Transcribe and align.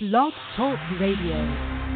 Blog 0.00 0.32
Talk 0.56 0.76
Radio. 0.98 1.86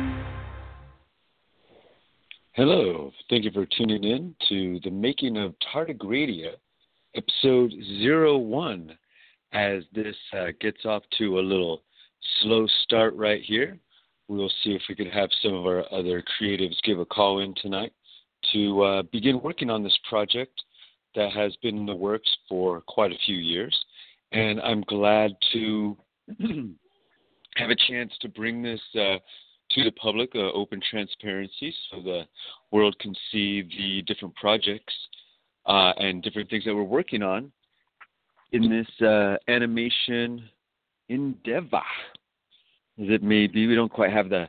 Hello. 2.52 3.10
Thank 3.28 3.42
you 3.42 3.50
for 3.50 3.66
tuning 3.76 4.04
in 4.04 4.36
to 4.48 4.78
the 4.84 4.90
making 4.90 5.36
of 5.36 5.52
Tardigrade, 5.74 6.46
episode 7.16 7.72
01. 8.00 8.96
As 9.52 9.82
this 9.92 10.14
uh, 10.32 10.52
gets 10.60 10.84
off 10.84 11.02
to 11.18 11.40
a 11.40 11.42
little 11.42 11.82
slow 12.40 12.68
start 12.84 13.16
right 13.16 13.42
here, 13.42 13.76
we'll 14.28 14.52
see 14.62 14.76
if 14.76 14.82
we 14.88 14.94
could 14.94 15.12
have 15.12 15.30
some 15.42 15.54
of 15.54 15.66
our 15.66 15.84
other 15.92 16.22
creatives 16.40 16.76
give 16.84 17.00
a 17.00 17.04
call 17.04 17.40
in 17.40 17.52
tonight 17.60 17.92
to 18.52 18.80
uh, 18.82 19.02
begin 19.10 19.42
working 19.42 19.70
on 19.70 19.82
this 19.82 19.98
project 20.08 20.62
that 21.16 21.32
has 21.32 21.56
been 21.62 21.76
in 21.76 21.86
the 21.86 21.96
works 21.96 22.30
for 22.48 22.80
quite 22.82 23.10
a 23.10 23.18
few 23.26 23.38
years. 23.38 23.76
And 24.30 24.60
I'm 24.60 24.82
glad 24.82 25.32
to 25.52 25.96
have 27.56 27.70
a 27.70 27.76
chance 27.88 28.12
to 28.20 28.28
bring 28.28 28.62
this 28.62 28.80
uh, 28.94 29.18
to 29.70 29.84
the 29.84 29.92
public, 29.92 30.30
uh, 30.34 30.52
open 30.52 30.80
transparency, 30.90 31.74
so 31.90 32.00
the 32.00 32.22
world 32.70 32.96
can 33.00 33.14
see 33.30 33.62
the 33.62 34.02
different 34.06 34.34
projects 34.36 34.94
uh, 35.66 35.92
and 35.98 36.22
different 36.22 36.48
things 36.48 36.64
that 36.64 36.74
we're 36.74 36.82
working 36.82 37.22
on 37.22 37.52
in 38.52 38.70
this 38.70 39.06
uh, 39.06 39.36
animation 39.48 40.42
endeavor. 41.08 41.82
As 43.00 43.08
it 43.10 43.22
may 43.22 43.46
be, 43.46 43.66
we 43.66 43.74
don't 43.74 43.92
quite 43.92 44.12
have 44.12 44.28
the 44.28 44.48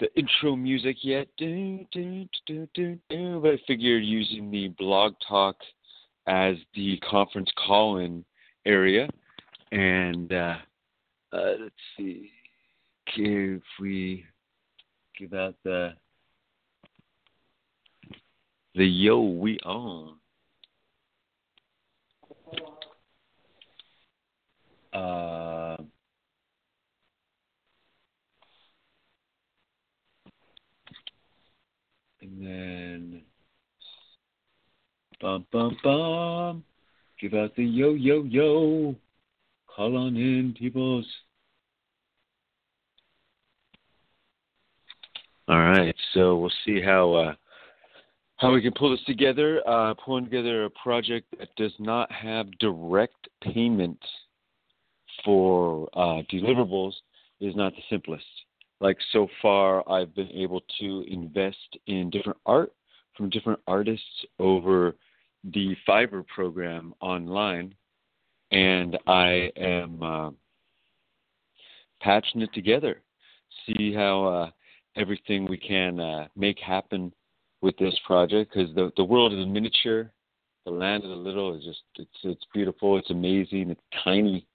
the 0.00 0.08
intro 0.18 0.56
music 0.56 0.96
yet, 1.02 1.28
do, 1.38 1.86
do, 1.92 2.26
do, 2.74 2.98
but 3.40 3.52
I 3.52 3.58
figured 3.64 4.04
using 4.04 4.50
the 4.50 4.68
blog 4.76 5.14
talk 5.26 5.54
as 6.26 6.56
the 6.74 6.98
conference 7.08 7.48
call-in 7.64 8.24
area, 8.66 9.08
and 9.70 10.32
uh, 11.34 11.54
let's 11.60 11.74
see. 11.96 12.30
If 13.16 13.62
we 13.80 14.24
give 15.18 15.34
out 15.34 15.54
the 15.64 15.94
the 18.74 18.84
yo 18.84 19.20
we 19.20 19.58
own. 19.64 20.16
Uh, 24.92 25.76
and 32.22 32.40
then 32.40 33.22
bum 35.20 35.46
bum 35.52 35.76
bum. 35.82 36.64
Give 37.20 37.34
out 37.34 37.54
the 37.56 37.64
yo 37.64 37.94
yo 37.94 38.24
yo 38.24 38.94
call 39.74 39.96
on 39.96 40.16
in 40.16 40.54
peoples 40.58 41.06
All 45.46 45.58
right, 45.58 45.94
so 46.14 46.36
we'll 46.38 46.52
see 46.64 46.80
how 46.80 47.12
uh, 47.12 47.34
how 48.36 48.54
we 48.54 48.62
can 48.62 48.72
pull 48.72 48.90
this 48.90 49.04
together. 49.04 49.60
Uh, 49.68 49.92
pulling 50.02 50.24
together 50.24 50.64
a 50.64 50.70
project 50.70 51.26
that 51.38 51.54
does 51.56 51.74
not 51.78 52.10
have 52.10 52.50
direct 52.58 53.28
payment 53.42 53.98
for 55.22 55.88
uh, 55.92 56.22
deliverables 56.32 56.94
is 57.40 57.54
not 57.54 57.74
the 57.74 57.82
simplest. 57.90 58.24
Like 58.80 58.96
so 59.12 59.28
far, 59.42 59.86
I've 59.88 60.14
been 60.14 60.30
able 60.30 60.62
to 60.80 61.04
invest 61.08 61.78
in 61.86 62.08
different 62.08 62.38
art 62.46 62.72
from 63.14 63.28
different 63.28 63.60
artists 63.66 64.24
over 64.38 64.94
the 65.52 65.76
Fiverr 65.86 66.26
program 66.26 66.94
online, 67.00 67.74
and 68.50 68.98
I 69.06 69.50
am 69.56 70.02
uh, 70.02 70.30
patching 72.00 72.42
it 72.42 72.52
together. 72.52 73.02
See 73.66 73.92
how 73.92 74.24
uh, 74.24 74.50
everything 74.96 75.46
we 75.48 75.56
can 75.56 76.00
uh, 76.00 76.28
make 76.36 76.58
happen 76.58 77.12
with 77.62 77.76
this 77.78 77.98
project 78.06 78.52
because 78.52 78.74
the 78.74 78.92
the 78.96 79.04
world 79.04 79.32
is 79.32 79.40
a 79.40 79.46
miniature, 79.46 80.12
the 80.64 80.70
land 80.70 81.04
is 81.04 81.10
a 81.10 81.14
little. 81.14 81.54
It's 81.54 81.64
just 81.64 81.82
it's 81.96 82.18
it's 82.22 82.46
beautiful. 82.52 82.98
It's 82.98 83.10
amazing. 83.10 83.70
It's 83.70 83.80
tiny. 84.02 84.46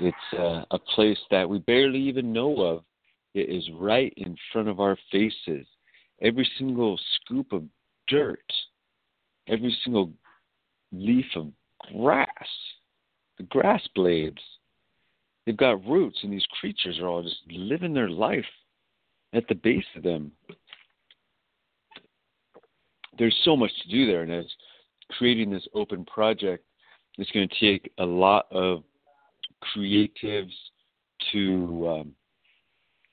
It's 0.00 0.38
uh, 0.38 0.64
a 0.70 0.78
place 0.78 1.18
that 1.30 1.48
we 1.48 1.58
barely 1.60 2.00
even 2.00 2.32
know 2.32 2.56
of. 2.60 2.84
It 3.34 3.48
is 3.50 3.68
right 3.78 4.12
in 4.16 4.36
front 4.52 4.68
of 4.68 4.80
our 4.80 4.96
faces. 5.10 5.66
Every 6.22 6.48
single 6.58 6.98
scoop 7.16 7.52
of 7.52 7.64
dirt, 8.08 8.44
every 9.48 9.76
single 9.84 10.12
leaf 10.92 11.26
of 11.36 11.48
grass, 11.92 12.28
the 13.38 13.44
grass 13.44 13.82
blades, 13.94 14.40
they've 15.44 15.56
got 15.56 15.84
roots, 15.86 16.18
and 16.22 16.32
these 16.32 16.46
creatures 16.60 16.98
are 16.98 17.08
all 17.08 17.22
just 17.22 17.36
living 17.50 17.94
their 17.94 18.08
life 18.08 18.44
at 19.32 19.46
the 19.48 19.54
base 19.54 19.84
of 19.96 20.02
them. 20.02 20.32
There's 23.18 23.38
so 23.44 23.56
much 23.56 23.70
to 23.82 23.88
do 23.88 24.06
there, 24.06 24.22
and 24.22 24.32
as 24.32 24.46
creating 25.10 25.50
this 25.50 25.66
open 25.74 26.04
project, 26.04 26.64
it's 27.18 27.30
going 27.30 27.48
to 27.48 27.60
take 27.60 27.92
a 27.98 28.04
lot 28.04 28.46
of 28.50 28.82
creatives 29.76 30.52
to 31.32 31.88
um, 31.88 32.12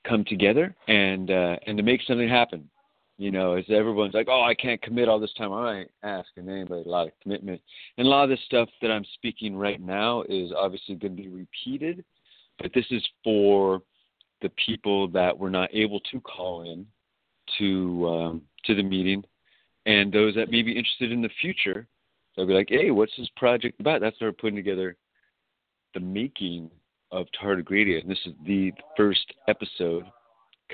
come 0.06 0.24
together 0.24 0.74
and 0.88 1.30
uh, 1.30 1.56
and 1.66 1.76
to 1.76 1.82
make 1.82 2.02
something 2.06 2.28
happen. 2.28 2.68
You 3.22 3.30
know, 3.30 3.54
as 3.54 3.64
everyone's 3.68 4.14
like, 4.14 4.26
"Oh, 4.28 4.42
I 4.42 4.52
can't 4.52 4.82
commit 4.82 5.08
all 5.08 5.20
this 5.20 5.32
time." 5.34 5.52
I 5.52 5.82
ain't 5.82 5.90
asking 6.02 6.48
anybody 6.48 6.82
a 6.84 6.90
lot 6.90 7.06
of 7.06 7.12
commitment, 7.22 7.60
and 7.96 8.04
a 8.04 8.10
lot 8.10 8.24
of 8.24 8.30
this 8.30 8.44
stuff 8.46 8.68
that 8.80 8.90
I'm 8.90 9.04
speaking 9.14 9.54
right 9.54 9.80
now 9.80 10.24
is 10.28 10.50
obviously 10.50 10.96
going 10.96 11.14
to 11.14 11.22
be 11.22 11.28
repeated, 11.28 12.04
but 12.58 12.72
this 12.74 12.86
is 12.90 13.00
for 13.22 13.80
the 14.40 14.50
people 14.66 15.06
that 15.10 15.38
were 15.38 15.50
not 15.50 15.72
able 15.72 16.00
to 16.10 16.20
call 16.22 16.62
in 16.62 16.84
to 17.58 18.08
um, 18.08 18.42
to 18.64 18.74
the 18.74 18.82
meeting, 18.82 19.22
and 19.86 20.12
those 20.12 20.34
that 20.34 20.50
may 20.50 20.62
be 20.62 20.72
interested 20.72 21.12
in 21.12 21.22
the 21.22 21.30
future. 21.40 21.86
They'll 22.34 22.48
be 22.48 22.54
like, 22.54 22.70
"Hey, 22.70 22.90
what's 22.90 23.16
this 23.16 23.30
project 23.36 23.78
about?" 23.78 24.00
That's 24.00 24.20
why 24.20 24.26
we're 24.26 24.32
putting 24.32 24.56
together 24.56 24.96
the 25.94 26.00
making 26.00 26.72
of 27.12 27.28
Tardigrade, 27.40 28.00
and 28.00 28.10
this 28.10 28.26
is 28.26 28.34
the 28.44 28.72
first 28.96 29.32
episode 29.46 30.06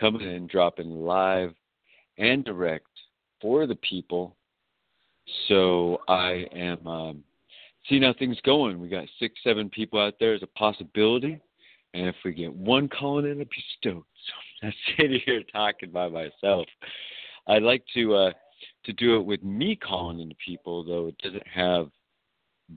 coming 0.00 0.22
in, 0.22 0.46
dropping 0.46 1.04
live 1.04 1.52
and 2.18 2.44
direct 2.44 2.86
for 3.40 3.66
the 3.66 3.76
people. 3.76 4.36
So 5.46 6.00
I 6.08 6.46
am 6.52 6.86
um, 6.86 7.24
seeing 7.88 8.02
how 8.02 8.14
things 8.18 8.38
going. 8.44 8.80
We 8.80 8.88
got 8.88 9.06
six, 9.18 9.34
seven 9.44 9.70
people 9.70 10.00
out 10.00 10.14
there 10.18 10.34
as 10.34 10.42
a 10.42 10.58
possibility. 10.58 11.40
And 11.94 12.06
if 12.06 12.16
we 12.24 12.32
get 12.32 12.52
one 12.52 12.88
calling 12.88 13.26
in, 13.30 13.40
I'd 13.40 13.48
be 13.48 13.64
stoked. 13.78 14.06
So 14.60 14.66
I'm 14.66 14.68
not 14.68 14.74
sitting 14.96 15.20
here 15.24 15.42
talking 15.52 15.90
by 15.92 16.08
myself. 16.08 16.66
I'd 17.46 17.62
like 17.62 17.84
to 17.94 18.14
uh, 18.14 18.32
to 18.84 18.92
do 18.92 19.16
it 19.16 19.24
with 19.24 19.42
me 19.44 19.76
calling 19.76 20.18
into 20.18 20.34
people, 20.44 20.82
though 20.82 21.06
it 21.06 21.18
doesn't 21.18 21.46
have 21.46 21.88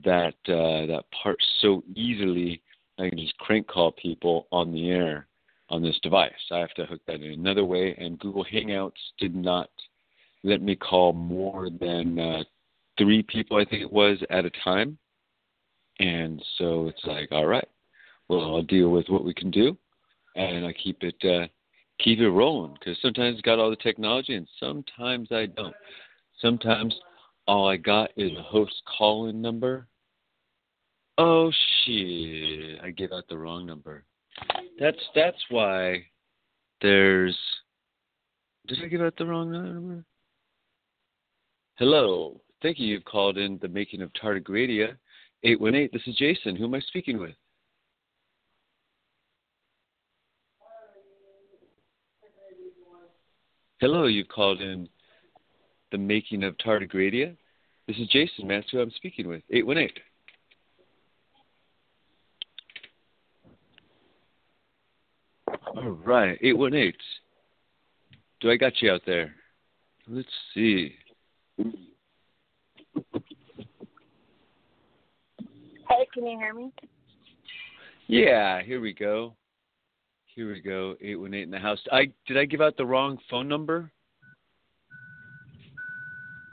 that 0.04 0.34
uh, 0.46 0.86
that 0.86 1.04
part 1.22 1.36
so 1.60 1.82
easily. 1.96 2.62
I 2.98 3.08
can 3.08 3.18
just 3.18 3.36
crank 3.38 3.66
call 3.66 3.92
people 3.92 4.46
on 4.52 4.72
the 4.72 4.90
air 4.90 5.26
on 5.72 5.82
this 5.82 5.98
device. 6.02 6.32
I 6.50 6.58
have 6.58 6.74
to 6.74 6.84
hook 6.84 7.00
that 7.06 7.22
in 7.22 7.32
another 7.32 7.64
way, 7.64 7.96
and 7.98 8.18
Google 8.18 8.44
Hangouts 8.44 8.92
did 9.18 9.34
not 9.34 9.70
let 10.44 10.60
me 10.60 10.76
call 10.76 11.14
more 11.14 11.70
than 11.70 12.18
uh, 12.18 12.42
three 12.98 13.22
people, 13.22 13.56
I 13.56 13.64
think 13.64 13.82
it 13.82 13.92
was, 13.92 14.18
at 14.28 14.44
a 14.44 14.50
time. 14.62 14.98
And 15.98 16.44
so 16.58 16.88
it's 16.88 17.04
like, 17.04 17.32
all 17.32 17.46
right, 17.46 17.66
well, 18.28 18.42
I'll 18.42 18.62
deal 18.62 18.90
with 18.90 19.08
what 19.08 19.24
we 19.24 19.32
can 19.32 19.50
do, 19.50 19.76
and 20.36 20.66
I 20.66 20.74
keep 20.74 21.02
it 21.02 21.16
uh, 21.24 21.46
keep 21.98 22.18
it 22.18 22.30
rolling 22.30 22.74
because 22.78 23.00
sometimes 23.00 23.38
I 23.38 23.40
got 23.42 23.58
all 23.58 23.70
the 23.70 23.76
technology, 23.76 24.34
and 24.34 24.48
sometimes 24.60 25.28
I 25.32 25.46
don't. 25.46 25.74
Sometimes 26.40 26.94
all 27.46 27.68
I 27.68 27.76
got 27.76 28.10
is 28.16 28.32
a 28.36 28.42
host 28.42 28.74
call-in 28.98 29.40
number. 29.40 29.86
Oh 31.18 31.50
shit! 31.84 32.80
I 32.82 32.90
gave 32.90 33.12
out 33.12 33.24
the 33.28 33.38
wrong 33.38 33.64
number. 33.64 34.04
That's 34.78 34.98
that's 35.14 35.38
why 35.50 36.04
there's. 36.80 37.36
Did 38.66 38.78
I 38.84 38.88
give 38.88 39.00
out 39.00 39.16
the 39.16 39.26
wrong 39.26 39.50
number? 39.50 40.04
Hello. 41.76 42.40
Thank 42.62 42.78
you. 42.78 42.86
You've 42.86 43.04
called 43.04 43.38
in 43.38 43.58
the 43.60 43.68
making 43.68 44.02
of 44.02 44.12
Tardigradia. 44.12 44.96
818. 45.42 45.88
This 45.92 46.02
is 46.06 46.16
Jason. 46.16 46.54
Who 46.54 46.64
am 46.64 46.74
I 46.74 46.80
speaking 46.80 47.18
with? 47.18 47.34
Hello. 53.80 54.06
You've 54.06 54.28
called 54.28 54.60
in 54.60 54.88
the 55.90 55.98
making 55.98 56.44
of 56.44 56.56
Tardigradia. 56.58 57.36
This 57.88 57.96
is 57.98 58.08
Jason. 58.08 58.46
Matthew. 58.46 58.78
who 58.78 58.80
I'm 58.80 58.92
speaking 58.92 59.26
with. 59.26 59.42
818. 59.50 59.90
All 65.74 65.90
right, 66.04 66.38
818. 66.42 66.92
Do 68.40 68.50
I 68.50 68.56
got 68.56 68.82
you 68.82 68.90
out 68.90 69.02
there? 69.06 69.34
Let's 70.06 70.28
see. 70.52 70.94
Hey, 71.56 71.72
can 76.12 76.26
you 76.26 76.38
hear 76.38 76.52
me? 76.52 76.72
Yeah, 78.06 78.62
here 78.62 78.80
we 78.80 78.92
go. 78.92 79.34
Here 80.34 80.52
we 80.52 80.60
go. 80.60 80.96
Eight 81.00 81.16
one 81.16 81.34
eight 81.34 81.42
in 81.42 81.50
the 81.50 81.58
house. 81.58 81.78
I 81.90 82.06
did 82.26 82.36
I 82.36 82.44
give 82.44 82.60
out 82.60 82.76
the 82.76 82.86
wrong 82.86 83.18
phone 83.30 83.48
number 83.48 83.90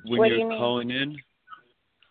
when 0.05 0.19
What 0.19 0.29
you're 0.29 0.39
you 0.39 0.49
calling 0.49 0.91
in? 0.91 1.17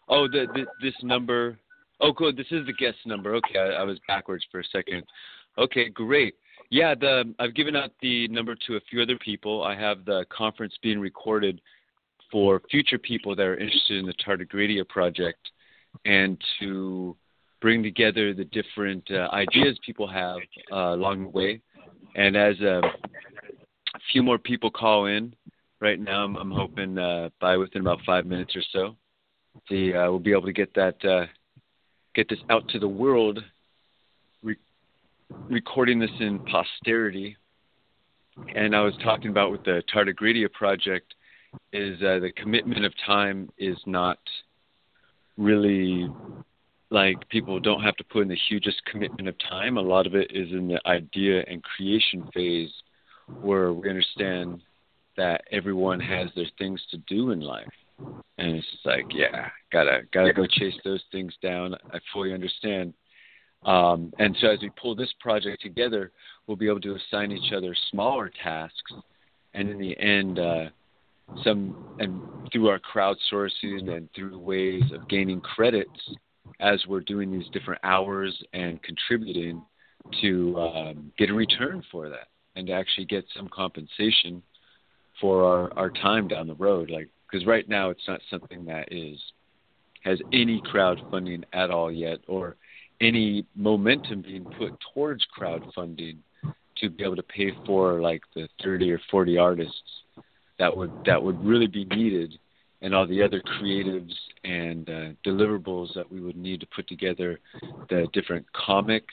Oh, 0.09 0.29
the, 0.29 0.47
the 0.55 0.67
this 0.83 0.95
number. 1.03 1.59
Oh, 2.01 2.13
cool. 2.13 2.33
This 2.35 2.47
is 2.51 2.67
the 2.67 2.73
guest 2.73 2.99
number. 3.07 3.35
Okay, 3.37 3.59
I, 3.59 3.81
I 3.81 3.83
was 3.83 3.99
backwards 4.07 4.45
for 4.51 4.61
a 4.61 4.65
second. 4.65 5.05
Okay, 5.57 5.89
great. 5.89 6.35
Yeah, 6.71 6.95
the 6.95 7.35
I've 7.39 7.55
given 7.55 7.77
out 7.77 7.91
the 8.03 8.29
number 8.29 8.55
to 8.67 8.77
a 8.77 8.81
few 8.91 9.01
other 9.01 9.19
people. 9.19 9.63
I 9.65 9.75
have 9.75 10.05
the 10.05 10.27
conference 10.31 10.75
being 10.83 11.01
recorded 11.01 11.61
for 12.31 12.61
future 12.71 12.99
people 12.99 13.35
that 13.35 13.47
are 13.47 13.57
interested 13.57 13.99
in 13.99 14.07
the 14.07 14.15
Tardigradia 14.15 14.87
project 14.87 15.39
and 16.05 16.37
to 16.61 17.17
bring 17.63 17.83
together 17.83 18.35
the 18.35 18.45
different 18.45 19.03
uh, 19.11 19.29
ideas 19.33 19.79
people 19.85 20.07
have 20.07 20.39
uh, 20.71 20.95
along 20.95 21.23
the 21.23 21.29
way. 21.31 21.63
And 22.15 22.37
as 22.37 22.55
uh, 22.61 22.83
a 22.83 24.01
few 24.13 24.23
more 24.23 24.39
people 24.39 24.71
call 24.71 25.07
in 25.07 25.35
right 25.81 25.99
now, 25.99 26.25
I'm, 26.25 26.37
I'm 26.37 26.51
hoping 26.51 26.99
uh, 26.99 27.31
by 27.41 27.57
within 27.57 27.81
about 27.81 28.01
five 28.05 28.27
minutes 28.27 28.55
or 28.55 28.63
so, 28.73 28.97
the, 29.71 29.95
uh, 29.95 30.11
we'll 30.11 30.19
be 30.19 30.33
able 30.33 30.43
to 30.43 30.53
get 30.53 30.75
that 30.75 31.29
get 32.15 32.29
this 32.29 32.39
out 32.51 32.69
to 32.69 32.79
the 32.79 32.89
world, 32.89 33.39
recording 35.31 35.99
this 35.99 36.11
in 36.21 36.39
posterity. 36.41 37.37
And 38.55 38.75
I 38.75 38.81
was 38.83 38.95
talking 39.03 39.31
about 39.31 39.51
with 39.51 39.65
the 39.65 39.83
Tardigradia 39.93 40.51
project 40.53 41.15
is 41.73 42.01
uh, 42.03 42.19
the 42.21 42.33
commitment 42.37 42.85
of 42.85 42.93
time 43.05 43.51
is 43.59 43.77
not 43.87 44.19
really 45.37 46.09
like 46.91 47.29
people 47.29 47.61
don't 47.61 47.83
have 47.83 47.97
to 47.97 48.05
put 48.05 48.23
in 48.23 48.29
the 48.29 48.39
hugest 48.49 48.83
commitment 48.91 49.29
of 49.29 49.35
time. 49.39 49.77
A 49.77 49.83
lot 49.83 50.07
of 50.07 50.15
it 50.15 50.31
is 50.31 50.51
in 50.53 50.69
the 50.69 50.81
idea 50.87 51.45
and 51.47 51.63
creation 51.63 52.29
phase 52.33 52.71
where 53.41 53.73
we 53.73 53.89
understand 53.89 54.63
that 55.17 55.43
everyone 55.51 56.01
has 56.01 56.29
their 56.35 56.47
things 56.59 56.81
to 56.91 56.97
do 57.09 57.33
in 57.33 57.41
life. 57.41 57.67
And 58.39 58.57
it's 58.57 58.71
just 58.71 58.87
like, 58.87 59.07
yeah, 59.11 59.49
gotta 59.73 60.03
gotta 60.13 60.33
go 60.33 60.47
chase 60.47 60.75
those 60.85 61.03
things 61.11 61.35
down. 61.43 61.75
I 61.93 61.99
fully 62.13 62.33
understand. 62.33 62.95
Um, 63.65 64.13
and 64.19 64.37
so 64.41 64.49
as 64.49 64.61
we 64.61 64.71
pull 64.81 64.95
this 64.95 65.13
project 65.21 65.63
together, 65.63 66.13
we'll 66.47 66.57
be 66.57 66.69
able 66.69 66.81
to 66.81 66.97
assign 66.97 67.33
each 67.33 67.53
other 67.53 67.75
smaller 67.91 68.31
tasks, 68.43 68.93
and 69.55 69.69
in 69.69 69.79
the 69.79 69.99
end, 69.99 70.39
uh, 70.39 70.67
some 71.45 71.77
and 71.99 72.21
through 72.53 72.69
our 72.69 72.81
crowdsourcing 72.81 73.91
and 73.91 74.09
through 74.15 74.39
ways 74.39 74.83
of 74.93 75.09
gaining 75.09 75.41
credits 75.41 76.11
as 76.61 76.83
we're 76.87 77.01
doing 77.01 77.31
these 77.31 77.49
different 77.53 77.81
hours 77.85 78.43
and 78.55 78.83
contributing 78.83 79.63
to 80.23 80.59
um, 80.59 81.13
get 81.19 81.29
a 81.29 81.35
return 81.35 81.83
for 81.93 82.09
that 82.09 82.29
and 82.57 82.67
to 82.67 82.73
actually 82.73 83.05
get 83.05 83.25
some 83.37 83.49
compensation 83.49 84.43
for 85.21 85.45
our, 85.45 85.79
our 85.79 85.91
time 85.91 86.29
down 86.29 86.47
the 86.47 86.55
road. 86.55 86.91
Like 86.91 87.09
because 87.31 87.47
right 87.47 87.69
now 87.69 87.91
it's 87.91 88.07
not 88.09 88.21
something 88.31 88.65
that 88.67 88.93
is 88.93 89.19
has 90.03 90.19
any 90.33 90.63
crowdfunding 90.63 91.43
at 91.53 91.71
all 91.71 91.93
yet 91.93 92.19
or 92.29 92.57
any 93.01 93.47
momentum 93.55 94.23
being 94.23 94.45
put 94.59 94.73
towards 94.93 95.25
crowdfunding 95.39 96.17
to 96.77 96.91
be 96.91 97.05
able 97.05 97.17
to 97.17 97.23
pay 97.23 97.53
for 97.67 98.01
like 98.01 98.23
the 98.35 98.49
30 98.63 98.93
or 98.93 99.01
40 99.11 99.39
artists 99.39 99.83
that 100.59 100.77
would 100.77 100.93
that 101.07 101.23
would 101.23 101.43
really 101.45 101.67
be 101.67 101.85
needed 101.85 102.39
and 102.81 102.95
all 102.95 103.07
the 103.07 103.23
other 103.23 103.41
creatives 103.41 104.13
and 104.45 104.89
uh, 104.89 105.09
deliverables 105.27 105.93
that 105.95 106.11
we 106.11 106.21
would 106.21 106.37
need 106.37 106.61
to 106.61 106.67
put 106.75 106.87
together 106.89 107.41
the 107.91 108.07
different 108.13 108.47
comic 108.53 109.05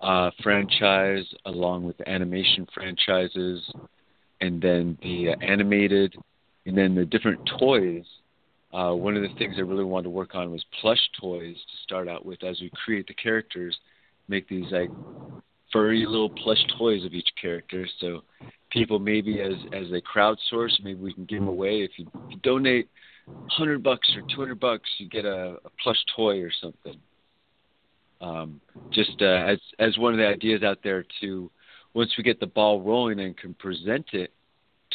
uh, 0.00 0.30
franchise 0.42 1.24
along 1.46 1.84
with 1.84 1.96
the 1.98 2.08
animation 2.08 2.66
franchises 2.74 3.62
and 4.40 4.60
then 4.60 4.98
the 5.02 5.30
uh, 5.30 5.36
animated 5.40 6.14
and 6.66 6.76
then 6.76 6.94
the 6.94 7.04
different 7.04 7.40
toys 7.58 8.04
uh, 8.74 8.92
one 8.92 9.16
of 9.16 9.22
the 9.22 9.34
things 9.38 9.54
I 9.56 9.60
really 9.60 9.84
wanted 9.84 10.04
to 10.04 10.10
work 10.10 10.34
on 10.34 10.50
was 10.50 10.64
plush 10.80 10.98
toys 11.20 11.54
to 11.54 11.82
start 11.84 12.08
out 12.08 12.26
with 12.26 12.42
as 12.42 12.60
we 12.60 12.70
create 12.84 13.06
the 13.06 13.14
characters, 13.14 13.76
make 14.26 14.48
these 14.48 14.70
like 14.72 14.90
furry 15.72 16.04
little 16.04 16.30
plush 16.30 16.62
toys 16.76 17.04
of 17.04 17.14
each 17.14 17.28
character. 17.40 17.86
So 18.00 18.22
people 18.70 18.98
maybe 18.98 19.40
as 19.40 19.54
as 19.72 19.90
they 19.90 20.00
crowdsource, 20.00 20.82
maybe 20.82 21.00
we 21.00 21.14
can 21.14 21.24
give 21.24 21.38
them 21.38 21.48
away. 21.48 21.82
If 21.82 21.92
you, 21.98 22.06
if 22.26 22.30
you 22.32 22.36
donate 22.42 22.88
hundred 23.50 23.82
bucks 23.82 24.10
or 24.16 24.22
two 24.22 24.40
hundred 24.40 24.58
bucks, 24.58 24.88
you 24.98 25.08
get 25.08 25.24
a, 25.24 25.56
a 25.64 25.70
plush 25.82 26.02
toy 26.16 26.40
or 26.40 26.50
something. 26.60 26.96
Um, 28.20 28.60
just 28.90 29.20
uh, 29.20 29.24
as 29.24 29.58
as 29.78 29.96
one 29.98 30.14
of 30.14 30.18
the 30.18 30.26
ideas 30.26 30.62
out 30.64 30.78
there 30.82 31.04
to 31.20 31.50
once 31.94 32.12
we 32.18 32.24
get 32.24 32.40
the 32.40 32.46
ball 32.46 32.82
rolling 32.82 33.20
and 33.20 33.36
can 33.36 33.54
present 33.54 34.06
it 34.14 34.32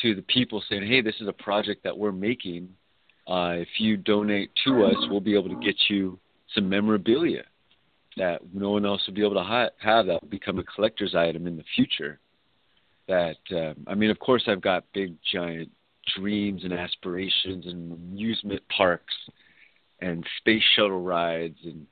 to 0.02 0.16
the 0.16 0.22
people 0.24 0.62
saying, 0.70 0.86
hey, 0.86 1.02
this 1.02 1.16
is 1.22 1.28
a 1.28 1.34
project 1.34 1.84
that 1.84 1.98
we're 1.98 2.12
making. 2.12 2.70
Uh, 3.30 3.54
if 3.58 3.68
you 3.78 3.96
donate 3.96 4.50
to 4.66 4.86
us, 4.86 4.96
we'll 5.10 5.20
be 5.20 5.36
able 5.36 5.50
to 5.50 5.64
get 5.64 5.76
you 5.88 6.18
some 6.56 6.68
memorabilia 6.68 7.44
that 8.18 8.42
no 8.54 8.72
one 8.72 8.86
else 8.86 9.06
will 9.06 9.14
be 9.14 9.24
able 9.24 9.36
to 9.36 9.44
ha- 9.44 9.70
have 9.78 10.08
that 10.08 10.20
will 10.22 10.30
become 10.30 10.58
a 10.58 10.64
collector's 10.64 11.14
item 11.14 11.46
in 11.46 11.56
the 11.56 11.64
future. 11.76 12.20
That 13.08 13.38
um, 13.52 13.86
I 13.88 13.94
mean, 13.94 14.10
of 14.10 14.18
course, 14.18 14.44
I've 14.48 14.62
got 14.62 14.84
big 14.94 15.16
giant 15.32 15.70
dreams 16.18 16.64
and 16.64 16.74
aspirations 16.74 17.68
and 17.68 17.94
amusement 17.94 18.64
parks 18.76 19.14
and 20.02 20.26
space 20.40 20.64
shuttle 20.76 21.02
rides 21.02 21.58
and 21.66 21.86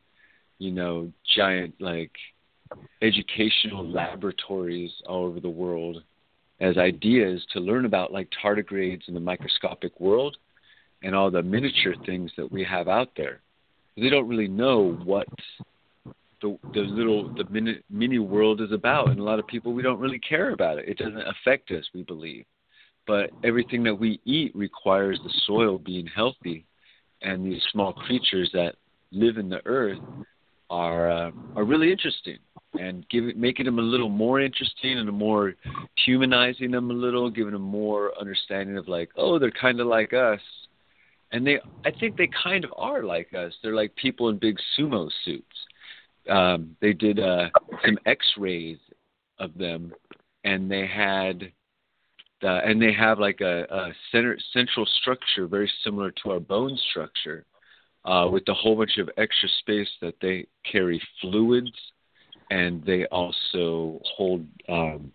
you 0.58 0.72
know 0.72 1.12
giant 1.36 1.76
like 1.80 2.12
educational 3.04 3.88
laboratories 3.88 4.92
all 5.08 5.26
over 5.26 5.40
the 5.40 5.50
world 5.50 6.02
as 6.60 6.78
ideas 6.78 7.46
to 7.54 7.60
learn 7.60 7.86
about 7.86 8.12
like 8.12 8.28
tardigrades 8.44 9.08
in 9.08 9.14
the 9.14 9.20
microscopic 9.20 10.00
world 10.00 10.36
and 11.04 11.16
all 11.16 11.32
the 11.32 11.44
miniature 11.44 11.96
things 12.06 12.32
that 12.38 12.52
we 12.52 12.64
have 12.64 12.88
out 12.88 13.10
there. 13.16 13.40
They 13.96 14.10
don't 14.10 14.28
really 14.28 14.48
know 14.48 14.98
what 15.04 15.28
the 16.42 16.58
the 16.74 16.82
little 16.82 17.34
the 17.34 17.46
mini, 17.50 17.80
mini 17.90 18.20
world 18.20 18.62
is 18.62 18.72
about, 18.72 19.10
and 19.10 19.20
a 19.20 19.24
lot 19.24 19.40
of 19.40 19.48
people 19.48 19.74
we 19.74 19.84
don't 19.84 20.00
really 20.00 20.20
care 20.20 20.52
about 20.52 20.78
it. 20.78 20.88
It 20.88 20.98
doesn't 20.98 21.24
affect 21.28 21.72
us, 21.72 21.86
we 21.94 22.04
believe. 22.04 22.46
But 23.06 23.32
everything 23.44 23.84
that 23.84 23.96
we 23.96 24.20
eat 24.26 24.54
requires 24.56 25.20
the 25.24 25.34
soil 25.46 25.78
being 25.78 26.08
healthy, 26.08 26.66
and 27.22 27.46
these 27.46 27.62
small 27.72 27.94
creatures 27.94 28.50
that 28.54 28.76
live 29.12 29.38
in 29.38 29.50
the 29.50 29.66
earth 29.66 30.00
are 30.70 31.10
uh, 31.10 31.32
are 31.56 31.64
really 31.64 31.92
interesting 31.92 32.38
and 32.80 33.08
giving 33.10 33.40
making 33.40 33.66
them 33.66 33.80
a 33.80 33.84
little 33.84 34.10
more 34.10 34.42
interesting 34.42 34.98
and 34.98 35.12
more 35.12 35.56
humanizing 36.06 36.72
them 36.72 36.92
a 36.92 36.94
little, 36.94 37.30
giving 37.30 37.54
them 37.54 37.62
more 37.62 38.12
understanding 38.20 38.78
of 38.78 38.88
like, 38.88 39.10
oh, 39.18 39.40
they're 39.40 39.52
kind 39.52 39.80
of 39.80 39.88
like 39.88 40.14
us, 40.14 40.42
and 41.32 41.46
they 41.46 41.60
I 41.86 41.92
think 41.92 42.18
they 42.18 42.30
kind 42.44 42.64
of 42.64 42.74
are 42.78 43.04
like 43.04 43.34
us. 43.34 43.54
They're 43.62 43.76
like 43.76 43.96
people 43.96 44.30
in 44.30 44.38
big 44.38 44.58
sumo 44.78 45.10
suits. 45.24 45.46
Um, 46.30 46.76
they 46.82 46.94
did 46.94 47.20
uh, 47.20 47.50
some 47.86 47.98
X-rays 48.06 48.80
of 49.40 49.58
them, 49.58 49.94
and 50.44 50.70
they 50.70 50.88
had. 50.88 51.52
Uh, 52.44 52.62
and 52.64 52.80
they 52.80 52.94
have 52.94 53.18
like 53.18 53.42
a, 53.42 53.64
a 53.64 53.92
center, 54.12 54.38
central 54.54 54.86
structure 55.02 55.48
very 55.48 55.72
similar 55.84 56.12
to 56.12 56.30
our 56.30 56.40
bone 56.40 56.78
structure, 56.92 57.44
uh, 58.06 58.28
with 58.32 58.48
a 58.48 58.54
whole 58.54 58.76
bunch 58.76 59.00
of 59.00 59.10
extra 59.18 59.50
space 59.60 59.90
that 60.02 60.14
they 60.22 60.46
carry 60.72 61.02
fluids 61.20 61.72
and 62.50 62.84
they 62.86 63.06
also 63.08 64.00
hold 64.16 64.46
um, 64.70 65.12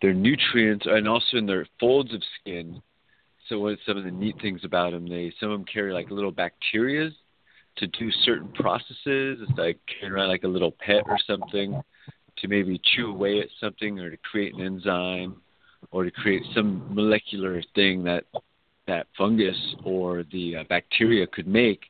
their 0.00 0.14
nutrients 0.14 0.86
and 0.88 1.08
also 1.08 1.36
in 1.36 1.46
their 1.46 1.66
folds 1.80 2.14
of 2.14 2.22
skin. 2.40 2.80
So 3.48 3.58
what 3.58 3.78
some 3.86 3.96
of 3.96 4.04
the 4.04 4.10
neat 4.10 4.36
things 4.40 4.60
about 4.64 4.92
them, 4.92 5.08
they 5.08 5.32
some 5.38 5.50
of 5.50 5.58
them 5.58 5.66
carry 5.66 5.92
like 5.92 6.10
little 6.10 6.32
bacterias 6.32 7.12
to 7.76 7.86
do 7.88 8.10
certain 8.24 8.48
processes. 8.52 9.38
It's 9.42 9.58
like 9.58 9.78
carrying 9.86 10.12
around 10.12 10.28
like 10.28 10.44
a 10.44 10.48
little 10.48 10.72
pet 10.72 11.02
or 11.06 11.18
something 11.26 11.80
to 12.38 12.48
maybe 12.48 12.80
chew 12.94 13.10
away 13.10 13.40
at 13.40 13.48
something 13.60 13.98
or 14.00 14.10
to 14.10 14.16
create 14.18 14.54
an 14.54 14.62
enzyme 14.62 15.36
or 15.90 16.04
to 16.04 16.10
create 16.10 16.42
some 16.54 16.86
molecular 16.94 17.62
thing 17.74 18.04
that 18.04 18.24
that 18.86 19.06
fungus 19.16 19.56
or 19.84 20.24
the 20.32 20.56
uh, 20.56 20.64
bacteria 20.68 21.26
could 21.26 21.46
make 21.46 21.80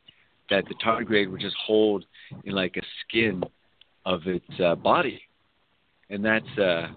that 0.50 0.64
the 0.68 0.74
tardigrade 0.74 1.30
would 1.30 1.40
just 1.40 1.56
hold 1.64 2.04
in 2.44 2.54
like 2.54 2.76
a 2.76 2.82
skin 3.06 3.42
of 4.06 4.26
its 4.26 4.44
uh, 4.62 4.74
body, 4.74 5.20
and 6.10 6.24
that's 6.24 6.58
uh, 6.58 6.88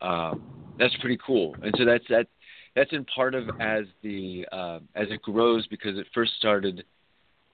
uh, 0.00 0.34
that's 0.78 0.96
pretty 0.98 1.18
cool. 1.26 1.56
And 1.62 1.74
so 1.76 1.84
that's 1.84 2.04
that 2.08 2.26
that's 2.78 2.92
in 2.92 3.04
part 3.06 3.34
of 3.34 3.48
as 3.60 3.84
the 4.02 4.46
uh, 4.52 4.78
as 4.94 5.08
it 5.10 5.20
grows 5.22 5.66
because 5.66 5.98
it 5.98 6.06
first 6.14 6.32
started 6.38 6.84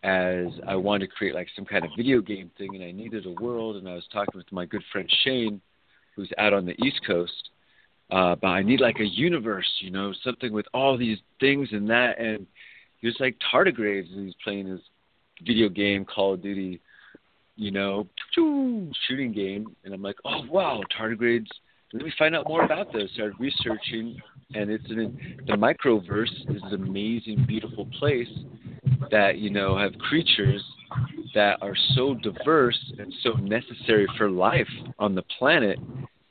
as 0.02 0.48
I 0.66 0.76
wanted 0.76 1.06
to 1.06 1.12
create 1.12 1.34
like 1.34 1.48
some 1.56 1.64
kind 1.64 1.82
of 1.82 1.90
video 1.96 2.20
game 2.20 2.50
thing, 2.58 2.74
and 2.74 2.84
I 2.84 2.92
needed 2.92 3.24
a 3.24 3.42
world. 3.42 3.76
And 3.76 3.88
I 3.88 3.94
was 3.94 4.04
talking 4.12 4.34
with 4.36 4.50
my 4.52 4.66
good 4.66 4.82
friend 4.92 5.10
Shane, 5.24 5.62
who's 6.14 6.30
out 6.36 6.52
on 6.52 6.66
the 6.66 6.74
East 6.84 7.00
Coast, 7.06 7.50
uh, 8.10 8.34
but 8.34 8.48
I 8.48 8.62
need 8.62 8.82
like 8.82 9.00
a 9.00 9.06
universe, 9.06 9.70
you 9.80 9.90
know, 9.90 10.12
something 10.22 10.52
with 10.52 10.66
all 10.74 10.98
these 10.98 11.18
things 11.40 11.68
and 11.72 11.88
that. 11.88 12.20
And 12.20 12.46
he 13.00 13.06
was 13.06 13.16
like 13.18 13.36
tardigrades, 13.52 14.12
and 14.12 14.26
he's 14.26 14.36
playing 14.44 14.66
his 14.66 14.80
video 15.42 15.70
game, 15.70 16.04
Call 16.04 16.34
of 16.34 16.42
Duty, 16.42 16.82
you 17.56 17.70
know, 17.70 18.06
shooting 18.34 19.32
game. 19.32 19.74
And 19.84 19.94
I'm 19.94 20.02
like, 20.02 20.16
oh 20.26 20.42
wow, 20.50 20.82
tardigrades. 20.98 21.48
Let 21.94 22.02
me 22.02 22.12
find 22.18 22.34
out 22.34 22.48
more 22.48 22.64
about 22.64 22.92
this. 22.92 23.08
Started 23.14 23.36
researching, 23.38 24.20
and 24.52 24.68
it's 24.68 24.84
in 24.90 25.16
the 25.46 25.52
microverse 25.52 26.32
is 26.50 26.60
an 26.64 26.82
amazing, 26.82 27.44
beautiful 27.46 27.86
place 28.00 28.26
that 29.12 29.38
you 29.38 29.48
know 29.48 29.78
have 29.78 29.96
creatures 30.00 30.60
that 31.36 31.62
are 31.62 31.76
so 31.94 32.14
diverse 32.14 32.92
and 32.98 33.14
so 33.22 33.34
necessary 33.34 34.08
for 34.18 34.28
life 34.28 34.66
on 34.98 35.14
the 35.14 35.22
planet 35.38 35.78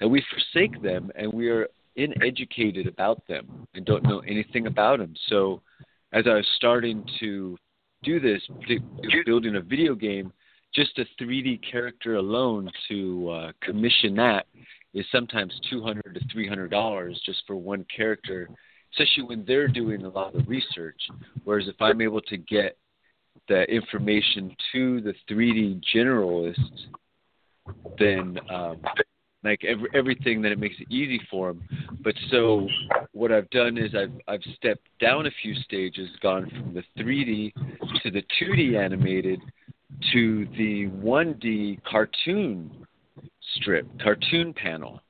that 0.02 0.08
we 0.10 0.22
forsake 0.30 0.82
them 0.84 1.10
and 1.16 1.32
we 1.32 1.48
are 1.48 1.70
uneducated 1.96 2.86
about 2.86 3.26
them 3.30 3.66
and 3.74 3.86
don't 3.86 4.04
know 4.04 4.20
anything 4.28 4.68
about 4.68 5.00
them. 5.00 5.14
So, 5.30 5.62
as 6.12 6.26
I 6.28 6.34
was 6.34 6.48
starting 6.58 7.06
to 7.22 7.58
do 8.04 8.20
this, 8.20 8.42
building 9.26 9.56
a 9.56 9.62
video 9.62 9.96
game, 9.96 10.34
just 10.76 11.00
a 11.00 11.06
3D 11.24 11.62
character 11.72 12.16
alone 12.16 12.70
to 12.90 13.30
uh, 13.30 13.52
commission 13.62 14.16
that 14.16 14.46
is 14.94 15.06
sometimes 15.12 15.54
200 15.70 16.14
to 16.14 16.20
300 16.32 16.70
dollars 16.70 17.20
just 17.26 17.44
for 17.48 17.56
one 17.56 17.86
character 17.96 18.50
especially 18.94 19.24
when 19.24 19.44
they're 19.46 19.68
doing 19.68 20.06
a 20.06 20.10
lot 20.10 20.36
of 20.36 20.46
the 20.46 20.50
research. 20.50 21.02
Whereas 21.44 21.68
if 21.68 21.76
I'm 21.82 22.02
able 22.02 22.22
to 22.22 22.38
get 22.38 22.78
the 23.48 23.64
information 23.64 24.56
to 24.72 25.02
the 25.02 25.14
3D 25.30 25.82
generalist, 25.94 26.58
then 27.98 28.40
um, 28.50 28.82
like 29.44 29.64
every, 29.66 29.90
everything, 29.94 30.42
then 30.42 30.52
it 30.52 30.60
makes 30.60 30.76
it 30.80 30.92
easy 30.92 31.20
for 31.30 31.54
them. 31.54 31.64
But 32.04 32.16
so 32.30 32.68
what 33.12 33.32
I've 33.32 33.50
done 33.50 33.78
is 33.78 33.96
I've 33.96 34.14
I've 34.28 34.44
stepped 34.56 34.88
down 35.00 35.26
a 35.26 35.32
few 35.42 35.56
stages, 35.56 36.10
gone 36.22 36.50
from 36.50 36.74
the 36.74 36.84
3D 37.02 37.54
to 38.04 38.12
the 38.12 38.24
2D 38.42 38.78
animated 38.78 39.40
to 40.12 40.46
the 40.58 40.88
1D 40.88 41.84
cartoon 41.84 42.83
strip, 43.56 43.88
cartoon 44.02 44.54
panel. 44.54 45.02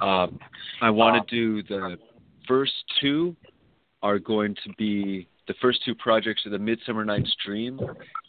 Um, 0.00 0.38
I 0.82 0.90
want 0.90 1.28
to 1.28 1.36
do 1.36 1.62
the 1.62 1.96
first 2.46 2.72
two 3.00 3.34
are 4.02 4.18
going 4.18 4.54
to 4.64 4.72
be 4.76 5.28
the 5.46 5.54
first 5.60 5.80
two 5.84 5.94
projects 5.94 6.46
are 6.46 6.50
the 6.50 6.58
Midsummer 6.58 7.04
Night's 7.04 7.34
Dream 7.44 7.78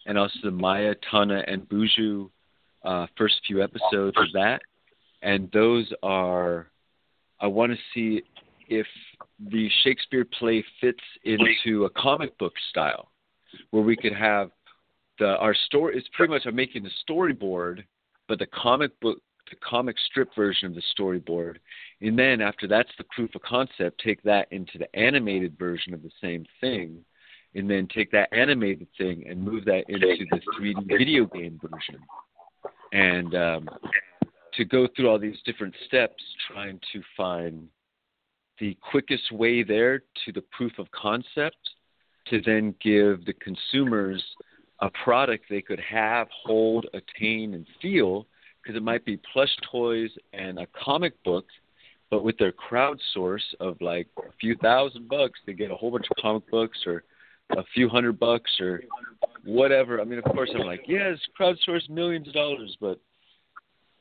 and 0.05 0.17
also 0.17 0.35
the 0.43 0.51
Maya, 0.51 0.95
Tana, 1.09 1.43
and 1.47 1.61
Buju 1.69 2.29
uh, 2.83 3.07
first 3.17 3.35
few 3.47 3.63
episodes 3.63 4.17
of 4.17 4.31
that. 4.33 4.61
And 5.21 5.49
those 5.53 5.91
are, 6.03 6.67
I 7.39 7.47
want 7.47 7.71
to 7.71 7.77
see 7.93 8.21
if 8.67 8.85
the 9.39 9.69
Shakespeare 9.83 10.25
play 10.37 10.63
fits 10.81 10.99
into 11.23 11.85
a 11.85 11.89
comic 11.91 12.37
book 12.37 12.53
style, 12.69 13.11
where 13.71 13.83
we 13.83 13.95
could 13.95 14.13
have 14.13 14.51
the 15.19 15.37
our 15.37 15.55
story. 15.65 15.97
It's 15.97 16.07
pretty 16.13 16.33
much 16.33 16.43
I'm 16.45 16.55
making 16.55 16.83
the 16.83 16.91
storyboard, 17.09 17.83
but 18.27 18.39
the 18.39 18.47
comic 18.47 18.99
book 18.99 19.19
the 19.49 19.55
comic 19.57 19.95
strip 20.09 20.33
version 20.35 20.67
of 20.67 20.75
the 20.75 20.81
storyboard. 20.97 21.57
And 22.01 22.17
then 22.17 22.41
after 22.41 22.67
that's 22.67 22.89
the 22.97 23.05
proof 23.15 23.35
of 23.35 23.41
concept, 23.41 24.01
take 24.03 24.21
that 24.23 24.47
into 24.51 24.77
the 24.77 24.93
animated 24.95 25.57
version 25.57 25.93
of 25.93 26.01
the 26.01 26.11
same 26.21 26.45
thing. 26.61 27.03
And 27.53 27.69
then 27.69 27.87
take 27.87 28.11
that 28.11 28.33
animated 28.33 28.87
thing 28.97 29.25
and 29.29 29.41
move 29.41 29.63
that 29.65 29.85
into 29.87 30.25
the 30.29 30.41
3D 30.59 30.87
video 30.87 31.25
game 31.25 31.59
version. 31.61 32.01
And 32.91 33.33
um, 33.33 33.69
to 34.55 34.65
go 34.65 34.87
through 34.95 35.09
all 35.09 35.19
these 35.19 35.37
different 35.45 35.73
steps 35.87 36.21
trying 36.51 36.79
to 36.91 37.01
find 37.15 37.69
the 38.59 38.77
quickest 38.91 39.31
way 39.31 39.63
there 39.63 39.99
to 40.25 40.31
the 40.33 40.43
proof 40.51 40.73
of 40.79 40.91
concept 40.91 41.57
to 42.27 42.41
then 42.41 42.73
give 42.81 43.25
the 43.25 43.33
consumers 43.33 44.23
a 44.79 44.89
product 45.03 45.45
they 45.49 45.61
could 45.61 45.79
have, 45.79 46.27
hold, 46.43 46.87
attain, 46.93 47.53
and 47.53 47.65
feel 47.81 48.27
because 48.65 48.77
it 48.77 48.83
might 48.83 49.05
be 49.05 49.19
plush 49.31 49.55
toys 49.71 50.09
and 50.33 50.57
a 50.57 50.65
comic 50.83 51.21
book, 51.23 51.45
but 52.09 52.23
with 52.23 52.35
their 52.37 52.51
crowdsource 52.51 53.43
of 53.59 53.79
like 53.79 54.07
a 54.17 54.31
few 54.41 54.55
thousand 54.57 55.07
bucks, 55.07 55.39
they 55.45 55.53
get 55.53 55.69
a 55.69 55.75
whole 55.75 55.91
bunch 55.91 56.07
of 56.09 56.17
comic 56.19 56.49
books 56.49 56.79
or 56.87 57.03
a 57.51 57.63
few 57.75 57.87
hundred 57.87 58.19
bucks 58.19 58.49
or 58.59 58.81
whatever. 59.43 60.01
I 60.01 60.03
mean, 60.03 60.17
of 60.17 60.25
course, 60.25 60.49
I'm 60.55 60.65
like, 60.65 60.85
yes, 60.87 61.19
crowdsource 61.39 61.87
millions 61.89 62.27
of 62.27 62.33
dollars, 62.33 62.75
but 62.81 62.99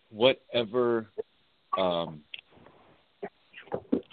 whatever, 0.09 1.09
um, 1.79 2.23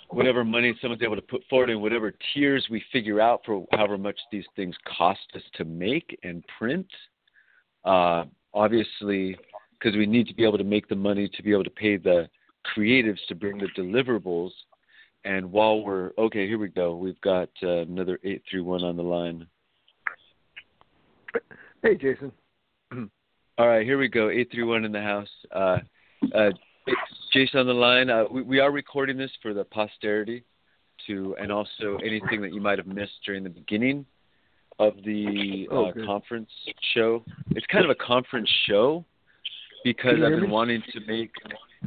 whatever 0.09 0.43
money 0.43 0.75
someone's 0.81 1.01
able 1.01 1.15
to 1.15 1.21
put 1.21 1.43
forward 1.49 1.69
and 1.69 1.81
whatever 1.81 2.13
tiers 2.33 2.67
we 2.69 2.83
figure 2.91 3.21
out 3.21 3.41
for 3.45 3.65
however 3.71 3.97
much 3.97 4.19
these 4.33 4.45
things 4.57 4.75
cost 4.97 5.21
us 5.33 5.43
to 5.55 5.63
make 5.63 6.19
and 6.23 6.43
print, 6.57 6.87
uh, 7.85 8.25
obviously 8.53 9.37
because 9.81 9.97
we 9.97 10.05
need 10.05 10.27
to 10.27 10.33
be 10.33 10.43
able 10.43 10.57
to 10.57 10.63
make 10.63 10.87
the 10.87 10.95
money 10.95 11.29
to 11.29 11.43
be 11.43 11.51
able 11.51 11.63
to 11.63 11.69
pay 11.69 11.97
the 11.97 12.29
creatives 12.75 13.19
to 13.27 13.35
bring 13.35 13.57
the 13.57 13.67
deliverables. 13.77 14.51
And 15.23 15.51
while 15.51 15.81
we're 15.81 16.11
okay, 16.17 16.47
here 16.47 16.57
we 16.57 16.69
go. 16.69 16.95
We've 16.95 17.19
got 17.21 17.49
uh, 17.63 17.81
another 17.81 18.19
eight 18.23 18.43
three 18.49 18.61
one 18.61 18.83
on 18.83 18.97
the 18.97 19.03
line. 19.03 19.47
Hey, 21.83 21.95
Jason. 21.95 22.31
All 23.57 23.67
right, 23.67 23.85
here 23.85 23.97
we 23.97 24.07
go. 24.07 24.29
Eight 24.29 24.49
three 24.51 24.63
one 24.63 24.85
in 24.85 24.91
the 24.91 25.01
house. 25.01 25.29
Uh, 25.51 25.77
uh, 26.33 26.49
Jason 27.31 27.59
on 27.59 27.67
the 27.67 27.73
line. 27.73 28.09
Uh, 28.09 28.25
we, 28.31 28.41
we 28.41 28.59
are 28.59 28.71
recording 28.71 29.17
this 29.17 29.31
for 29.41 29.53
the 29.53 29.63
posterity, 29.63 30.43
to 31.07 31.35
and 31.39 31.51
also 31.51 31.97
anything 32.03 32.41
that 32.41 32.53
you 32.53 32.61
might 32.61 32.79
have 32.79 32.87
missed 32.87 33.13
during 33.25 33.43
the 33.43 33.49
beginning 33.49 34.05
of 34.79 34.95
the 35.05 35.67
oh, 35.71 35.85
uh, 35.85 36.05
conference 36.05 36.49
show. 36.95 37.23
It's 37.51 37.65
kind 37.67 37.85
of 37.85 37.91
a 37.91 37.95
conference 37.95 38.49
show, 38.67 39.05
because 39.83 40.15
I've 40.23 40.31
been 40.31 40.41
me? 40.41 40.47
wanting 40.47 40.83
to 40.93 40.99
make. 41.07 41.31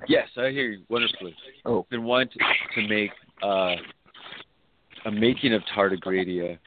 Yes, 0.08 0.28
I 0.36 0.50
hear 0.50 0.70
you 0.70 0.82
wonderfully. 0.88 1.34
Oh, 1.64 1.80
I've 1.80 1.90
been 1.90 2.04
wanting 2.04 2.38
to, 2.38 2.80
to 2.80 2.88
make 2.88 3.10
uh, 3.42 3.76
a 5.06 5.10
making 5.10 5.54
of 5.54 5.62
Tardigradia 5.76 6.58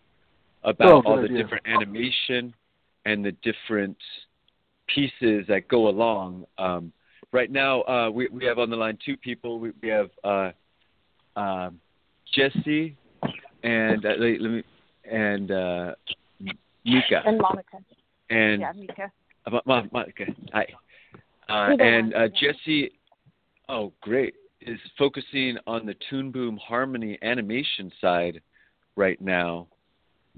about 0.63 0.91
oh, 0.91 1.01
all 1.05 1.17
the 1.17 1.23
idea. 1.23 1.43
different 1.43 1.65
animation 1.67 2.53
and 3.05 3.23
the 3.23 3.33
different 3.43 3.97
pieces 4.93 5.45
that 5.47 5.67
go 5.69 5.87
along. 5.87 6.45
Um, 6.57 6.91
right 7.31 7.51
now, 7.51 7.81
uh, 7.83 8.09
we 8.09 8.27
we 8.29 8.45
have 8.45 8.59
on 8.59 8.69
the 8.69 8.75
line 8.75 8.97
two 9.05 9.17
people. 9.17 9.59
We, 9.59 9.71
we 9.81 9.89
have 9.89 10.09
uh, 10.23 10.51
uh, 11.35 11.69
Jesse 12.33 12.95
and 13.63 14.05
uh, 14.05 14.09
let, 14.17 14.41
let 14.41 14.51
me 14.51 14.63
and 15.09 15.51
uh, 15.51 15.91
Mika 16.85 17.21
and 17.25 17.39
Monica. 17.39 17.77
And 18.29 18.61
yeah, 18.61 18.71
Mika. 18.75 19.11
Uh, 19.45 19.81
Monica. 19.91 20.25
Hi. 20.53 20.67
Uh, 21.49 21.75
and 21.79 22.13
uh, 22.13 22.27
Jesse, 22.27 22.91
oh 23.69 23.93
great, 24.01 24.35
is 24.61 24.79
focusing 24.97 25.57
on 25.65 25.85
the 25.85 25.95
Toon 26.09 26.31
Boom 26.31 26.57
Harmony 26.57 27.17
animation 27.21 27.91
side 28.01 28.41
right 28.95 29.19
now, 29.21 29.67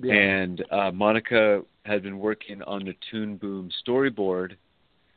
yeah. 0.01 0.13
and 0.13 0.63
uh, 0.71 0.91
Monica 0.91 1.61
has 1.85 2.01
been 2.01 2.19
working 2.19 2.61
on 2.63 2.85
the 2.85 2.95
Toon 3.09 3.37
Boom 3.37 3.69
storyboard 3.87 4.53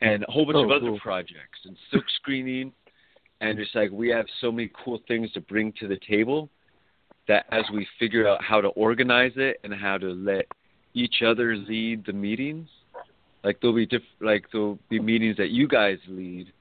and 0.00 0.24
a 0.26 0.30
whole 0.30 0.46
bunch 0.46 0.56
oh, 0.56 0.64
of 0.64 0.70
other 0.70 0.88
cool. 0.88 1.00
projects 1.00 1.60
and 1.64 1.76
silk 1.90 2.04
screening, 2.16 2.72
and 3.40 3.58
it's 3.58 3.70
like 3.74 3.90
we 3.90 4.08
have 4.08 4.26
so 4.40 4.50
many 4.50 4.70
cool 4.84 5.00
things 5.06 5.30
to 5.32 5.40
bring 5.40 5.72
to 5.80 5.88
the 5.88 5.98
table 6.08 6.48
that 7.28 7.46
as 7.52 7.64
we 7.72 7.86
figure 7.98 8.26
out 8.26 8.42
how 8.42 8.60
to 8.60 8.68
organize 8.68 9.32
it 9.36 9.58
and 9.62 9.72
how 9.72 9.98
to 9.98 10.08
let 10.08 10.46
each 10.94 11.22
other 11.24 11.56
lead 11.56 12.04
the 12.04 12.12
meetings 12.12 12.68
like 13.44 13.60
there'll 13.60 13.76
be 13.76 13.86
diff- 13.86 14.02
like 14.20 14.46
there'll 14.52 14.78
be 14.88 15.00
meetings 15.00 15.36
that 15.36 15.50
you 15.50 15.66
guys 15.66 15.98
lead 16.08 16.52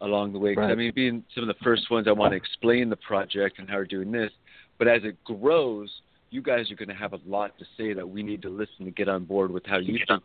along 0.00 0.32
the 0.32 0.38
way. 0.38 0.54
Cause, 0.54 0.62
right. 0.62 0.72
I 0.72 0.74
mean, 0.74 0.92
being 0.94 1.24
some 1.34 1.48
of 1.48 1.48
the 1.48 1.62
first 1.64 1.90
ones, 1.90 2.08
I 2.08 2.12
want 2.12 2.32
to 2.32 2.36
explain 2.36 2.88
the 2.88 2.96
project 2.96 3.58
and 3.58 3.68
how 3.68 3.76
we're 3.76 3.84
doing 3.84 4.10
this. 4.10 4.30
But 4.78 4.88
as 4.88 5.02
it 5.04 5.22
grows, 5.24 5.90
you 6.30 6.42
guys 6.42 6.70
are 6.70 6.74
going 6.74 6.88
to 6.88 6.94
have 6.94 7.12
a 7.12 7.20
lot 7.26 7.56
to 7.58 7.64
say 7.76 7.92
that 7.92 8.08
we 8.08 8.22
need 8.22 8.42
to 8.42 8.48
listen 8.48 8.84
to 8.84 8.90
get 8.90 9.08
on 9.08 9.24
board 9.24 9.50
with 9.50 9.64
how 9.66 9.78
you 9.78 9.98
think 10.08 10.22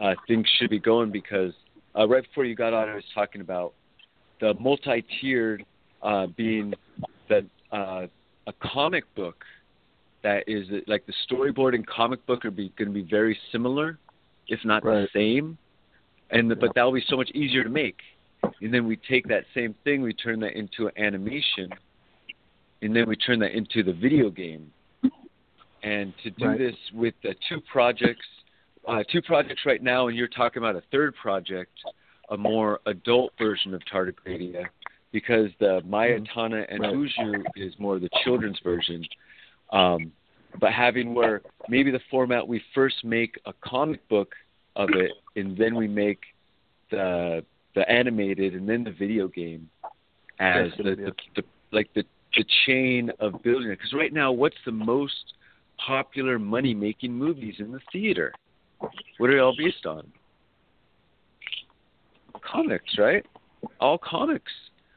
uh, 0.00 0.14
things 0.26 0.46
should 0.58 0.70
be 0.70 0.78
going. 0.78 1.10
Because 1.10 1.52
uh, 1.98 2.06
right 2.06 2.22
before 2.22 2.44
you 2.44 2.54
got 2.54 2.74
on, 2.74 2.88
I 2.88 2.94
was 2.94 3.04
talking 3.14 3.40
about 3.40 3.72
the 4.40 4.54
multi-tiered 4.60 5.64
uh, 6.02 6.26
being 6.36 6.74
that 7.28 7.44
uh, 7.72 8.06
a 8.46 8.52
comic 8.60 9.04
book 9.14 9.44
that 10.22 10.44
is 10.46 10.66
like 10.86 11.04
the 11.06 11.12
storyboard 11.30 11.74
and 11.74 11.86
comic 11.86 12.24
book 12.26 12.44
are 12.44 12.50
be, 12.50 12.72
going 12.76 12.88
to 12.88 12.94
be 12.94 13.08
very 13.08 13.38
similar 13.52 13.98
if 14.48 14.60
not 14.64 14.84
right. 14.84 15.08
the 15.12 15.18
same. 15.18 15.58
And 16.30 16.50
the, 16.50 16.56
but 16.56 16.72
that'll 16.74 16.92
be 16.92 17.04
so 17.08 17.16
much 17.16 17.30
easier 17.30 17.62
to 17.62 17.70
make. 17.70 17.98
And 18.60 18.72
then 18.72 18.86
we 18.86 18.96
take 18.96 19.26
that 19.28 19.44
same 19.54 19.74
thing, 19.84 20.02
we 20.02 20.12
turn 20.12 20.40
that 20.40 20.52
into 20.56 20.88
an 20.88 20.92
animation, 20.96 21.70
and 22.82 22.94
then 22.94 23.08
we 23.08 23.16
turn 23.16 23.38
that 23.40 23.52
into 23.52 23.82
the 23.82 23.92
video 23.92 24.30
game. 24.30 24.72
And 25.82 26.12
to 26.24 26.30
do 26.30 26.46
Right. 26.46 26.58
this 26.58 26.74
with 26.92 27.14
the 27.22 27.34
two 27.48 27.60
projects, 27.60 28.26
uh, 28.88 29.04
two 29.10 29.22
projects 29.22 29.62
right 29.66 29.82
now, 29.82 30.08
and 30.08 30.16
you're 30.16 30.28
talking 30.28 30.62
about 30.62 30.74
a 30.76 30.82
third 30.90 31.14
project, 31.14 31.72
a 32.30 32.36
more 32.36 32.80
adult 32.86 33.32
version 33.38 33.72
of 33.72 33.82
Tardigradia, 33.84 34.66
because 35.12 35.50
the 35.60 35.80
Mayatana 35.82 36.66
and. 36.68 36.82
Uju 36.82 37.44
is 37.54 37.72
more 37.78 37.98
the 37.98 38.10
children's 38.24 38.58
version. 38.60 39.04
Um, 39.70 40.12
but 40.60 40.72
having 40.72 41.14
where 41.14 41.42
maybe 41.68 41.90
the 41.90 42.00
format 42.10 42.46
we 42.46 42.62
first 42.74 43.04
make 43.04 43.38
a 43.46 43.52
comic 43.64 44.06
book 44.08 44.32
of 44.76 44.90
it, 44.94 45.12
and 45.36 45.56
then 45.56 45.74
we 45.74 45.88
make 45.88 46.20
the 46.90 47.44
the 47.74 47.88
animated 47.90 48.54
and 48.54 48.68
then 48.68 48.84
the 48.84 48.90
video 48.90 49.28
game 49.28 49.68
as 50.40 50.70
the, 50.78 50.94
the, 50.96 51.12
the 51.36 51.42
like 51.72 51.88
the 51.94 52.04
the 52.36 52.44
chain 52.66 53.10
of 53.20 53.42
building 53.42 53.70
it. 53.70 53.78
Because 53.78 53.92
right 53.94 54.12
now, 54.12 54.30
what's 54.32 54.56
the 54.64 54.72
most 54.72 55.34
popular 55.84 56.38
money 56.38 56.74
making 56.74 57.12
movies 57.12 57.56
in 57.58 57.72
the 57.72 57.80
theater? 57.92 58.32
What 58.78 59.30
are 59.30 59.34
they 59.34 59.38
all 59.40 59.54
based 59.56 59.86
on? 59.86 60.06
Comics, 62.42 62.96
right? 62.98 63.24
All 63.80 63.98
comics. 63.98 64.52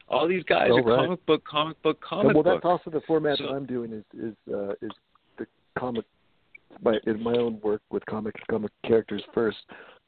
All 0.09 0.27
these 0.27 0.43
guys 0.43 0.69
Oh, 0.71 0.79
are 0.79 0.83
right. 0.83 1.05
comic 1.05 1.25
book, 1.25 1.45
comic 1.45 1.81
book, 1.81 2.01
comic 2.01 2.33
book. 2.33 2.45
well, 2.45 2.55
book. 2.55 2.63
that's 2.63 2.69
also 2.69 2.89
the 2.89 3.01
format 3.05 3.37
So- 3.37 3.45
that 3.45 3.51
I'm 3.53 3.65
doing 3.65 3.93
is 3.93 4.03
is 4.19 4.35
uh, 4.53 4.71
is 4.81 4.91
comic 5.79 6.05
my 6.81 6.97
in 7.07 7.21
my 7.21 7.33
own 7.33 7.59
work 7.61 7.81
with 7.89 8.05
comic 8.05 8.35
comic 8.49 8.71
characters 8.85 9.23
first, 9.33 9.57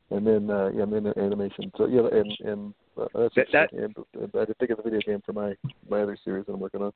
and 0.10 0.26
then 0.26 0.50
uh, 0.50 0.70
yeah, 0.74 0.84
and 0.84 0.94
then 0.94 1.14
animation. 1.18 1.72
So 1.78 1.88
yeah, 1.88 2.08
and 2.12 2.32
and 2.46 2.74
uh, 3.00 3.08
that's 3.16 3.36
That- 3.36 3.48
that- 3.54 3.72
and, 3.74 3.96
and 4.14 4.32
I 4.36 4.46
did 4.46 4.58
think 4.58 4.72
of 4.72 4.78
the 4.78 4.84
video 4.84 5.00
game 5.06 5.22
for 5.26 5.34
my 5.34 5.56
my 5.90 6.02
other 6.02 6.18
series 6.24 6.46
that 6.46 6.54
I'm 6.54 6.60
working 6.60 6.82
on. 6.82 6.92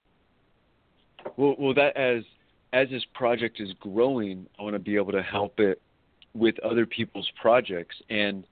Well, 1.38 1.56
well, 1.58 1.74
that 1.74 1.96
as 1.98 2.24
as 2.74 2.90
this 2.90 3.04
project 3.14 3.60
is 3.60 3.72
growing, 3.80 4.46
I 4.60 4.64
want 4.64 4.74
to 4.76 4.80
be 4.80 4.96
able 4.96 5.14
to 5.14 5.24
help 5.24 5.60
it 5.60 5.82
with 6.34 6.60
other 6.60 6.86
people's 6.86 7.30
projects, 7.42 7.96
and 8.10 8.44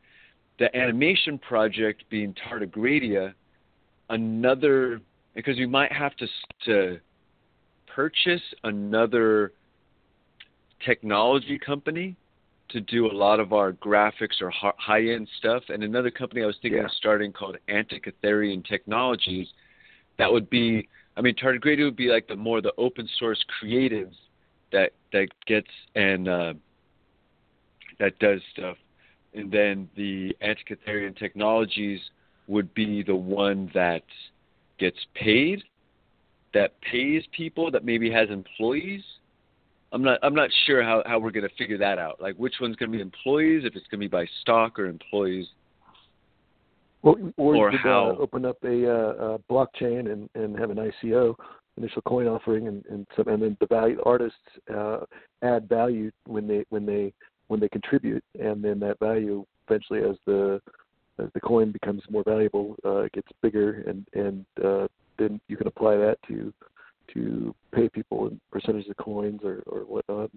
the 0.60 0.76
animation 0.76 1.38
project 1.38 2.04
being 2.10 2.34
Tardigradia, 2.34 3.34
another 4.10 5.02
because 5.36 5.58
we 5.58 5.66
might 5.66 5.92
have 5.92 6.16
to 6.18 6.28
to 6.66 7.00
purchase 7.94 8.42
another 8.64 9.52
technology 10.86 11.58
company 11.58 12.16
to 12.70 12.82
do 12.82 13.06
a 13.06 13.14
lot 13.14 13.40
of 13.40 13.54
our 13.54 13.74
graphics 13.74 14.42
or 14.42 14.52
high 14.52 15.04
end 15.04 15.28
stuff, 15.38 15.64
and 15.70 15.84
another 15.84 16.10
company 16.10 16.42
I 16.44 16.46
was 16.48 16.58
thinking 16.62 16.80
Yeah. 16.80 16.86
of 16.86 16.92
starting 16.92 17.32
called 17.32 17.58
Antikytherian 17.68 18.66
Technologies. 18.66 19.48
That 20.18 20.32
would 20.32 20.50
be 20.50 20.88
I 21.16 21.22
mean, 21.22 21.36
Tardigrade 21.36 21.84
would 21.84 21.96
be 21.96 22.08
like 22.08 22.28
the 22.28 22.36
more 22.36 22.60
the 22.62 22.74
open 22.78 23.08
source 23.20 23.44
creatives 23.62 24.16
that 24.72 24.94
that 25.12 25.28
gets 25.46 25.70
and 25.96 26.28
uh, 26.28 26.54
that 28.00 28.18
does 28.20 28.42
stuff, 28.52 28.78
and 29.34 29.52
then 29.52 29.88
the 29.96 30.36
Antikytherian 30.42 31.16
technologies 31.18 32.00
would 32.48 32.74
be 32.74 33.04
the 33.04 33.16
one 33.16 33.70
that 33.74 34.04
gets 34.80 34.98
paid, 35.14 35.64
that 36.54 36.80
pays 36.82 37.24
people, 37.32 37.70
that 37.72 37.86
maybe 37.86 38.10
has 38.12 38.30
employees. 38.30 39.04
I'm 39.94 40.02
not 40.04 40.20
I'm 40.24 40.34
not 40.34 40.50
sure 40.66 40.84
how 40.84 41.04
how 41.06 41.20
we're 41.20 41.32
gonna 41.32 41.48
figure 41.58 41.78
that 41.78 42.00
out. 42.00 42.20
Like 42.20 42.36
which 42.36 42.56
one's 42.60 42.76
gonna 42.76 42.92
be 42.92 43.00
employees, 43.00 43.64
if 43.64 43.76
it's 43.76 43.86
gonna 43.90 44.02
be 44.02 44.08
by 44.08 44.26
stock 44.42 44.80
or 44.80 44.88
employees. 44.88 45.46
Well, 47.04 47.16
or, 47.38 47.56
Or 47.56 47.72
you 47.72 47.78
could 47.78 47.90
how- 47.90 48.12
uh, 48.12 48.22
open 48.22 48.46
up 48.46 48.58
a, 48.64 48.90
uh, 48.90 49.36
a 49.36 49.40
blockchain 49.52 50.12
and, 50.12 50.30
and 50.36 50.58
have 50.58 50.70
an 50.70 50.78
ICO, 50.78 51.36
initial 51.78 52.02
coin 52.04 52.28
offering, 52.28 52.68
and 52.68 52.84
and, 52.88 53.06
some, 53.16 53.28
and 53.28 53.44
then 53.44 53.58
the 53.60 53.68
value 53.68 54.02
artists 54.06 54.38
uh, 54.74 55.00
add 55.42 55.70
value 55.70 56.12
when 56.26 56.48
they 56.48 56.66
when 56.70 56.86
they 56.86 57.14
when 57.48 57.60
they 57.60 57.70
contribute, 57.70 58.24
and 58.40 58.64
then 58.64 58.80
that 58.80 59.00
value 59.00 59.46
eventually, 59.68 60.00
as 60.00 60.16
the 60.26 60.62
as 61.20 61.28
the 61.34 61.42
coin 61.42 61.72
becomes 61.72 62.02
more 62.10 62.24
valuable, 62.24 62.76
uh, 62.86 63.00
it 63.02 63.12
gets 63.12 63.28
bigger, 63.42 63.84
and 63.86 64.08
and 64.14 64.46
uh, 64.64 64.88
then 65.20 65.40
you 65.48 65.58
can 65.58 65.68
apply 65.68 65.98
that 65.98 66.18
to 66.28 66.54
to 67.14 67.54
pay 67.74 67.90
people 67.90 68.28
in 68.28 68.40
percentage 68.52 68.88
of 68.88 68.98
coins 68.98 69.42
or 69.44 69.62
or 69.66 69.82
whatnot. 69.82 70.32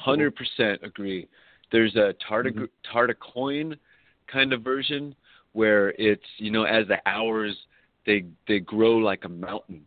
Hundred 0.00 0.34
percent 0.34 0.80
agree. 0.82 1.28
There's 1.70 1.94
a 1.96 2.14
Tarda 2.26 2.52
Mhm. 2.52 2.68
Tardacoin 2.84 3.78
kind 4.26 4.52
of 4.52 4.62
version 4.62 5.14
where 5.52 5.90
it's 5.98 6.24
you 6.38 6.50
know 6.50 6.64
as 6.64 6.86
the 6.88 7.00
hours 7.06 7.66
they 8.06 8.24
they 8.46 8.60
grow 8.60 8.96
like 8.96 9.24
a 9.24 9.28
mountain. 9.28 9.86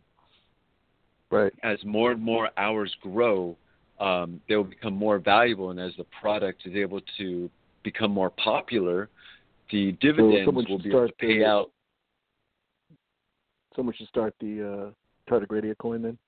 Right. 1.30 1.52
As 1.62 1.84
more 1.84 2.12
and 2.12 2.22
more 2.22 2.50
hours 2.56 2.94
grow, 3.02 3.56
um, 4.00 4.40
they 4.48 4.56
will 4.56 4.64
become 4.64 4.94
more 4.94 5.18
valuable, 5.18 5.70
and 5.70 5.78
as 5.80 5.94
the 5.96 6.04
product 6.04 6.64
is 6.64 6.74
able 6.74 7.00
to 7.18 7.50
become 7.82 8.10
more 8.10 8.30
popular, 8.30 9.10
the 9.70 9.92
dividends 10.00 10.46
someone 10.46 10.64
will 10.68 10.78
be 10.78 10.88
able 10.90 11.00
to 11.00 11.06
start 11.08 11.18
pay 11.18 11.38
the- 11.38 11.44
out. 11.44 11.70
Someone 13.76 13.94
should 13.94 14.08
start 14.08 14.34
the 14.40 14.62
uh, 14.62 14.90
Tardigradia 15.28 15.76
coin 15.78 16.02
then. 16.02 16.18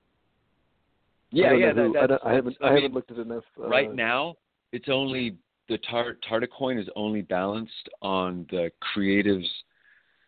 Yeah, 1.33 1.53
yeah. 1.53 1.73
who- 1.73 1.93
That, 1.93 2.21
I, 2.25 2.31
I 2.31 2.35
haven't 2.35 2.57
I, 2.61 2.67
mean, 2.71 2.75
haven't 2.77 2.95
looked 2.95 3.11
at 3.11 3.19
enough. 3.19 3.45
Uh, 3.59 3.69
right 3.69 3.95
now 3.95 4.35
it's 4.73 4.89
only 4.89 5.37
the 5.69 5.79
tar- 5.79 6.17
Tardicoin 6.29 6.81
is 6.81 6.89
only 6.97 7.23
balanced 7.23 7.89
on 8.03 8.47
the 8.51 8.71
creatives 8.95 9.47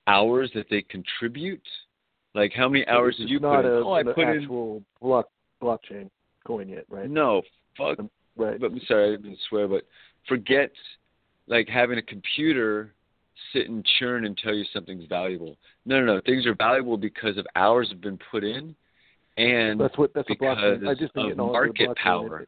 hours 0.06 0.50
that 0.54 0.66
they 0.70 0.82
contribute 0.82 1.62
like 2.34 2.52
how 2.52 2.68
many 2.68 2.86
hours 2.88 3.16
did 3.16 3.28
you 3.28 3.38
put 3.38 3.60
in 3.60 3.66
a, 3.66 3.74
oh 3.76 3.92
i 3.92 4.02
put 4.02 4.18
in 4.18 4.40
actual 4.42 4.82
block 5.00 5.28
blockchain 5.62 6.10
coin 6.44 6.68
yet, 6.68 6.84
right? 6.88 7.08
no 7.08 7.42
fuck 7.76 7.98
Right. 8.34 8.58
but 8.58 8.72
I'm 8.72 8.80
sorry 8.88 9.12
i 9.12 9.16
didn't 9.16 9.38
swear 9.48 9.68
but 9.68 9.84
forget 10.26 10.72
like 11.46 11.68
having 11.68 11.98
a 11.98 12.02
computer 12.02 12.94
sit 13.52 13.68
and 13.68 13.86
churn 13.98 14.24
and 14.24 14.36
tell 14.38 14.54
you 14.54 14.64
something's 14.72 15.06
valuable 15.06 15.56
no 15.86 16.00
no 16.00 16.14
no 16.14 16.20
things 16.24 16.46
are 16.46 16.54
valuable 16.54 16.96
because 16.96 17.36
of 17.36 17.46
hours 17.56 17.88
have 17.90 18.00
been 18.00 18.18
put 18.30 18.44
in 18.44 18.74
and 19.36 19.80
that's 19.80 19.96
what 19.96 20.12
that's 20.14 20.28
what 20.28 20.38
blockchain. 20.38 20.88
I 20.88 20.94
just 20.94 21.16
of 21.16 21.36
market 21.36 21.96
power. 21.96 22.46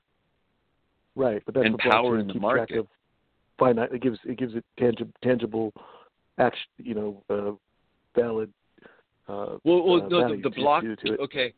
Right, 1.17 1.43
but 1.47 1.55
that's 1.55 1.67
And 1.67 1.79
power 1.79 2.19
in 2.19 2.27
the 2.27 2.35
market. 2.35 2.79
Of 2.79 2.87
finite. 3.59 3.93
It 3.93 4.03
gives 4.03 4.19
it 4.25 4.37
gives 4.39 4.55
it 4.55 4.65
tangible 4.79 5.13
tangible, 5.23 5.73
action. 6.39 6.67
You 6.79 6.95
know, 6.95 7.23
uh, 7.31 8.21
valid. 8.21 8.53
Uh, 9.29 9.57
Well, 9.65 9.83
well, 9.85 10.03
uh, 10.03 10.09
no, 10.09 10.37
the, 10.37 10.43
the 10.43 10.51
block. 10.51 10.83
to, 10.83 10.97
to. 10.97 11.17
Okay, 11.23 11.55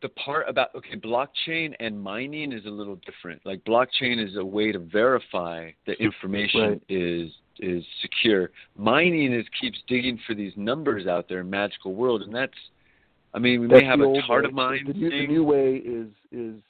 the 0.00 0.08
part 0.10 0.48
about 0.48 0.74
okay, 0.74 0.96
blockchain 0.96 1.74
and 1.78 2.00
mining 2.00 2.52
is 2.52 2.64
a 2.66 2.70
little 2.70 2.98
different. 3.06 3.42
Like 3.44 3.62
blockchain 3.64 4.24
is 4.24 4.36
a 4.36 4.44
way 4.44 4.72
to 4.72 4.78
verify 4.78 5.70
that 5.86 6.00
information 6.00 6.60
Right. 6.60 6.82
is 6.88 7.30
is 7.62 7.84
secure. 8.02 8.50
Mining 8.76 9.32
is 9.32 9.46
keeps 9.60 9.78
digging 9.86 10.18
for 10.26 10.34
these 10.34 10.52
numbers 10.56 11.06
out 11.06 11.28
there 11.28 11.40
in 11.40 11.48
magical 11.48 11.94
world, 11.94 12.22
and 12.22 12.34
that's. 12.34 12.52
I 13.34 13.38
mean, 13.38 13.62
we 13.62 13.66
That's 13.66 13.80
may 13.80 13.86
have 13.86 14.00
a 14.00 14.22
tart 14.26 14.44
of 14.44 14.52
mine 14.52 14.84
The 14.86 14.92
new, 14.92 15.10
the 15.10 15.26
new 15.26 15.44
way 15.44 15.76
is 15.76 16.08
is 16.30 16.60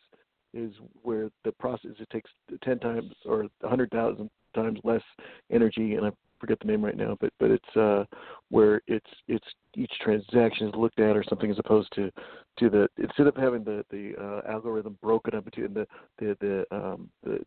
is 0.55 0.73
where 1.03 1.31
the 1.45 1.53
process 1.53 1.93
it 1.99 2.09
takes 2.11 2.31
ten 2.63 2.79
times 2.79 3.13
or 3.25 3.47
a 3.63 3.69
hundred 3.69 3.91
thousand 3.91 4.31
times 4.55 4.79
less 4.85 5.03
energy, 5.51 5.95
and 5.95 6.07
I 6.07 6.11
forget 6.43 6.59
the 6.61 6.67
name 6.67 6.85
right 6.85 6.97
now, 6.97 7.17
but 7.21 7.33
but 7.39 7.51
it's 7.51 7.77
uh 7.77 8.05
where 8.51 8.83
it's 8.87 9.07
it's 9.29 9.47
each 9.77 9.93
transaction 10.03 10.69
is 10.69 10.75
looked 10.75 11.01
at 11.01 11.17
or 11.17 11.25
something 11.29 11.51
as 11.51 11.59
opposed 11.59 11.89
to 11.95 12.11
to 12.59 12.69
the 12.69 12.89
instead 12.99 13.27
of 13.27 13.37
having 13.37 13.65
the 13.65 13.85
the 13.91 14.13
uh, 14.21 14.53
algorithm 14.53 14.99
broken 15.01 15.35
up 15.35 15.47
into 15.47 15.69
the 15.69 15.87
the 16.19 16.37
the 16.41 16.77
um 16.77 17.09
the 17.25 17.39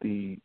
the 0.00 0.38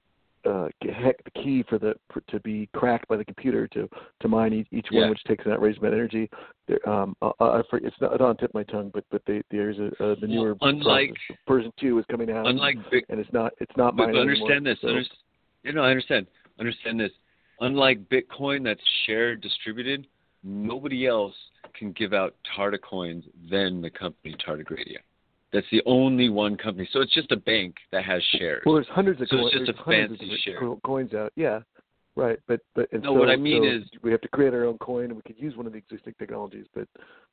uh, 0.45 0.67
heck, 0.81 1.23
the 1.23 1.31
key 1.31 1.63
for 1.69 1.77
the 1.77 1.93
for, 2.13 2.21
to 2.21 2.39
be 2.39 2.67
cracked 2.73 3.07
by 3.07 3.17
the 3.17 3.25
computer 3.25 3.67
to 3.69 3.87
to 4.21 4.27
mine 4.27 4.53
each, 4.53 4.67
each 4.71 4.87
Yeah. 4.91 5.01
one, 5.01 5.09
which 5.11 5.23
takes 5.25 5.45
an 5.45 5.51
outrageous 5.51 5.79
amount 5.79 5.93
of 5.93 5.99
energy. 5.99 6.29
There, 6.67 6.89
um, 6.89 7.15
I, 7.21 7.31
I, 7.39 7.61
for- 7.69 7.77
it's 7.77 7.95
not, 8.01 8.19
on 8.21 8.37
tip 8.37 8.49
of 8.49 8.53
my 8.53 8.63
tongue, 8.63 8.91
but 8.93 9.03
but 9.11 9.21
they, 9.27 9.41
there's 9.51 9.77
a 9.79 9.87
uh, 10.03 10.15
the 10.19 10.27
newer 10.27 10.55
unlike- 10.61 11.09
process. 11.27 11.37
version 11.47 11.73
two 11.79 11.99
is 11.99 12.05
coming 12.09 12.31
out, 12.31 12.47
Unlike 12.47 12.77
big, 12.89 13.03
and 13.09 13.19
it's 13.19 13.31
not 13.33 13.53
it's 13.59 13.75
not 13.77 13.95
but, 13.95 14.15
understand 14.15 14.67
anymore, 14.67 14.73
this. 14.73 14.77
so- 14.81 14.87
Under, 14.89 15.03
you 15.63 15.73
know, 15.73 15.83
I 15.83 15.89
understand. 15.89 16.27
Understand 16.59 16.99
this. 16.99 17.11
Unlike 17.59 18.09
Bitcoin, 18.09 18.63
that's 18.63 18.81
shared, 19.05 19.41
distributed. 19.41 20.07
Nobody 20.43 21.05
else 21.05 21.35
can 21.77 21.91
give 21.91 22.13
out 22.13 22.33
Tardicoins 22.57 23.23
than 23.49 23.81
the 23.81 23.89
company 23.91 24.35
Tardigradia. 24.45 24.97
That's 25.53 25.67
the 25.71 25.81
only 25.85 26.29
one 26.29 26.55
company. 26.55 26.87
So 26.93 27.01
it's 27.01 27.13
just 27.13 27.31
a 27.31 27.35
bank 27.37 27.75
that 27.91 28.05
has 28.05 28.23
shares. 28.37 28.63
Well, 28.65 28.75
there's 28.75 28.87
hundreds 28.87 29.21
of 29.21 29.27
So 29.29 29.47
it's 29.47 29.57
just 29.57 29.69
a 29.69 29.83
fancy 29.83 30.37
share. 30.43 30.59
coins 30.85 31.13
out. 31.13 31.33
Yeah, 31.35 31.59
right. 32.15 32.39
But 32.47 32.61
but 32.73 32.87
and 32.93 33.03
No, 33.03 33.13
so, 33.13 33.19
what 33.19 33.29
I 33.29 33.35
mean 33.35 33.63
so 33.63 33.69
is- 33.69 33.89
we 34.01 34.11
have 34.11 34.21
to 34.21 34.29
create 34.29 34.53
our 34.53 34.65
own 34.65 34.77
coin, 34.77 35.05
and 35.05 35.15
we 35.15 35.21
could 35.23 35.37
use 35.37 35.57
one 35.57 35.65
of 35.67 35.73
the 35.73 35.77
existing 35.79 36.13
technologies. 36.17 36.67
But 36.73 36.87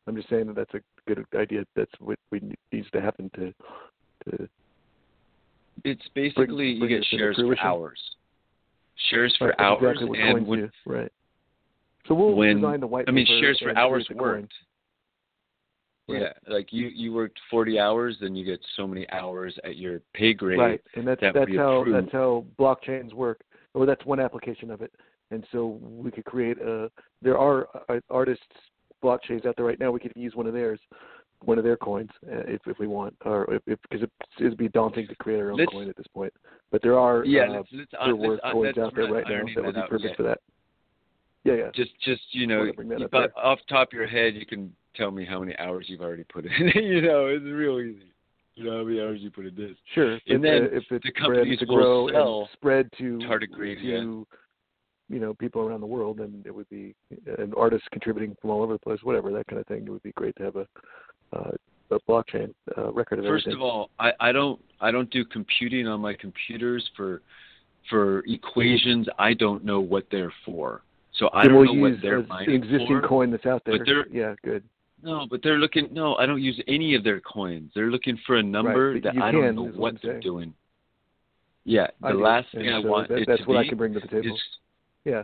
I'm 0.07 0.17
just 0.17 0.29
saying 0.29 0.47
that 0.49 0.57
that's 0.57 0.75
a 0.75 0.81
good 1.07 1.25
idea. 1.37 1.65
That's 1.77 1.93
what 2.01 2.19
we 2.31 2.41
needs 2.73 2.91
to 2.91 3.01
happen 3.01 3.31
to 3.37 3.55
to 4.31 4.49
It's 5.85 6.09
basically 6.15 6.73
you 6.73 6.81
bring 6.81 6.91
get 6.91 7.05
shares 7.05 7.37
for 7.37 7.59
hours. 7.61 8.01
Shares 9.11 9.35
for 9.39 9.49
Right, 9.49 9.61
hours 9.61 9.97
exactly 10.01 10.21
and 10.21 10.47
when, 10.49 10.61
do. 10.61 10.71
Right. 10.85 11.13
So 12.09 12.15
we'll 12.15 12.35
when 12.35 12.57
design 12.57 12.81
the 12.81 12.87
white 12.89 13.05
I 13.07 13.13
mean 13.13 13.27
shares 13.27 13.61
for 13.61 13.77
hours 13.79 14.09
worked. 14.13 14.53
Yeah, 16.09 16.33
like 16.49 16.73
you 16.73 16.87
you 16.89 17.13
worked 17.13 17.39
40 17.51 17.79
hours, 17.79 18.17
then 18.21 18.35
you 18.35 18.45
get 18.45 18.61
so 18.77 18.87
many 18.87 19.09
hours 19.11 19.57
at 19.65 19.77
your 19.77 20.01
pay 20.15 20.33
grade. 20.33 20.59
Right, 20.59 20.81
and 20.95 21.07
that's 21.07 21.21
that 21.21 21.35
that's 21.35 21.55
how 21.57 21.81
approve. 21.81 21.95
that's 22.03 22.13
how 22.13 22.45
blockchains 22.59 23.13
work. 23.13 23.41
Or 23.75 23.85
that's 23.87 24.05
one 24.07 24.19
application 24.19 24.71
of 24.71 24.81
it. 24.81 24.93
And 25.31 25.47
so 25.53 25.79
we 25.83 26.11
could 26.11 26.25
create 26.25 26.59
a. 26.59 26.91
There 27.21 27.37
are 27.37 27.69
uh, 27.91 28.01
artists 28.11 28.43
blockchains 29.05 29.45
out 29.47 29.57
there 29.57 29.67
right 29.67 29.79
now. 29.79 29.91
We 29.93 30.01
could 30.01 30.13
use 30.17 30.35
one 30.35 30.47
of 30.47 30.55
theirs, 30.55 30.81
one 31.45 31.59
of 31.59 31.65
their 31.65 31.77
coins, 31.77 32.09
uh, 32.27 32.39
if 32.49 32.63
if 32.67 32.79
we 32.79 32.87
want, 32.87 33.15
or 33.27 33.45
if 33.67 33.79
because 33.83 34.03
it, 34.03 34.11
it'd 34.41 34.57
be 34.57 34.69
daunting 34.71 35.07
to 35.07 35.15
create 35.17 35.39
our 35.41 35.51
own 35.53 35.59
Let's- 35.59 35.71
coin 35.71 35.89
at 35.91 35.97
this 35.97 36.07
point. 36.15 36.33
But 36.71 36.81
there 36.83 36.99
are 36.99 37.25
Yeah, 37.27 37.43
uh, 37.43 37.53
let's 37.53 37.69
let's, 37.73 37.91
uh, 38.01 38.07
there 38.07 38.15
let's 38.15 38.43
were 38.45 38.53
coins 38.53 38.79
out 38.79 38.95
there 38.95 39.13
right 39.13 39.25
now 39.29 39.45
that 39.55 39.65
would 39.65 39.75
be 39.75 39.81
perfect 39.83 40.05
yet. 40.05 40.17
for 40.17 40.23
that. 40.25 40.41
Yeah, 41.45 41.55
yeah. 41.55 41.71
Just 41.75 41.91
just 42.01 42.23
you 42.33 42.47
know, 42.47 42.59
Wanna 42.61 42.73
bring 42.73 42.89
that 42.89 42.99
you 43.01 43.05
up 43.05 43.11
got, 43.13 43.35
there. 43.35 43.45
off 43.45 43.59
top 43.69 43.89
of 43.89 43.93
your 43.93 44.07
head, 44.07 44.35
you 44.35 44.47
can 44.47 44.75
tell 44.99 45.11
me 45.11 45.25
how 45.25 45.41
many 45.41 45.57
hours 45.59 45.87
you've 45.89 46.01
already 46.03 46.25
put 46.25 46.45
in. 46.45 46.53
you 46.75 47.01
know, 47.01 47.27
it's 47.27 47.45
real 47.45 47.81
easy. 47.81 48.13
You 48.57 48.65
know 48.65 48.79
how 48.79 48.85
many 48.85 49.01
hours 49.01 49.21
you 49.21 49.31
put 49.31 49.47
in 49.47 49.55
this. 49.55 49.77
Sure. 49.95 50.17
if, 50.17 50.23
And 50.27 50.43
then 50.45 50.65
uh, 50.65 50.77
if 50.77 50.85
it's 50.91 51.05
the 51.05 51.13
companies 51.13 51.61
to 51.61 51.67
grow 51.67 52.09
and 52.09 52.49
spread 52.53 52.91
to 52.99 53.19
tardigrade, 53.19 53.77
to 53.81 53.87
yeah. 53.87 53.97
you 55.09 55.21
know 55.21 55.33
people 55.35 55.63
around 55.63 55.81
the 55.81 55.87
world, 55.87 56.19
then 56.19 56.43
it 56.45 56.53
would 56.55 56.69
be 56.69 56.95
an 57.39 57.53
artist 57.57 57.85
contributing 57.93 58.37
from 58.41 58.51
all 58.51 58.63
over 58.63 58.73
the 58.73 58.79
place, 58.81 58.99
whatever 59.05 59.31
that 59.33 59.47
kind 59.47 59.61
of 59.61 59.67
thing. 59.69 59.85
It 59.87 59.91
would 59.91 60.03
be 60.03 60.13
great 60.13 60.35
to 60.37 60.43
have 60.43 60.57
a 60.57 60.67
uh, 61.33 61.51
a 61.93 62.01
blockchain 62.01 62.53
uh, 62.77 62.93
record 62.93 63.21
of 63.21 63.27
First 63.27 63.47
everything. 63.47 63.55
of 63.55 63.63
all, 63.63 63.91
I, 64.01 64.11
I 64.21 64.33
don't 64.33 64.61
I 64.81 64.91
don't 64.91 65.09
do 65.11 65.25
computing 65.25 65.87
on 65.87 66.01
my 66.01 66.15
computers 66.15 66.89
for 66.97 67.23
for 67.89 68.25
equations. 68.27 69.07
I 69.21 69.35
don't 69.35 69.65
know 69.65 69.79
what 69.81 70.07
they're 70.11 70.33
for. 70.45 70.83
So 71.15 71.31
I 71.33 71.45
Then 71.45 71.53
don't 71.53 71.61
we'll 71.61 71.75
know 71.77 71.83
what 71.91 72.03
they're 72.03 72.23
mining 72.27 72.55
existing 72.57 73.01
for. 73.01 73.07
coin 73.09 73.31
that's 73.31 73.47
out 73.47 73.63
there. 73.65 73.79
but 73.79 73.87
they're- 73.87 74.09
yeah, 74.13 74.35
good. 74.45 74.63
No, 75.03 75.27
but 75.31 75.41
they're 75.43 75.59
looking. 75.59 75.89
No, 75.93 76.17
I 76.17 76.27
don't 76.27 76.43
use 76.43 76.61
any 76.67 76.95
of 76.95 77.05
their 77.05 77.21
coins. 77.21 77.71
They're 77.75 77.91
looking 77.91 78.19
for 78.27 78.37
a 78.37 78.43
number 78.43 78.95
but 78.95 79.03
that 79.15 79.23
I 79.23 79.31
don't 79.31 79.55
know 79.55 79.67
what 79.67 79.95
they're 80.03 80.13
saying. 80.15 80.23
doing. 80.23 80.55
Yeah, 81.65 81.87
the 82.01 82.07
I 82.09 82.13
do, 82.13 82.21
last 82.23 82.47
and 82.55 82.63
thing 82.63 82.73
I 82.73 82.83
so 82.83 82.89
want 82.89 83.09
that, 83.09 83.25
that's 83.27 83.43
to 83.43 83.47
what 83.49 83.59
I 83.59 83.69
can 83.69 83.77
bring 83.79 83.93
to 83.95 84.01
the 84.01 84.09
table. 84.09 84.35
is 84.35 84.41
yeah, 85.05 85.23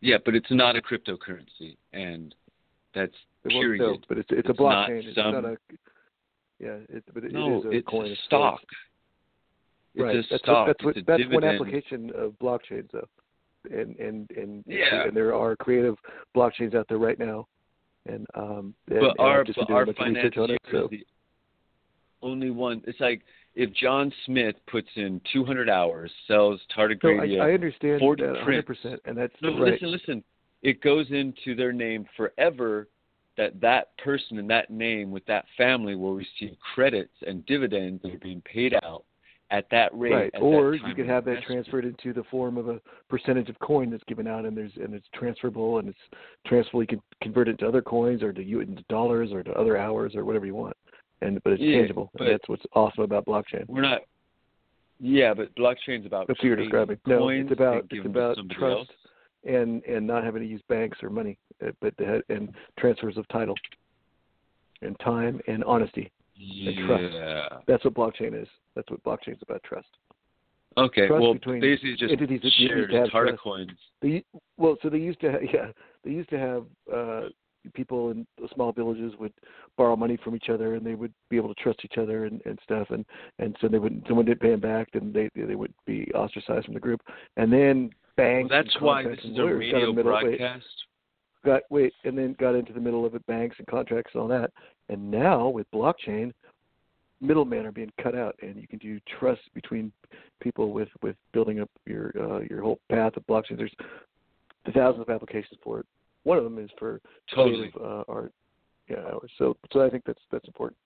yeah, 0.00 0.16
but 0.24 0.34
it's 0.34 0.50
not 0.50 0.76
a 0.76 0.80
cryptocurrency, 0.80 1.76
and 1.92 2.34
that's 2.94 3.12
It 3.44 3.48
period. 3.50 3.80
no, 3.80 3.98
but 4.08 4.16
it's 4.18 4.28
it's, 4.30 4.46
a 4.48 4.50
It's 4.52 4.60
not 4.60 4.88
blockchain. 4.88 5.04
It's 5.04 5.14
some- 5.16 5.32
not 5.32 5.44
a 5.44 5.56
yeah, 6.58 6.76
it, 6.90 7.04
but 7.12 7.24
it, 7.24 7.32
no, 7.32 7.54
it 7.54 7.58
is 7.58 7.64
a 7.64 7.70
it's 7.70 7.88
coin. 7.88 8.06
a 8.08 8.12
of 8.12 8.18
sorts. 8.18 8.26
stock. 8.26 8.60
It's 9.94 10.02
right. 10.02 10.16
a 10.16 10.22
that's 10.30 10.42
stock. 10.42 10.66
What, 10.68 10.76
that's 10.78 10.84
what, 10.84 10.96
a 10.96 11.02
that's 11.02 11.32
one 11.34 11.44
application 11.44 12.10
of 12.14 12.32
blockchains, 12.38 12.88
though. 12.92 13.08
And 13.70 13.96
and 13.96 14.30
and 14.36 14.64
Yeah. 14.66 15.04
and 15.06 15.16
there 15.16 15.34
are 15.34 15.56
creative 15.56 15.96
blockchains 16.36 16.74
out 16.74 16.86
there 16.88 16.98
right 16.98 17.18
now, 17.18 17.46
and 18.06 18.26
um. 18.34 18.74
And, 18.90 19.00
But 19.00 19.16
our 19.18 19.40
I've 19.40 19.46
just 19.46 19.58
been 19.58 19.66
but 19.68 19.74
our 19.74 19.82
a 19.82 19.86
bunch 19.86 19.98
of 19.98 20.14
research 20.14 20.36
on 20.36 20.50
it, 20.50 20.60
so 20.70 20.84
is 20.84 20.90
the 20.90 21.06
only 22.22 22.50
one. 22.50 22.82
It's 22.86 23.00
like 23.00 23.22
if 23.54 23.72
John 23.72 24.12
Smith 24.26 24.56
puts 24.70 24.88
in 24.96 25.20
200 25.32 25.68
hours, 25.68 26.10
sells 26.26 26.60
no, 26.76 26.82
tardigrade. 26.88 27.40
I, 27.40 27.50
I 27.50 27.52
understand 27.52 28.00
40 28.00 28.22
that 28.22 28.32
100, 28.32 28.66
percent 28.66 29.00
and 29.04 29.16
that's 29.16 29.34
No, 29.42 29.50
right. 29.50 29.72
listen, 29.72 29.90
listen. 29.90 30.24
It 30.62 30.82
goes 30.82 31.06
into 31.10 31.54
their 31.54 31.72
name 31.72 32.06
forever. 32.16 32.88
That 33.36 33.60
that 33.60 33.96
person 33.96 34.38
and 34.38 34.50
that 34.50 34.70
name 34.70 35.10
with 35.10 35.24
that 35.26 35.46
family 35.56 35.94
will 35.94 36.14
receive 36.14 36.56
credits 36.74 37.14
and 37.26 37.46
dividends 37.46 38.02
that 38.02 38.14
are 38.14 38.18
being 38.18 38.42
paid 38.42 38.74
out 38.82 39.04
at 39.50 39.68
that 39.70 39.90
rate. 39.92 40.12
Right, 40.12 40.32
or 40.40 40.74
you 40.74 40.94
could 40.94 41.08
have 41.08 41.24
that 41.24 41.42
transferred 41.42 41.84
into 41.84 42.12
the 42.12 42.22
form 42.30 42.56
of 42.56 42.68
a 42.68 42.80
percentage 43.08 43.48
of 43.48 43.58
coin 43.58 43.90
that's 43.90 44.04
given 44.04 44.26
out, 44.26 44.44
and 44.44 44.56
there's 44.56 44.72
and 44.76 44.94
it's 44.94 45.06
transferable, 45.14 45.78
and 45.78 45.88
it's 45.88 45.98
transferable. 46.46 46.82
You 46.82 46.86
can 46.86 47.02
convert 47.22 47.48
it 47.48 47.58
to 47.60 47.68
other 47.68 47.82
coins, 47.82 48.22
or 48.22 48.32
to 48.32 48.42
you 48.42 48.60
into 48.60 48.82
dollars, 48.88 49.32
or 49.32 49.42
to 49.42 49.52
other 49.52 49.76
hours, 49.76 50.14
or 50.14 50.24
whatever 50.24 50.46
you 50.46 50.54
want. 50.54 50.76
And 51.22 51.42
but 51.42 51.54
it's 51.54 51.62
Yeah, 51.62 51.78
tangible, 51.78 52.10
but- 52.14 52.22
and 52.22 52.32
that's 52.32 52.48
what's 52.48 52.64
awesome 52.74 53.02
about 53.04 53.26
blockchain. 53.26 53.66
We're 53.68 53.82
not. 53.82 54.02
Yeah, 55.00 55.34
but 55.34 55.54
blockchain's 55.54 56.06
about 56.06 56.26
That's 56.28 56.38
what 56.38 56.44
you're 56.44 56.56
describing. 56.56 56.98
No, 57.06 57.28
it's 57.30 57.50
about 57.50 57.86
it's 57.90 58.06
about 58.06 58.36
trust 58.50 58.62
else. 58.62 58.88
and 59.44 59.82
and 59.84 60.06
not 60.06 60.24
having 60.24 60.42
to 60.42 60.48
use 60.48 60.62
banks 60.68 61.02
or 61.02 61.10
money, 61.10 61.38
uh, 61.66 61.70
but 61.80 61.96
to 61.98 62.06
ha- 62.06 62.34
and 62.34 62.54
transfers 62.78 63.16
of 63.16 63.26
title, 63.28 63.56
and 64.82 64.98
time 65.00 65.40
and 65.48 65.64
honesty. 65.64 66.10
Trust. 66.86 67.14
Yeah. 67.14 67.48
That's 67.66 67.84
what 67.84 67.94
blockchain 67.94 68.40
is. 68.40 68.48
That's 68.74 68.88
what 68.90 69.02
blockchain 69.04 69.34
is 69.34 69.42
about. 69.42 69.62
Trust. 69.62 69.88
Okay. 70.76 71.08
Trust 71.08 71.22
well, 71.22 71.34
between 71.34 71.60
basically 71.60 71.96
just 71.96 72.12
entities 72.12 72.40
that 72.42 72.52
shared 72.52 72.90
to 72.90 73.06
have 73.12 73.38
coins. 73.38 73.70
They 74.02 74.24
well, 74.56 74.76
so 74.82 74.88
they 74.88 74.98
used 74.98 75.20
to 75.20 75.32
ha- 75.32 75.38
yeah, 75.54 75.72
they 76.04 76.10
used 76.10 76.30
to 76.30 76.38
have 76.38 76.64
uh 76.92 77.28
people 77.74 78.10
in 78.10 78.26
small 78.54 78.72
villages 78.72 79.12
would 79.18 79.32
borrow 79.76 79.94
money 79.96 80.18
from 80.22 80.34
each 80.34 80.48
other 80.48 80.76
and 80.76 80.86
they 80.86 80.94
would 80.94 81.12
be 81.28 81.36
able 81.36 81.52
to 81.52 81.62
trust 81.62 81.80
each 81.84 81.98
other 81.98 82.24
and, 82.24 82.40
and 82.46 82.58
stuff 82.64 82.88
and 82.90 83.04
and 83.38 83.54
so 83.60 83.68
they 83.68 83.78
would 83.78 84.02
someone 84.08 84.24
didn't 84.24 84.40
pay 84.40 84.50
them 84.50 84.60
back 84.60 84.88
then 84.92 85.12
they 85.12 85.28
they 85.34 85.54
would 85.54 85.74
be 85.86 86.10
ostracized 86.14 86.64
from 86.64 86.72
the 86.72 86.80
group 86.80 87.02
and 87.36 87.52
then 87.52 87.90
Well, 88.16 88.26
banks 88.26 88.50
that's 88.50 88.74
and 88.76 88.84
why 88.84 89.02
this 89.02 89.18
is 89.18 89.36
a 89.36 89.42
lawyers 89.42 89.72
got 89.72 89.82
in 89.82 89.82
radio 89.82 89.86
the 89.86 89.92
middle, 89.92 90.12
wait, 90.12 90.38
broadcast. 90.38 90.66
Got 91.44 91.62
wait 91.70 91.92
and 92.04 92.16
then 92.16 92.36
got 92.38 92.54
into 92.54 92.72
the 92.72 92.80
middle 92.80 93.04
of 93.04 93.14
it 93.14 93.26
banks 93.26 93.56
and 93.58 93.66
contracts 93.66 94.12
and 94.14 94.22
all 94.22 94.28
that. 94.28 94.52
And 94.88 95.10
now 95.10 95.48
with 95.48 95.70
blockchain 95.70 96.32
middlemen 97.20 97.66
are 97.66 97.72
being 97.72 97.92
cut 98.02 98.14
out 98.14 98.34
and 98.40 98.56
you 98.56 98.66
can 98.66 98.78
do 98.78 98.98
trust 99.18 99.42
between 99.54 99.92
people 100.40 100.72
with 100.72 100.88
with 101.02 101.16
building 101.32 101.60
up 101.60 101.70
your 101.86 102.12
uh, 102.18 102.40
your 102.48 102.62
whole 102.62 102.80
path 102.90 103.16
of 103.16 103.26
blockchain. 103.26 103.56
There's 103.56 103.74
thousands 104.74 105.02
of 105.02 105.10
applications 105.10 105.58
for 105.62 105.80
it. 105.80 105.86
One 106.24 106.38
of 106.38 106.44
them 106.44 106.58
is 106.58 106.70
for 106.78 107.00
Totally. 107.34 107.70
creative 107.70 107.80
uh, 107.80 108.04
art. 108.08 108.32
Yeah 108.88 109.12
so 109.38 109.56
so 109.72 109.84
i 109.84 109.88
think 109.88 110.04
that's 110.04 110.20
that's 110.30 110.46
important. 110.46 110.76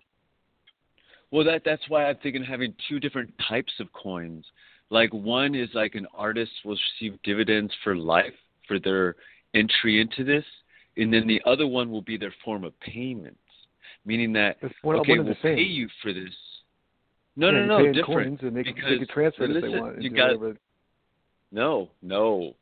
Well, 1.31 1.45
that 1.47 1.63
that's 1.65 1.83
why 1.89 2.05
I'm 2.05 2.17
thinking 2.23 2.45
having 2.45 2.75
two 2.89 3.01
different 3.01 3.33
types 3.49 3.73
of 3.81 3.93
coins. 3.93 4.45
Like 4.91 5.13
one 5.13 5.57
is 5.57 5.69
like 5.75 5.97
an 5.97 6.07
artist 6.15 6.53
will 6.65 6.79
receive 7.01 7.21
dividends 7.23 7.73
for 7.83 7.97
life 7.97 8.35
for 8.69 8.79
their 8.79 9.17
entry 9.55 10.01
into 10.01 10.25
this, 10.25 10.45
and 10.97 11.13
then 11.13 11.27
the 11.27 11.41
other 11.47 11.67
one 11.67 11.91
will 11.91 12.03
be 12.03 12.17
their 12.17 12.35
form 12.45 12.65
of 12.65 12.79
payment, 12.81 13.37
meaning 14.05 14.33
that 14.35 14.57
one, 14.83 14.97
okay, 14.97 15.19
we'll 15.19 15.35
pay 15.57 15.63
you 15.63 15.89
for 16.03 16.13
this. 16.13 16.33
No, 17.37 17.51
yeah, 17.51 17.65
no, 17.67 17.79
no, 17.79 17.93
different. 17.93 18.07
coins 18.07 18.39
and 18.43 18.57
they 18.57 18.63
can, 18.63 18.75
because 18.75 18.91
they 18.91 18.99
can 18.99 19.09
transfer 19.09 19.45
it 19.45 19.51
if 19.51 19.63
they 19.63 19.69
listen, 19.69 19.81
want 19.81 20.03
you 20.03 20.11
got- 20.11 20.39
whatever- 20.39 20.59
No, 21.51 21.91
no, 22.03 22.55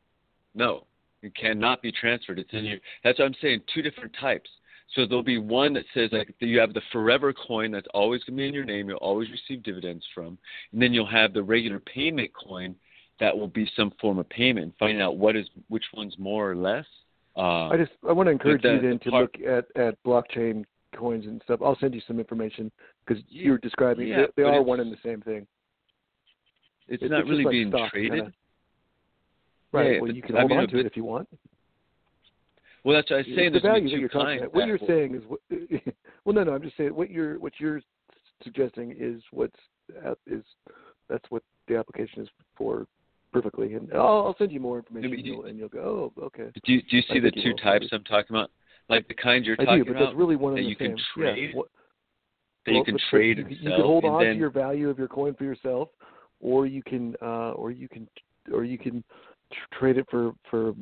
no. 0.55 0.85
It 1.21 1.33
cannot 1.35 1.81
be 1.81 1.89
transferred. 1.91 2.37
It's 2.37 2.51
in 2.51 2.65
your. 2.65 2.79
That's 3.03 3.17
what 3.17 3.25
I'm 3.25 3.35
saying. 3.41 3.61
Two 3.73 3.81
different 3.81 4.13
types. 4.19 4.49
So 4.93 5.05
there'll 5.05 5.23
be 5.23 5.37
one 5.37 5.71
that 5.73 5.85
says 5.93 6.09
like 6.11 6.33
you 6.39 6.59
have 6.59 6.73
the 6.73 6.81
forever 6.91 7.31
coin 7.33 7.71
that's 7.71 7.87
always 7.93 8.21
going 8.25 8.35
to 8.35 8.41
be 8.41 8.47
in 8.47 8.53
your 8.53 8.65
name. 8.65 8.89
You'll 8.89 8.97
always 8.97 9.29
receive 9.31 9.63
dividends 9.63 10.05
from, 10.13 10.37
and 10.73 10.81
then 10.81 10.93
you'll 10.93 11.05
have 11.05 11.33
the 11.33 11.41
regular 11.41 11.79
payment 11.79 12.31
coin 12.33 12.75
that 13.19 13.37
will 13.37 13.47
be 13.47 13.69
some 13.75 13.91
form 14.01 14.17
of 14.19 14.27
payment. 14.29 14.73
Finding 14.79 15.01
out 15.01 15.17
what 15.17 15.35
is 15.35 15.47
which 15.69 15.83
one's 15.93 16.17
more 16.17 16.49
or 16.51 16.55
less. 16.55 16.85
Uh, 17.35 17.67
I 17.69 17.77
just 17.77 17.91
I 18.07 18.11
want 18.11 18.27
to 18.27 18.31
encourage 18.31 18.61
the- 18.61 18.73
you 18.75 18.81
then 18.81 18.91
the 18.93 18.99
to 19.05 19.11
part- 19.11 19.39
look 19.39 19.47
at 19.47 19.65
at 19.81 20.03
blockchain 20.03 20.65
coins 20.95 21.25
and 21.25 21.41
stuff. 21.43 21.59
I'll 21.63 21.77
send 21.79 21.95
you 21.95 22.01
some 22.07 22.19
information 22.19 22.71
because 23.05 23.23
you're 23.29 23.57
describing 23.57 24.07
yeah, 24.07 24.25
they, 24.35 24.43
they 24.43 24.49
are 24.49 24.61
one 24.61 24.79
and 24.79 24.91
the 24.91 24.97
same 25.03 25.21
thing. 25.21 25.47
it's 26.87 27.01
It- 27.01 27.09
not 27.11 27.25
really 27.25 27.43
like 27.43 27.51
being 27.51 27.71
traded. 27.89 28.11
kinda. 28.11 28.33
Right. 29.71 29.93
Yeah, 29.95 30.01
well, 30.01 30.11
you 30.11 30.21
can 30.21 30.35
I 30.35 30.39
hold 30.41 30.51
mean, 30.51 30.59
on 30.59 30.67
to 30.67 30.77
it 30.77 30.85
if 30.85 30.95
you 30.95 31.03
want. 31.03 31.27
Well, 32.83 32.95
that's 32.95 33.09
what 33.09 33.15
I 33.15 33.19
was 33.19 33.35
saying. 33.35 33.53
the 33.53 33.59
value 33.61 33.89
that 33.89 33.97
you're 33.99 34.09
talking 34.09 34.39
about. 34.39 34.53
What 34.53 34.67
you're 34.67 34.77
saying 34.85 35.15
is 35.15 35.23
what. 35.25 35.39
well, 36.25 36.35
no, 36.35 36.43
no. 36.43 36.53
I'm 36.53 36.61
just 36.61 36.77
saying 36.77 36.93
what 36.93 37.09
you're 37.09 37.39
what 37.39 37.53
you're 37.59 37.81
suggesting 38.43 38.95
is 38.99 39.23
what's 39.31 39.55
is 40.27 40.43
that's 41.09 41.25
what 41.29 41.41
the 41.67 41.75
application 41.77 42.21
is 42.21 42.29
for 42.55 42.85
perfectly. 43.33 43.73
And 43.73 43.89
I'll, 43.93 44.27
I'll 44.27 44.35
send 44.37 44.51
you 44.51 44.59
more 44.59 44.77
information, 44.77 45.13
and 45.13 45.25
you- 45.25 45.33
you'll, 45.33 45.45
and 45.45 45.57
you'll 45.59 45.69
go, 45.69 46.11
oh, 46.17 46.23
okay. 46.25 46.49
Do 46.65 46.73
you, 46.73 46.81
do 46.83 46.97
you 46.97 47.03
I 47.09 47.13
see 47.13 47.19
the 47.19 47.31
two 47.31 47.53
types. 47.61 47.87
I'm 47.91 48.03
talking 48.03 48.35
about? 48.35 48.51
Like 48.89 49.07
the 49.07 49.13
kind 49.13 49.45
you're 49.45 49.55
I 49.59 49.65
talking 49.65 49.79
do, 49.79 49.85
but 49.85 49.91
about 49.97 50.05
that's 50.07 50.17
really 50.17 50.35
one 50.35 50.55
that 50.55 50.63
you 50.63 50.75
can 50.75 50.97
same. 50.97 50.97
trade, 51.15 51.49
Yeah. 51.51 51.57
What, 51.57 51.67
that 52.65 52.71
well, 52.71 52.79
you 52.79 52.85
can 52.85 52.97
trade 53.09 53.37
you, 53.37 53.45
and 53.45 53.47
can- 53.53 53.57
sell, 53.63 53.69
you 53.69 53.75
can 53.77 53.85
hold 53.85 54.05
on 54.05 54.23
then 54.23 54.33
to 54.33 54.39
your 54.39 54.49
value 54.49 54.89
of 54.89 54.99
your 54.99 55.07
coin 55.07 55.33
for 55.35 55.45
yourself, 55.45 55.89
or 56.41 56.65
you 56.65 56.83
can 56.83 57.15
uh, 57.21 57.51
or 57.51 57.71
you 57.71 57.87
can 57.87 58.07
or 58.53 58.65
you 58.65 58.77
can 58.77 59.03
tr- 59.51 59.79
trade 59.79 59.97
it 59.97 60.05
for 60.11 60.33
for 60.49 60.73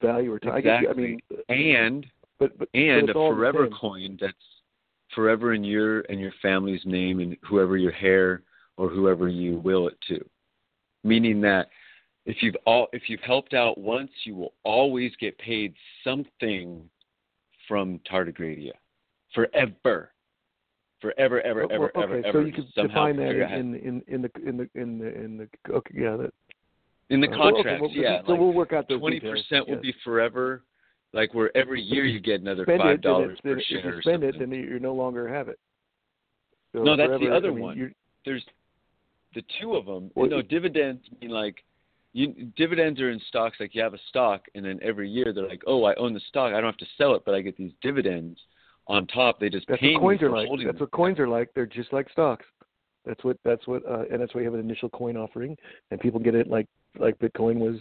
value 0.00 0.32
or 0.32 0.38
time. 0.38 0.52
I 0.54 0.60
guess, 0.60 0.84
I 0.88 0.92
mean, 0.92 1.18
and 1.48 2.06
but 2.38 2.56
but 2.56 2.68
and 2.74 3.06
but 3.06 3.08
a 3.08 3.10
it's 3.10 3.16
all 3.16 3.30
the 3.30 3.36
forever 3.36 3.68
coin 3.68 4.16
that's 4.20 4.34
forever 5.14 5.54
in 5.54 5.64
your 5.64 6.00
and 6.02 6.20
your 6.20 6.32
family's 6.40 6.82
name 6.84 7.18
and 7.20 7.36
whoever 7.42 7.76
your 7.76 7.94
heir 8.00 8.42
or 8.76 8.88
whoever 8.88 9.28
you 9.28 9.58
will 9.58 9.88
it 9.88 9.98
to. 10.08 10.24
Meaning 11.04 11.40
that 11.42 11.68
if 12.26 12.42
you've 12.42 12.56
all 12.66 12.88
if 12.92 13.08
you've 13.08 13.20
helped 13.20 13.54
out 13.54 13.78
once, 13.78 14.10
you 14.24 14.34
will 14.34 14.54
always 14.64 15.12
get 15.20 15.36
paid 15.38 15.74
something 16.02 16.88
from 17.68 18.00
Tardigradia. 18.10 18.72
Forever. 19.34 20.10
Forever, 21.00 21.42
ever, 21.42 21.66
Well, 21.66 21.72
ever, 21.72 21.90
well, 21.94 22.04
ever, 22.04 22.14
okay, 22.18 22.28
ever. 22.28 22.40
so 22.40 22.46
you 22.46 22.52
could 22.52 22.64
somehow 22.74 23.06
define 23.08 23.16
that 23.16 23.54
in 23.54 23.74
in 23.74 24.02
in 24.08 24.22
the 24.22 24.30
in 24.46 24.56
the 24.56 24.70
in 24.74 24.98
the 24.98 25.14
in 25.14 25.36
the 25.36 25.72
okay 25.72 25.94
yeah 25.94 26.16
that 26.16 26.32
in 27.10 27.20
the 27.20 27.26
uh, 27.26 27.30
well, 27.30 27.48
okay, 27.48 27.54
contracts, 27.54 27.82
well, 27.82 27.90
yeah. 27.90 28.22
So 28.24 28.32
like 28.32 28.40
we'll 28.40 28.52
work 28.52 28.72
out 28.72 28.88
those 28.88 29.00
Twenty 29.00 29.20
percent 29.20 29.68
will 29.68 29.80
be 29.80 29.94
forever, 30.02 30.62
like 31.12 31.34
where 31.34 31.54
every 31.54 31.82
year 31.82 32.06
you 32.06 32.20
get 32.20 32.40
another 32.40 32.64
five 32.64 33.02
dollars 33.02 33.38
per 33.42 33.56
then 33.56 33.64
share. 33.68 33.78
if 33.78 33.94
you 33.96 34.00
spend 34.00 34.24
it, 34.24 34.36
then 34.38 34.50
you 34.50 34.78
no 34.78 34.94
longer 34.94 35.28
have 35.28 35.48
it. 35.48 35.58
So 36.72 36.82
No, 36.82 36.96
that's 36.96 37.20
the 37.20 37.28
other 37.28 37.50
I 37.50 37.54
mean, 37.54 37.60
one. 37.60 37.94
there's 38.24 38.44
the 39.34 39.42
two 39.60 39.74
of 39.76 39.86
them. 39.86 40.10
Well, 40.14 40.28
no, 40.28 40.38
it- 40.38 40.48
dividends 40.48 41.02
mean 41.20 41.30
like 41.30 41.64
you 42.12 42.28
dividends 42.56 43.00
are 43.00 43.10
in 43.10 43.20
stocks. 43.28 43.58
Like 43.60 43.74
you 43.74 43.82
have 43.82 43.94
a 43.94 43.98
stock, 44.08 44.42
and 44.54 44.64
then 44.64 44.78
every 44.82 45.08
year 45.10 45.32
they're 45.34 45.48
like, 45.48 45.62
oh, 45.66 45.84
I 45.84 45.94
own 45.96 46.14
the 46.14 46.20
stock. 46.28 46.48
I 46.52 46.60
don't 46.60 46.64
have 46.70 46.76
to 46.78 46.86
sell 46.96 47.14
it, 47.14 47.22
but 47.26 47.34
I 47.34 47.40
get 47.40 47.56
these 47.56 47.72
dividends 47.82 48.38
on 48.86 49.06
top. 49.08 49.40
They 49.40 49.48
just 49.48 49.66
That's 49.68 49.80
pay 49.80 49.94
what 49.94 50.00
coins 50.00 50.20
me 50.20 50.26
are 50.26 50.30
like. 50.30 50.48
That's 50.50 50.64
them. 50.64 50.76
what 50.78 50.90
coins 50.92 51.18
are 51.18 51.28
like. 51.28 51.50
They're 51.54 51.66
just 51.66 51.92
like 51.92 52.08
stocks. 52.10 52.46
That's 53.04 53.22
what 53.24 53.36
that's 53.44 53.66
what 53.66 53.84
uh, 53.88 54.04
and 54.10 54.20
that's 54.20 54.34
why 54.34 54.40
you 54.40 54.46
have 54.46 54.54
an 54.54 54.60
initial 54.60 54.88
coin 54.88 55.16
offering, 55.16 55.56
and 55.90 56.00
people 56.00 56.20
get 56.20 56.34
it 56.34 56.48
like 56.48 56.66
like 56.98 57.18
Bitcoin 57.18 57.56
was 57.58 57.76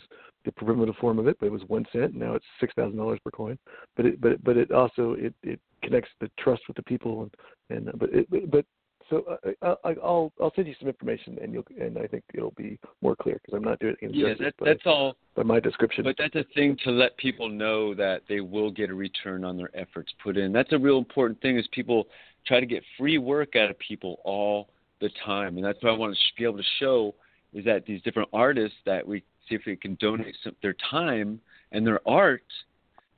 the 0.46 0.52
primitive 0.52 0.96
form 0.98 1.20
of 1.20 1.28
it, 1.28 1.38
but 1.40 1.46
it 1.46 1.52
was 1.52 1.62
one 1.68 1.86
cent. 1.94 2.16
Now 2.16 2.34
it's 2.34 2.46
six 2.60 2.74
thousand 2.76 2.98
dollars 2.98 3.20
per 3.24 3.32
coin. 3.32 3.58
But 3.96 4.06
it 4.06 4.20
but 4.20 4.32
it, 4.34 4.44
but 4.44 4.58
it 4.58 4.72
also 4.72 5.14
it 5.18 5.34
it 5.44 5.60
connects 5.84 6.10
the 6.20 6.30
trust 6.40 6.64
with 6.68 6.76
the 6.76 6.84
people 6.84 7.30
and 7.70 7.88
and 7.88 8.00
but 8.00 8.10
it, 8.12 8.52
but 8.52 8.66
so 9.10 9.24
uh, 9.30 9.50
I, 9.84 9.90
I, 9.90 9.96
I'll 10.04 10.32
I'll 10.42 10.52
send 10.56 10.68
you 10.68 10.76
some 10.80 10.88
information 10.88 11.38
and 11.42 11.54
you'll 11.54 11.66
and 11.80 11.98
I 11.98 12.08
think 12.08 12.24
it'll 12.34 12.52
be 12.52 12.80
more 13.02 13.16
clear 13.16 13.36
because 13.36 13.56
I'm 13.58 13.64
not 13.64 13.80
doing 13.80 13.96
it 14.02 14.14
Yeah, 14.14 14.34
that, 14.40 14.58
by, 14.58 14.66
that's 14.66 14.86
all. 14.86 15.16
by 15.36 15.44
my 15.44 15.60
description. 15.60 16.04
But 16.04 16.16
that's 16.18 16.36
a 16.36 16.46
thing 16.54 16.78
to 16.84 16.92
let 16.92 17.16
people 17.18 17.50
know 17.50 17.94
that 17.96 18.22
they 18.28 18.40
will 18.40 18.72
get 18.72 18.90
a 18.90 18.94
return 18.94 19.44
on 19.44 19.58
their 19.58 19.70
efforts 19.76 20.12
put 20.24 20.38
in. 20.38 20.52
That's 20.52 20.72
a 20.74 20.78
real 20.78 20.98
important 20.98 21.42
thing. 21.42 21.58
Is 21.58 21.68
people 21.72 22.08
try 22.46 22.60
to 22.60 22.66
get 22.66 22.84
free 22.98 23.18
work 23.18 23.56
out 23.56 23.70
of 23.70 23.80
people 23.80 24.20
all 24.24 24.70
the 25.02 25.10
time, 25.26 25.58
and 25.58 25.66
that's 25.66 25.82
what 25.82 25.94
I 25.94 25.98
want 25.98 26.14
to 26.16 26.20
be 26.38 26.44
able 26.44 26.58
to 26.58 26.64
show 26.80 27.16
is 27.54 27.64
that 27.66 27.86
these 27.86 28.02
different 28.02 28.30
artists 28.34 28.78
that 28.86 29.08
we 29.08 29.24
see 29.48 29.56
if 29.56 29.62
we 29.66 29.76
can 29.76 29.96
donate 29.96 30.36
some, 30.44 30.56
their 30.62 30.76
time 30.90 31.40
and 31.72 31.86
their 31.86 32.00
art 32.08 32.44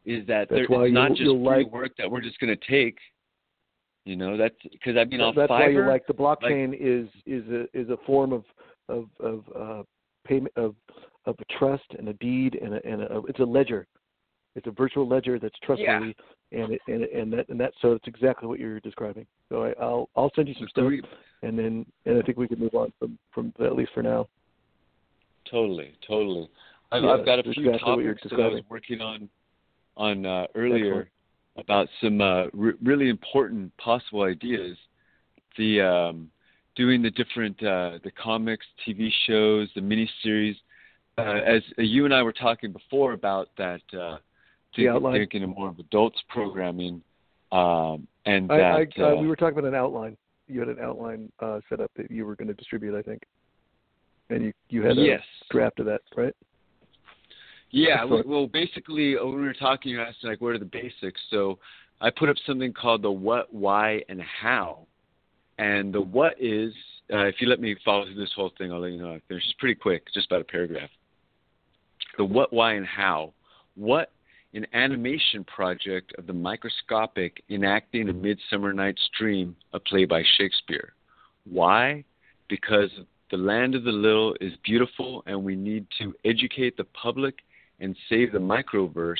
is 0.05 0.25
that 0.27 0.47
it's 0.51 0.69
not 0.93 1.09
just 1.11 1.21
free 1.21 1.33
like- 1.33 1.71
work 1.71 1.91
that 1.97 2.09
we're 2.09 2.21
just 2.21 2.39
going 2.39 2.55
to 2.55 2.67
take. 2.69 2.97
You 4.05 4.15
know, 4.15 4.37
that's 4.37 4.55
because 4.71 4.97
I 4.97 5.05
mean, 5.05 5.19
on 5.19 5.35
that's 5.35 5.49
why 5.49 5.67
you 5.67 5.79
Fiverr, 5.79 5.87
like 5.87 6.05
the 6.05 6.13
blockchain 6.13 6.75
is 6.79 7.09
is 7.25 7.43
a 7.49 7.63
is 7.77 7.89
a 7.89 7.97
form 8.05 8.33
of 8.33 8.43
of 8.87 9.05
of 9.19 9.43
uh, 9.59 9.83
payment 10.27 10.53
of 10.55 10.75
of 11.25 11.35
a 11.39 11.53
trust 11.57 11.85
and 11.97 12.07
a 12.09 12.13
deed 12.13 12.59
and 12.61 12.75
a, 12.75 12.87
and 12.87 13.01
a 13.01 13.21
it's 13.27 13.39
a 13.39 13.43
ledger. 13.43 13.87
It's 14.55 14.67
a 14.67 14.71
virtual 14.71 15.07
ledger 15.07 15.39
that's 15.39 15.57
trustworthy, 15.63 16.15
and 16.51 16.73
it, 16.73 16.81
and 16.87 17.03
and 17.03 17.33
that 17.33 17.49
and 17.49 17.59
that 17.59 17.73
so 17.81 17.93
it's 17.93 18.07
exactly 18.07 18.47
what 18.47 18.59
you're 18.59 18.79
describing. 18.79 19.25
So 19.49 19.63
I, 19.63 19.73
I'll 19.81 20.07
I'll 20.15 20.31
send 20.35 20.49
you 20.49 20.53
some 20.53 20.67
stuff, 20.69 20.85
Agree- 20.85 21.01
and 21.41 21.57
then 21.57 21.85
and 22.05 22.19
I 22.19 22.21
think 22.21 22.37
we 22.37 22.47
can 22.47 22.59
move 22.59 22.75
on 22.75 22.93
from 22.99 23.17
from 23.33 23.53
at 23.59 23.75
least 23.75 23.91
for 23.95 24.03
now. 24.03 24.27
Totally, 25.49 25.93
totally. 26.07 26.47
I've, 26.91 27.03
Yeah, 27.03 27.09
I've 27.13 27.25
got 27.25 27.39
a 27.39 27.43
few 27.43 27.69
exactly 27.69 28.03
topics 28.05 28.21
that 28.29 28.39
I 28.39 28.47
was 28.47 28.63
working 28.69 29.01
on 29.01 29.29
on 29.97 30.25
uh, 30.27 30.45
earlier 30.53 30.85
Excellent. 30.85 31.07
About 31.57 31.87
some 32.01 32.21
uh, 32.21 32.45
re- 32.53 32.73
really 32.83 33.09
important 33.09 33.75
possible 33.77 34.23
ideas. 34.23 34.77
The 35.57 35.81
um, 35.81 36.29
doing 36.75 37.01
the 37.01 37.11
different 37.11 37.57
uh, 37.63 37.99
the 38.03 38.11
comics, 38.11 38.65
TV 38.87 39.09
shows, 39.27 39.69
the 39.75 39.81
miniseries. 39.81 40.55
Uh, 41.17 41.39
as 41.45 41.61
uh, 41.79 41.81
you 41.81 42.03
and 42.05 42.13
I 42.13 42.21
were 42.23 42.33
talking 42.33 42.73
before 42.73 43.13
about 43.13 43.49
that, 43.57 43.81
uh, 43.97 44.17
think- 44.75 44.89
outline. 44.89 45.13
thinking 45.13 45.43
of 45.43 45.49
more 45.49 45.69
of 45.69 45.79
adults 45.79 46.19
programming, 46.29 47.01
um, 47.51 48.07
and 48.25 48.51
I, 48.51 48.57
that 48.57 48.87
I 48.97 49.01
uh, 49.01 49.05
uh, 49.05 49.21
we 49.21 49.27
were 49.27 49.37
talking 49.37 49.57
about 49.57 49.67
an 49.67 49.75
outline. 49.75 50.17
You 50.47 50.59
had 50.59 50.69
an 50.69 50.79
outline 50.79 51.31
uh, 51.39 51.61
set 51.69 51.79
up 51.79 51.91
that 51.95 52.11
you 52.11 52.25
were 52.25 52.35
going 52.35 52.49
to 52.49 52.53
distribute, 52.53 52.97
I 52.97 53.01
think, 53.01 53.23
and 54.29 54.43
you 54.43 54.53
you 54.69 54.83
had 54.83 54.97
a 54.97 55.01
yes, 55.01 55.21
draft 55.49 55.79
of 55.79 55.85
that, 55.85 56.01
right? 56.17 56.35
Yeah, 57.71 58.05
well, 58.05 58.47
basically, 58.47 59.15
when 59.15 59.35
we 59.35 59.41
were 59.41 59.53
talking, 59.53 59.91
you 59.91 60.01
asked 60.01 60.23
like, 60.23 60.39
what 60.39 60.53
are 60.53 60.59
the 60.59 60.65
basics? 60.65 61.19
So, 61.29 61.59
I 62.01 62.09
put 62.09 62.29
up 62.29 62.35
something 62.45 62.73
called 62.73 63.01
the 63.01 63.11
what, 63.11 63.53
why, 63.53 64.03
and 64.09 64.21
how. 64.21 64.87
And 65.57 65.93
the 65.93 66.01
what 66.01 66.33
is, 66.39 66.73
uh, 67.13 67.25
if 67.25 67.35
you 67.39 67.47
let 67.47 67.59
me 67.59 67.75
follow 67.85 68.05
through 68.05 68.15
this 68.15 68.33
whole 68.35 68.51
thing, 68.57 68.71
I'll 68.71 68.81
let 68.81 68.91
you 68.91 68.99
know 68.99 69.13
I 69.13 69.21
finish. 69.27 69.43
It's 69.45 69.55
pretty 69.59 69.75
quick, 69.75 70.03
just 70.13 70.27
about 70.27 70.41
a 70.41 70.45
paragraph. 70.45 70.89
The 72.17 72.25
what, 72.25 72.51
why, 72.51 72.73
and 72.73 72.85
how. 72.85 73.33
What 73.75 74.11
an 74.53 74.65
animation 74.73 75.43
project 75.43 76.13
of 76.17 76.27
the 76.27 76.33
microscopic 76.33 77.43
enacting 77.49 78.09
a 78.09 78.13
Midsummer 78.13 78.73
Night's 78.73 79.09
Dream, 79.17 79.55
a 79.73 79.79
play 79.79 80.05
by 80.05 80.23
Shakespeare. 80.37 80.93
Why? 81.49 82.03
Because 82.49 82.89
the 83.31 83.37
land 83.37 83.75
of 83.75 83.83
the 83.83 83.91
little 83.91 84.35
is 84.39 84.53
beautiful, 84.63 85.23
and 85.27 85.43
we 85.43 85.55
need 85.55 85.87
to 85.99 86.13
educate 86.23 86.77
the 86.77 86.85
public 86.85 87.35
and 87.79 87.95
save 88.09 88.31
the 88.31 88.39
microverse 88.39 89.17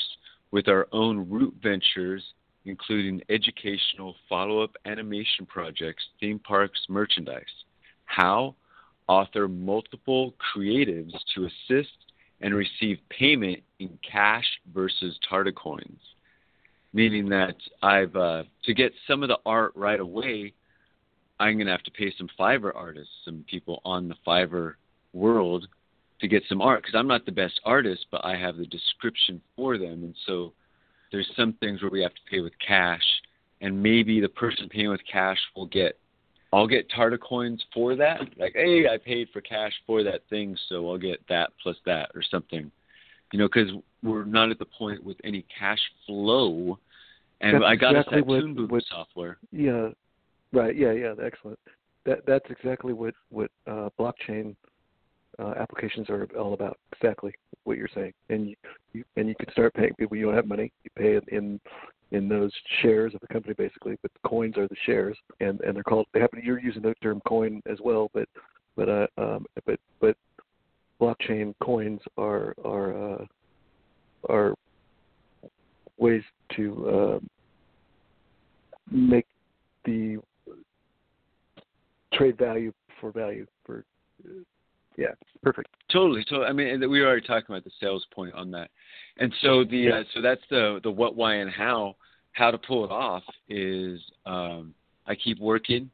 with 0.50 0.68
our 0.68 0.86
own 0.92 1.28
root 1.28 1.54
ventures, 1.62 2.22
including 2.64 3.22
educational 3.28 4.14
follow 4.28 4.62
up 4.62 4.70
animation 4.84 5.46
projects, 5.46 6.02
theme 6.20 6.38
parks, 6.38 6.80
merchandise. 6.88 7.44
How? 8.04 8.54
Author 9.08 9.46
multiple 9.48 10.34
creatives 10.54 11.12
to 11.34 11.44
assist 11.46 11.92
and 12.40 12.54
receive 12.54 12.98
payment 13.08 13.62
in 13.78 13.98
cash 14.08 14.44
versus 14.74 15.18
Tarda 15.30 15.54
coins. 15.54 16.00
Meaning 16.92 17.28
that 17.28 17.56
I've, 17.82 18.16
uh, 18.16 18.44
to 18.64 18.74
get 18.74 18.92
some 19.06 19.22
of 19.22 19.28
the 19.28 19.38
art 19.44 19.72
right 19.74 20.00
away, 20.00 20.54
I'm 21.38 21.54
going 21.56 21.66
to 21.66 21.72
have 21.72 21.82
to 21.82 21.90
pay 21.90 22.12
some 22.16 22.28
Fiverr 22.38 22.72
artists, 22.74 23.12
some 23.24 23.44
people 23.48 23.80
on 23.84 24.08
the 24.08 24.16
Fiverr 24.26 24.74
world 25.12 25.68
to 26.20 26.28
get 26.28 26.42
some 26.48 26.62
art 26.62 26.82
because 26.82 26.94
I'm 26.98 27.06
not 27.08 27.26
the 27.26 27.32
best 27.32 27.60
artist, 27.64 28.06
but 28.10 28.24
I 28.24 28.36
have 28.36 28.56
the 28.56 28.66
description 28.66 29.40
for 29.54 29.76
them. 29.78 30.04
And 30.04 30.14
so 30.26 30.52
there's 31.12 31.30
some 31.36 31.52
things 31.54 31.82
where 31.82 31.90
we 31.90 32.02
have 32.02 32.14
to 32.14 32.20
pay 32.30 32.40
with 32.40 32.52
cash, 32.66 33.02
and 33.60 33.82
maybe 33.82 34.20
the 34.20 34.28
person 34.28 34.68
paying 34.68 34.88
with 34.90 35.00
cash 35.10 35.38
will 35.54 35.66
get. 35.66 35.98
I'll 36.52 36.66
get 36.68 36.88
Tarta 36.90 37.18
coins 37.20 37.62
for 37.74 37.96
that. 37.96 38.20
Like, 38.38 38.52
hey, 38.54 38.86
I 38.88 38.98
paid 38.98 39.28
for 39.32 39.40
cash 39.40 39.72
for 39.86 40.02
that 40.04 40.22
thing, 40.30 40.56
so 40.68 40.88
I'll 40.88 40.96
get 40.98 41.20
that 41.28 41.50
plus 41.62 41.76
that 41.86 42.10
or 42.14 42.22
something. 42.22 42.70
You 43.32 43.38
know, 43.38 43.48
because 43.48 43.70
we're 44.02 44.24
not 44.24 44.50
at 44.50 44.58
the 44.58 44.64
point 44.64 45.02
with 45.04 45.16
any 45.24 45.44
cash 45.58 45.80
flow. 46.06 46.78
And 47.40 47.56
That's 47.56 47.64
I 47.64 47.76
got 47.76 47.90
exactly 47.96 48.18
us 48.18 48.22
that 48.22 48.26
what- 48.26 48.40
Toon 48.40 48.54
Boom 48.54 48.68
what- 48.68 48.84
software. 48.88 49.38
Yeah, 49.52 49.88
right. 50.52 50.74
Yeah, 50.74 50.92
yeah. 50.92 51.14
Excellent. 51.22 51.58
That 52.04 52.24
that's 52.24 52.48
exactly 52.50 52.92
what 52.92 53.14
what 53.30 53.50
uh, 53.66 53.90
blockchain 53.98 54.54
uh, 55.38 55.54
applications 55.58 56.08
are 56.10 56.28
all 56.38 56.54
about. 56.54 56.78
Exactly 56.92 57.32
what 57.64 57.76
you're 57.76 57.88
saying. 57.94 58.12
And 58.28 58.48
you, 58.50 58.56
you 58.92 59.04
and 59.16 59.28
you 59.28 59.34
can 59.34 59.50
start 59.52 59.74
paying 59.74 59.94
people. 59.98 60.16
You 60.16 60.26
don't 60.26 60.34
have 60.34 60.46
money. 60.46 60.72
You 60.84 60.90
pay 60.96 61.14
it 61.16 61.24
in 61.28 61.60
in 62.12 62.28
those 62.28 62.52
shares 62.82 63.14
of 63.14 63.20
the 63.20 63.26
company 63.28 63.54
basically. 63.54 63.96
But 64.02 64.10
coins 64.26 64.56
are 64.56 64.68
the 64.68 64.76
shares, 64.84 65.16
and 65.40 65.60
and 65.60 65.74
they're 65.74 65.82
called. 65.82 66.06
They 66.12 66.20
happen. 66.20 66.40
You're 66.44 66.60
using 66.60 66.82
the 66.82 66.94
term 67.02 67.20
coin 67.26 67.62
as 67.70 67.78
well, 67.82 68.10
but 68.14 68.28
but 68.76 68.88
uh 68.88 69.06
um 69.18 69.46
but 69.64 69.78
but 70.00 70.16
blockchain 71.00 71.54
coins 71.62 72.00
are 72.16 72.54
are 72.64 73.14
uh, 73.14 73.24
are 74.28 74.54
ways 75.98 76.22
to 76.54 76.88
uh, 76.88 77.18
make 78.90 79.26
the 79.84 80.18
trade 82.12 82.38
value 82.38 82.72
for 83.00 83.12
value 83.12 83.46
for 83.64 83.84
yeah 84.96 85.12
perfect 85.42 85.68
Totally. 85.92 86.24
So 86.28 86.42
I 86.42 86.52
mean, 86.52 86.80
we 86.90 87.00
were 87.00 87.06
already 87.06 87.26
talking 87.26 87.46
about 87.48 87.64
the 87.64 87.70
sales 87.80 88.04
point 88.12 88.34
on 88.34 88.50
that, 88.50 88.70
and 89.18 89.32
so 89.40 89.62
the 89.64 89.92
uh, 89.92 90.02
so 90.12 90.20
that's 90.20 90.40
the 90.50 90.80
the 90.82 90.90
what, 90.90 91.16
why, 91.16 91.36
and 91.36 91.50
how. 91.50 91.96
How 92.32 92.50
to 92.50 92.58
pull 92.58 92.84
it 92.84 92.90
off 92.90 93.22
is 93.48 93.98
um, 94.26 94.74
I 95.06 95.14
keep 95.14 95.40
working, 95.40 95.88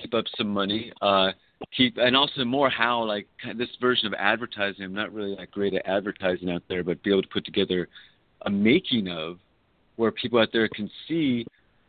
keep 0.00 0.14
up 0.14 0.24
some 0.38 0.48
money, 0.48 0.90
uh, 1.02 1.32
keep 1.76 1.98
and 1.98 2.16
also 2.16 2.46
more 2.46 2.70
how 2.70 3.04
like 3.04 3.26
this 3.58 3.68
version 3.78 4.06
of 4.06 4.14
advertising. 4.14 4.84
I'm 4.84 4.94
not 4.94 5.12
really 5.12 5.34
that 5.36 5.50
great 5.50 5.74
at 5.74 5.84
advertising 5.84 6.48
out 6.50 6.62
there, 6.66 6.82
but 6.82 7.02
be 7.02 7.10
able 7.10 7.20
to 7.20 7.28
put 7.28 7.44
together 7.44 7.88
a 8.46 8.50
making 8.50 9.08
of 9.08 9.36
where 9.96 10.10
people 10.12 10.38
out 10.38 10.48
there 10.50 10.66
can 10.66 10.90
see 11.06 11.44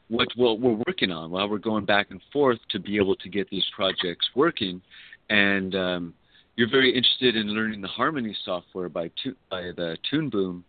what 0.10 0.28
what 0.36 0.60
we're 0.60 0.82
working 0.86 1.10
on 1.10 1.32
while 1.32 1.48
we're 1.48 1.58
going 1.60 1.86
back 1.86 2.08
and 2.10 2.20
forth 2.34 2.60
to 2.72 2.80
be 2.80 2.98
able 2.98 3.16
to 3.16 3.30
get 3.30 3.50
these 3.50 3.66
projects 3.74 4.28
working 4.36 4.82
and 5.30 5.76
um, 5.76 6.14
you're 6.56 6.70
very 6.70 6.90
interested 6.96 7.36
in 7.36 7.48
learning 7.48 7.82
the 7.82 7.88
Harmony 7.88 8.36
software 8.46 8.90
by 8.90 9.10
by 9.50 9.72
the 9.76 9.98
Toon 10.10 10.30
Boom, 10.30 10.64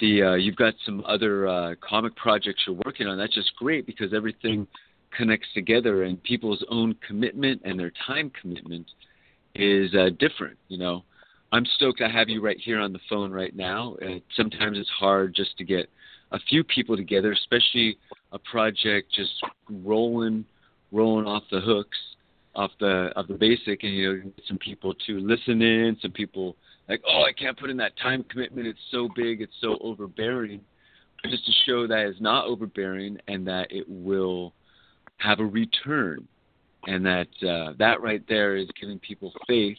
the 0.00 0.22
uh, 0.22 0.34
you've 0.34 0.56
got 0.56 0.74
some 0.84 1.02
other 1.06 1.48
uh, 1.48 1.74
comic 1.80 2.14
projects 2.16 2.62
you're 2.66 2.78
working 2.84 3.06
on. 3.06 3.16
That's 3.16 3.34
just 3.34 3.54
great 3.56 3.86
because 3.86 4.12
everything 4.12 4.66
connects 5.16 5.48
together, 5.54 6.02
and 6.02 6.22
people's 6.22 6.64
own 6.70 6.94
commitment 7.06 7.62
and 7.64 7.78
their 7.78 7.92
time 8.06 8.30
commitment 8.40 8.86
is 9.54 9.94
uh, 9.94 10.10
different. 10.18 10.58
You 10.68 10.78
know, 10.78 11.04
I'm 11.52 11.64
stoked 11.76 12.02
I 12.02 12.10
have 12.10 12.28
you 12.28 12.42
right 12.42 12.58
here 12.58 12.80
on 12.80 12.92
the 12.92 13.00
phone 13.08 13.32
right 13.32 13.54
now. 13.54 13.96
Uh, 14.02 14.18
sometimes 14.36 14.76
it's 14.78 14.90
hard 14.90 15.34
just 15.34 15.56
to 15.58 15.64
get 15.64 15.88
a 16.32 16.38
few 16.50 16.64
people 16.64 16.96
together, 16.96 17.32
especially 17.32 17.96
a 18.32 18.38
project 18.38 19.12
just 19.14 19.32
rolling 19.70 20.44
rolling 20.92 21.26
off 21.26 21.42
the 21.50 21.60
hooks 21.60 21.96
off 22.56 22.70
the 22.80 23.10
of 23.16 23.26
the 23.28 23.34
basic 23.34 23.82
and 23.82 23.94
you 23.94 24.12
know 24.12 24.32
some 24.46 24.58
people 24.58 24.94
to 25.06 25.18
listen 25.18 25.60
in 25.62 25.96
some 26.00 26.12
people 26.12 26.56
like 26.88 27.02
oh 27.08 27.22
i 27.22 27.32
can't 27.32 27.58
put 27.58 27.70
in 27.70 27.76
that 27.76 27.92
time 27.98 28.24
commitment 28.30 28.66
it's 28.66 28.78
so 28.90 29.08
big 29.16 29.40
it's 29.40 29.54
so 29.60 29.78
overbearing 29.80 30.60
just 31.30 31.46
to 31.46 31.52
show 31.66 31.86
that 31.86 32.06
it's 32.06 32.20
not 32.20 32.46
overbearing 32.46 33.18
and 33.28 33.46
that 33.46 33.70
it 33.70 33.84
will 33.88 34.52
have 35.18 35.40
a 35.40 35.44
return, 35.44 36.26
and 36.86 37.04
that 37.06 37.28
uh, 37.46 37.72
that 37.78 38.02
right 38.02 38.22
there 38.28 38.56
is 38.56 38.68
giving 38.80 38.98
people 38.98 39.32
faith. 39.46 39.78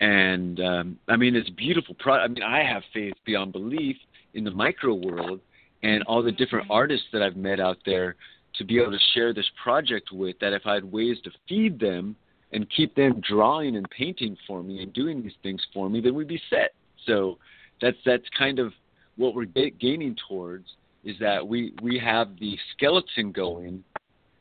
And 0.00 0.60
um, 0.60 0.98
I 1.08 1.16
mean, 1.16 1.34
it's 1.36 1.50
beautiful. 1.50 1.94
Pro- 1.98 2.14
I 2.14 2.28
mean, 2.28 2.42
I 2.42 2.62
have 2.62 2.82
faith 2.94 3.14
beyond 3.24 3.52
belief 3.52 3.96
in 4.34 4.44
the 4.44 4.50
micro 4.50 4.94
world 4.94 5.40
and 5.82 6.02
all 6.04 6.22
the 6.22 6.32
different 6.32 6.68
artists 6.70 7.06
that 7.12 7.22
I've 7.22 7.36
met 7.36 7.60
out 7.60 7.78
there 7.84 8.16
to 8.58 8.64
be 8.64 8.78
able 8.80 8.92
to 8.92 8.98
share 9.14 9.32
this 9.32 9.48
project 9.62 10.10
with. 10.12 10.38
That 10.40 10.52
if 10.52 10.62
I 10.66 10.74
had 10.74 10.84
ways 10.84 11.18
to 11.24 11.30
feed 11.48 11.78
them 11.78 12.16
and 12.52 12.66
keep 12.74 12.94
them 12.94 13.20
drawing 13.26 13.76
and 13.76 13.88
painting 13.90 14.36
for 14.46 14.62
me 14.62 14.82
and 14.82 14.92
doing 14.92 15.22
these 15.22 15.32
things 15.42 15.62
for 15.72 15.88
me, 15.88 16.00
then 16.00 16.14
we'd 16.14 16.28
be 16.28 16.40
set. 16.50 16.74
So 17.06 17.38
that's 17.80 17.96
that's 18.04 18.24
kind 18.36 18.58
of 18.58 18.72
what 19.16 19.34
we're 19.34 19.44
gaining 19.44 20.16
towards 20.28 20.66
is 21.04 21.16
that 21.20 21.46
we 21.46 21.72
we 21.82 21.98
have 21.98 22.38
the 22.38 22.56
skeleton 22.72 23.32
going, 23.32 23.82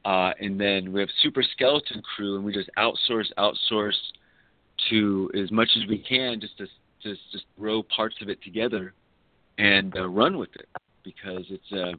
uh, 0.06 0.32
and 0.40 0.60
then 0.60 0.92
we 0.92 1.00
have 1.00 1.10
super 1.22 1.44
skeleton 1.44 2.02
crew, 2.02 2.36
and 2.36 2.46
we 2.46 2.54
just 2.54 2.70
outsource 2.78 3.32
outsource 3.38 3.98
to 4.90 5.30
as 5.42 5.52
much 5.52 5.70
as 5.76 5.88
we 5.88 5.98
can 5.98 6.40
just 6.40 6.58
to 6.58 6.68
just 7.02 7.22
just 7.32 7.46
throw 7.58 7.84
parts 7.84 8.16
of 8.22 8.30
it 8.30 8.42
together 8.44 8.94
and 9.58 9.96
uh, 9.98 10.08
run 10.08 10.38
with 10.38 10.50
it 10.56 10.68
because 11.04 11.44
it's 11.50 11.72
uh 11.72 11.94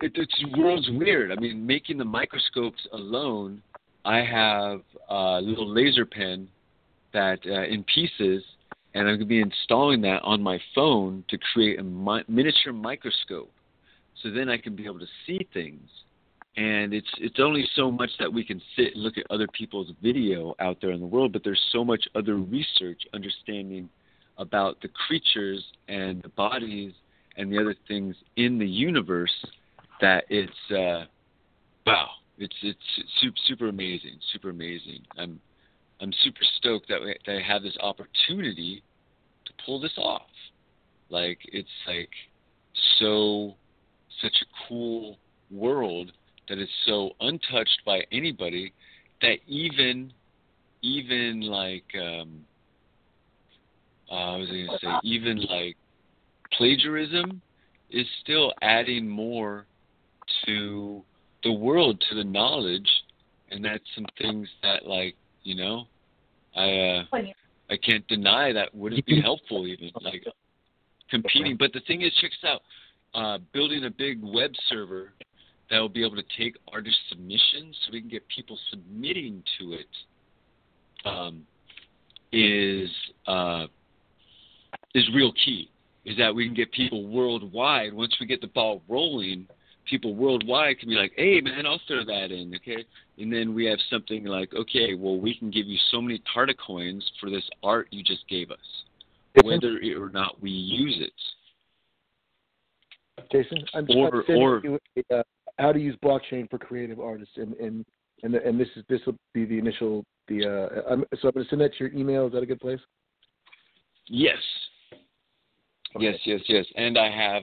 it, 0.00 0.12
it's 0.14 0.44
world's 0.56 0.88
weird. 0.90 1.32
I 1.32 1.36
mean, 1.36 1.66
making 1.66 1.98
the 1.98 2.04
microscopes 2.04 2.86
alone, 2.92 3.62
I 4.04 4.18
have 4.18 4.80
a 5.08 5.40
little 5.40 5.68
laser 5.68 6.06
pen 6.06 6.48
that 7.12 7.38
uh, 7.46 7.64
in 7.64 7.84
pieces 7.84 8.42
and 8.94 9.02
I'm 9.02 9.16
going 9.16 9.20
to 9.20 9.26
be 9.26 9.40
installing 9.40 10.00
that 10.02 10.22
on 10.22 10.42
my 10.42 10.58
phone 10.74 11.24
to 11.28 11.38
create 11.52 11.78
a 11.78 11.82
mi- 11.82 12.24
miniature 12.28 12.72
microscope. 12.72 13.50
So 14.22 14.30
then 14.30 14.48
I 14.48 14.58
can 14.58 14.74
be 14.74 14.84
able 14.84 14.98
to 14.98 15.06
see 15.26 15.46
things. 15.54 15.88
And 16.56 16.92
it's 16.92 17.08
it's 17.18 17.38
only 17.38 17.64
so 17.76 17.92
much 17.92 18.10
that 18.18 18.32
we 18.32 18.44
can 18.44 18.60
sit 18.74 18.94
and 18.94 19.02
look 19.02 19.16
at 19.16 19.24
other 19.30 19.46
people's 19.48 19.92
video 20.02 20.54
out 20.58 20.78
there 20.80 20.90
in 20.90 21.00
the 21.00 21.06
world, 21.06 21.32
but 21.32 21.44
there's 21.44 21.60
so 21.70 21.84
much 21.84 22.08
other 22.16 22.34
research, 22.36 23.00
understanding 23.14 23.88
about 24.36 24.80
the 24.82 24.88
creatures 24.88 25.64
and 25.88 26.20
the 26.22 26.28
bodies 26.30 26.92
and 27.36 27.52
the 27.52 27.58
other 27.58 27.76
things 27.86 28.16
in 28.36 28.58
the 28.58 28.66
universe 28.66 29.32
that 30.00 30.24
it's 30.28 30.70
uh, 30.70 31.04
wow, 31.86 32.08
it's 32.38 32.54
it's 32.62 32.78
super 33.20 33.36
super 33.46 33.68
amazing, 33.68 34.18
super 34.32 34.50
amazing. 34.50 35.02
I'm 35.18 35.40
I'm 36.00 36.12
super 36.24 36.40
stoked 36.58 36.88
that, 36.88 37.00
we, 37.00 37.14
that 37.26 37.36
I 37.36 37.42
have 37.42 37.62
this 37.62 37.76
opportunity 37.80 38.82
to 39.44 39.52
pull 39.64 39.80
this 39.80 39.96
off. 39.98 40.22
Like 41.10 41.38
it's 41.52 41.68
like 41.86 42.10
so 42.98 43.54
such 44.22 44.36
a 44.42 44.68
cool 44.68 45.18
world 45.50 46.12
that 46.48 46.58
is 46.58 46.68
so 46.86 47.10
untouched 47.20 47.80
by 47.84 48.02
anybody 48.12 48.72
that 49.22 49.38
even 49.46 50.12
even 50.82 51.42
like 51.42 51.84
um 52.00 52.44
uh, 54.10 54.34
I 54.34 54.36
was 54.36 54.48
gonna 54.48 54.78
say 54.80 54.88
even 55.04 55.42
like 55.42 55.76
plagiarism 56.52 57.40
is 57.90 58.06
still 58.22 58.52
adding 58.62 59.08
more 59.08 59.66
to 60.46 61.02
the 61.42 61.52
world, 61.52 62.02
to 62.08 62.14
the 62.14 62.24
knowledge, 62.24 62.88
and 63.50 63.64
that's 63.64 63.84
some 63.94 64.06
things 64.20 64.48
that 64.62 64.86
like 64.86 65.14
you 65.42 65.54
know, 65.54 65.86
I 66.56 66.62
uh, 66.62 67.04
I 67.70 67.76
can't 67.76 68.06
deny 68.08 68.52
that 68.52 68.74
wouldn't 68.74 69.06
be 69.06 69.20
helpful 69.20 69.66
even 69.66 69.90
like 70.02 70.24
competing. 71.10 71.56
But 71.56 71.72
the 71.72 71.80
thing 71.86 72.02
is, 72.02 72.12
check 72.20 72.30
this 72.30 72.50
out: 72.50 72.62
uh, 73.14 73.38
building 73.52 73.84
a 73.84 73.90
big 73.90 74.20
web 74.22 74.50
server 74.68 75.12
that 75.70 75.78
will 75.78 75.88
be 75.88 76.04
able 76.04 76.16
to 76.16 76.24
take 76.36 76.56
artist 76.72 76.96
submissions, 77.08 77.76
so 77.84 77.92
we 77.92 78.00
can 78.00 78.10
get 78.10 78.26
people 78.28 78.58
submitting 78.70 79.42
to 79.58 79.72
it. 79.74 79.86
Um, 81.04 81.46
is 82.32 82.90
uh, 83.26 83.66
is 84.94 85.08
real 85.14 85.32
key. 85.44 85.70
Is 86.04 86.16
that 86.18 86.34
we 86.34 86.46
can 86.46 86.54
get 86.54 86.72
people 86.72 87.06
worldwide 87.06 87.92
once 87.92 88.14
we 88.20 88.26
get 88.26 88.40
the 88.40 88.46
ball 88.48 88.82
rolling 88.88 89.46
people 89.88 90.14
worldwide 90.14 90.78
can 90.78 90.88
be 90.88 90.94
like, 90.94 91.12
hey 91.16 91.40
man, 91.40 91.66
I'll 91.66 91.80
throw 91.86 92.04
that 92.04 92.30
in, 92.30 92.54
okay? 92.56 92.84
And 93.18 93.32
then 93.32 93.54
we 93.54 93.66
have 93.66 93.78
something 93.90 94.24
like, 94.24 94.52
okay, 94.54 94.94
well 94.94 95.18
we 95.18 95.34
can 95.34 95.50
give 95.50 95.66
you 95.66 95.78
so 95.90 96.00
many 96.00 96.22
Tarta 96.34 96.54
coins 96.64 97.08
for 97.20 97.30
this 97.30 97.44
art 97.62 97.88
you 97.90 98.02
just 98.02 98.26
gave 98.28 98.50
us, 98.50 98.58
whether 99.44 99.78
or 99.98 100.10
not 100.10 100.40
we 100.40 100.50
use 100.50 100.98
it. 101.00 101.12
Jason, 103.30 103.58
I'm 103.74 103.86
just 103.86 103.98
or, 103.98 104.24
or 104.30 104.62
you, 104.64 104.78
uh, 105.14 105.22
how 105.58 105.72
to 105.72 105.78
use 105.78 105.96
blockchain 106.02 106.48
for 106.50 106.58
creative 106.58 107.00
artists, 107.00 107.34
and 107.36 107.54
and 107.54 107.84
and, 108.22 108.34
the, 108.34 108.46
and 108.46 108.58
this 108.58 108.68
is 108.76 108.84
this 108.88 109.00
will 109.06 109.16
be 109.32 109.44
the 109.44 109.58
initial 109.58 110.04
the 110.28 110.46
uh, 110.46 110.92
I'm, 110.92 111.04
so 111.20 111.28
I'm 111.28 111.34
going 111.34 111.44
to 111.44 111.50
send 111.50 111.60
that 111.60 111.74
to 111.74 111.84
your 111.84 111.92
email. 111.92 112.26
Is 112.26 112.32
that 112.32 112.42
a 112.42 112.46
good 112.46 112.60
place? 112.60 112.80
Yes. 114.06 114.38
Okay. 115.94 116.04
Yes, 116.04 116.18
yes, 116.24 116.40
yes. 116.48 116.66
And 116.76 116.96
I 116.96 117.10
have 117.10 117.42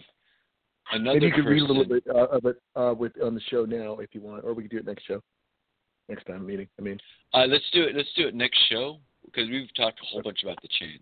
Another 0.91 1.15
Maybe 1.15 1.25
you 1.27 1.31
could 1.33 1.43
person, 1.43 1.53
read 1.53 1.61
a 1.63 1.65
little 1.65 1.85
bit 1.85 2.03
uh, 2.07 2.27
of 2.27 2.45
it 2.45 2.61
uh, 2.75 2.93
with 2.97 3.11
on 3.21 3.33
the 3.33 3.41
show 3.49 3.65
now 3.65 3.97
if 3.97 4.13
you 4.13 4.21
want, 4.21 4.43
or 4.45 4.53
we 4.53 4.63
could 4.63 4.71
do 4.71 4.77
it 4.77 4.85
next 4.85 5.05
show, 5.05 5.21
next 6.07 6.25
time 6.25 6.45
meeting. 6.45 6.67
I 6.79 6.81
mean, 6.81 6.97
uh, 7.33 7.45
let's 7.47 7.65
do 7.73 7.83
it. 7.83 7.95
Let's 7.95 8.09
do 8.15 8.27
it 8.27 8.35
next 8.35 8.57
show 8.69 8.99
because 9.25 9.49
we've 9.49 9.73
talked 9.75 9.99
a 10.01 10.05
whole 10.05 10.21
bunch 10.21 10.43
about 10.43 10.61
the 10.61 10.69
chain 10.79 10.99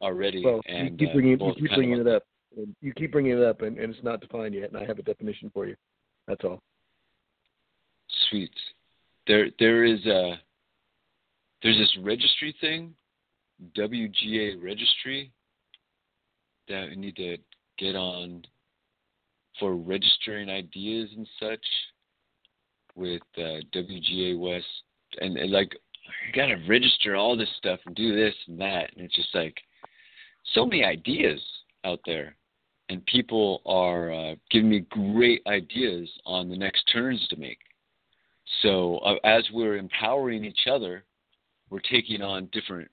already. 0.00 0.44
Well, 0.44 0.60
and 0.66 1.00
you 1.00 1.06
keep 1.06 1.14
bringing, 1.14 1.40
uh, 1.40 1.46
you 1.46 1.54
keep 1.54 1.74
bringing 1.76 2.00
it 2.00 2.08
up. 2.08 2.24
And 2.56 2.74
you 2.80 2.92
keep 2.92 3.12
bringing 3.12 3.38
it 3.38 3.42
up, 3.44 3.62
and, 3.62 3.78
and 3.78 3.94
it's 3.94 4.02
not 4.02 4.20
defined 4.20 4.54
yet. 4.54 4.72
And 4.72 4.76
I 4.76 4.84
have 4.84 4.98
a 4.98 5.02
definition 5.02 5.50
for 5.54 5.66
you. 5.66 5.76
That's 6.26 6.42
all. 6.42 6.60
Sweet. 8.28 8.50
There, 9.28 9.50
there 9.60 9.84
is 9.84 10.04
a 10.06 10.40
there's 11.62 11.78
this 11.78 11.96
registry 12.02 12.54
thing, 12.60 12.94
WGA 13.76 14.62
registry 14.62 15.30
that 16.68 16.88
we 16.88 16.96
need 16.96 17.16
to 17.16 17.36
get 17.80 17.96
on 17.96 18.42
for 19.58 19.74
registering 19.74 20.48
ideas 20.48 21.08
and 21.16 21.26
such 21.40 21.64
with 22.94 23.22
uh, 23.38 23.60
WGA 23.74 24.38
West, 24.38 24.66
and, 25.20 25.36
and 25.36 25.50
like 25.50 25.72
you 25.72 26.32
gotta 26.34 26.56
register 26.68 27.16
all 27.16 27.36
this 27.36 27.48
stuff 27.58 27.80
and 27.86 27.94
do 27.94 28.14
this 28.14 28.34
and 28.46 28.60
that, 28.60 28.90
and 28.94 29.04
it's 29.04 29.16
just 29.16 29.34
like 29.34 29.56
so 30.54 30.64
many 30.66 30.84
ideas 30.84 31.40
out 31.84 32.00
there, 32.04 32.36
and 32.88 33.04
people 33.06 33.62
are 33.66 34.12
uh, 34.12 34.34
giving 34.50 34.70
me 34.70 34.86
great 34.90 35.42
ideas 35.46 36.08
on 36.26 36.48
the 36.48 36.56
next 36.56 36.82
turns 36.92 37.26
to 37.28 37.36
make. 37.36 37.58
So 38.62 38.98
uh, 38.98 39.14
as 39.24 39.44
we're 39.52 39.76
empowering 39.76 40.44
each 40.44 40.66
other, 40.70 41.04
we're 41.70 41.80
taking 41.80 42.20
on 42.20 42.48
different 42.52 42.90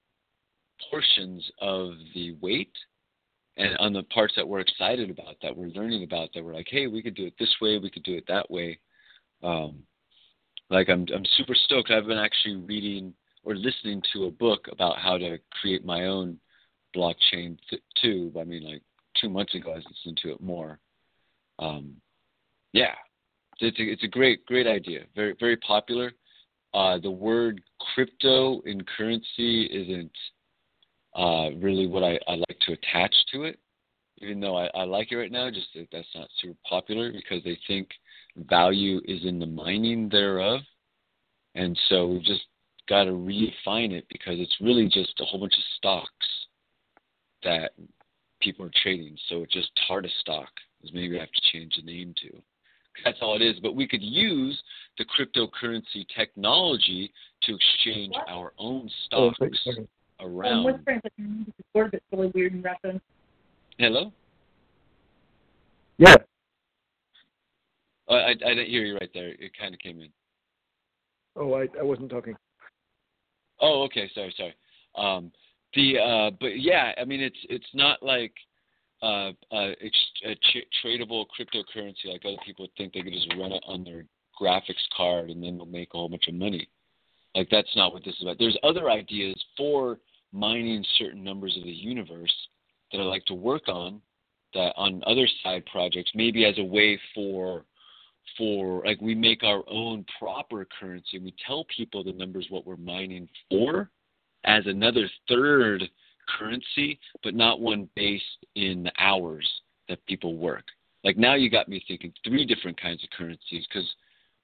portions 0.89 1.43
of 1.59 1.93
the 2.13 2.35
weight 2.41 2.71
and 3.57 3.75
on 3.77 3.91
the 3.91 4.03
parts 4.03 4.33
that 4.35 4.47
we're 4.47 4.59
excited 4.59 5.09
about, 5.09 5.35
that 5.41 5.55
we're 5.55 5.67
learning 5.67 6.03
about, 6.03 6.29
that 6.33 6.43
we're 6.43 6.53
like, 6.53 6.67
hey, 6.69 6.87
we 6.87 7.01
could 7.01 7.15
do 7.15 7.25
it 7.25 7.33
this 7.39 7.53
way, 7.61 7.79
we 7.79 7.89
could 7.89 8.03
do 8.03 8.15
it 8.15 8.25
that 8.27 8.49
way. 8.49 8.79
Um, 9.43 9.79
like 10.69 10.89
I'm, 10.89 11.05
I'm 11.13 11.25
super 11.37 11.55
stoked. 11.55 11.91
I've 11.91 12.07
been 12.07 12.17
actually 12.17 12.57
reading 12.57 13.13
or 13.43 13.55
listening 13.55 14.01
to 14.13 14.25
a 14.25 14.31
book 14.31 14.67
about 14.71 14.99
how 14.99 15.17
to 15.17 15.37
create 15.61 15.85
my 15.85 16.05
own 16.05 16.37
blockchain 16.95 17.57
th- 17.69 17.81
too. 18.01 18.31
I 18.39 18.43
mean, 18.43 18.63
like 18.63 18.81
two 19.19 19.29
months 19.29 19.55
ago, 19.55 19.71
I 19.71 19.75
was 19.75 19.85
listening 19.89 20.17
to 20.23 20.31
it 20.33 20.41
more. 20.41 20.79
Um, 21.59 21.95
yeah, 22.73 22.93
it's 23.59 23.79
a, 23.79 23.83
it's 23.83 24.03
a 24.03 24.07
great, 24.07 24.45
great 24.45 24.67
idea. 24.67 25.01
Very, 25.15 25.35
very 25.39 25.57
popular. 25.57 26.11
Uh, 26.73 26.99
the 26.99 27.09
word 27.09 27.61
crypto 27.95 28.61
in 28.61 28.83
currency 28.83 29.63
isn't 29.65 30.11
uh, 31.17 31.49
really 31.57 31.87
what 31.87 32.03
I, 32.03 32.19
I 32.27 32.35
like 32.35 32.57
to 32.67 32.73
attach 32.73 33.13
to 33.33 33.43
it. 33.43 33.59
Even 34.19 34.39
though 34.39 34.57
I, 34.57 34.67
I 34.73 34.83
like 34.83 35.11
it 35.11 35.17
right 35.17 35.31
now, 35.31 35.49
just 35.49 35.67
that 35.75 35.87
that's 35.91 36.07
not 36.15 36.27
super 36.41 36.57
popular 36.67 37.11
because 37.11 37.43
they 37.43 37.57
think 37.67 37.89
value 38.49 38.99
is 39.05 39.25
in 39.25 39.39
the 39.39 39.45
mining 39.45 40.09
thereof. 40.09 40.61
And 41.55 41.77
so 41.89 42.07
we've 42.07 42.23
just 42.23 42.43
got 42.87 43.05
to 43.05 43.11
redefine 43.11 43.91
it 43.91 44.05
because 44.09 44.39
it's 44.39 44.55
really 44.61 44.85
just 44.85 45.19
a 45.19 45.25
whole 45.25 45.39
bunch 45.39 45.53
of 45.57 45.63
stocks 45.77 46.27
that 47.43 47.73
people 48.39 48.65
are 48.65 48.71
trading. 48.81 49.17
So 49.29 49.43
it's 49.43 49.53
just 49.53 49.69
Tarta 49.89 50.09
stock 50.21 50.49
is 50.83 50.91
maybe 50.93 51.17
I 51.17 51.21
have 51.21 51.31
to 51.31 51.51
change 51.51 51.75
the 51.75 51.83
name 51.83 52.13
to. 52.21 52.41
That's 53.05 53.17
all 53.21 53.35
it 53.35 53.43
is. 53.43 53.59
But 53.61 53.75
we 53.75 53.87
could 53.87 54.01
use 54.01 54.59
the 54.97 55.05
cryptocurrency 55.05 56.05
technology 56.15 57.11
to 57.43 57.55
exchange 57.55 58.15
our 58.27 58.53
own 58.57 58.89
Oh, 59.11 59.31
stocks 59.33 59.67
around. 60.21 60.59
Um, 60.59 60.63
what's 60.63 60.83
Frank? 60.83 61.03
The 61.03 61.45
word 61.73 61.89
that's 61.91 62.03
really 62.11 62.31
weird 62.33 62.53
in 62.53 62.61
Russian. 62.61 63.01
Hello? 63.77 64.11
Yeah. 65.97 66.15
Oh, 68.07 68.15
I, 68.15 68.29
I 68.29 68.33
didn't 68.33 68.69
hear 68.69 68.85
you 68.85 68.95
right 68.95 69.09
there. 69.13 69.29
It 69.29 69.51
kind 69.59 69.73
of 69.73 69.79
came 69.79 70.01
in. 70.01 70.09
Oh, 71.35 71.53
I 71.53 71.67
I 71.79 71.83
wasn't 71.83 72.09
talking. 72.09 72.35
Oh, 73.59 73.83
okay. 73.83 74.09
Sorry, 74.13 74.33
sorry. 74.37 74.55
Um, 74.95 75.31
the 75.73 75.99
uh, 75.99 76.31
but 76.39 76.59
yeah, 76.59 76.93
I 76.99 77.05
mean, 77.05 77.21
it's 77.21 77.37
it's 77.49 77.67
not 77.73 78.01
like 78.01 78.33
uh, 79.01 79.31
uh, 79.51 79.71
ex- 79.81 80.23
a 80.25 80.35
ch- 80.35 80.67
tradable 80.83 81.25
cryptocurrency 81.37 82.05
like 82.05 82.23
other 82.25 82.37
people 82.45 82.67
think 82.77 82.93
they 82.93 83.01
could 83.01 83.13
just 83.13 83.31
run 83.37 83.51
it 83.51 83.63
on 83.67 83.83
their 83.83 84.05
graphics 84.39 84.75
card 84.95 85.29
and 85.29 85.43
then 85.43 85.57
they'll 85.57 85.65
make 85.65 85.89
a 85.93 85.97
whole 85.97 86.09
bunch 86.09 86.27
of 86.27 86.33
money. 86.33 86.67
Like 87.35 87.49
that's 87.51 87.75
not 87.75 87.93
what 87.93 88.03
this 88.03 88.15
is 88.15 88.23
about. 88.23 88.37
There's 88.39 88.57
other 88.63 88.89
ideas 88.89 89.35
for 89.55 89.99
mining 90.33 90.83
certain 90.97 91.23
numbers 91.23 91.55
of 91.57 91.63
the 91.63 91.71
universe 91.71 92.33
that 92.91 92.99
I 92.99 93.03
like 93.03 93.25
to 93.25 93.33
work 93.33 93.67
on 93.67 94.01
that 94.53 94.73
on 94.75 95.03
other 95.05 95.27
side 95.43 95.65
projects, 95.65 96.11
maybe 96.15 96.45
as 96.45 96.57
a 96.57 96.63
way 96.63 96.99
for 97.13 97.65
for 98.37 98.83
like 98.85 98.99
we 99.01 99.15
make 99.15 99.43
our 99.43 99.63
own 99.69 100.05
proper 100.19 100.67
currency. 100.79 101.19
We 101.19 101.33
tell 101.45 101.65
people 101.75 102.03
the 102.03 102.13
numbers 102.13 102.47
what 102.49 102.65
we're 102.65 102.75
mining 102.77 103.29
for 103.49 103.89
as 104.45 104.63
another 104.65 105.09
third 105.29 105.83
currency, 106.37 106.99
but 107.23 107.35
not 107.35 107.61
one 107.61 107.89
based 107.95 108.45
in 108.55 108.83
the 108.83 108.91
hours 108.99 109.47
that 109.87 110.05
people 110.07 110.37
work. 110.37 110.65
Like 111.03 111.17
now 111.17 111.35
you 111.35 111.49
got 111.49 111.69
me 111.69 111.83
thinking 111.87 112.13
three 112.23 112.45
different 112.45 112.79
kinds 112.79 113.03
of 113.03 113.09
currencies 113.11 113.65
because 113.67 113.89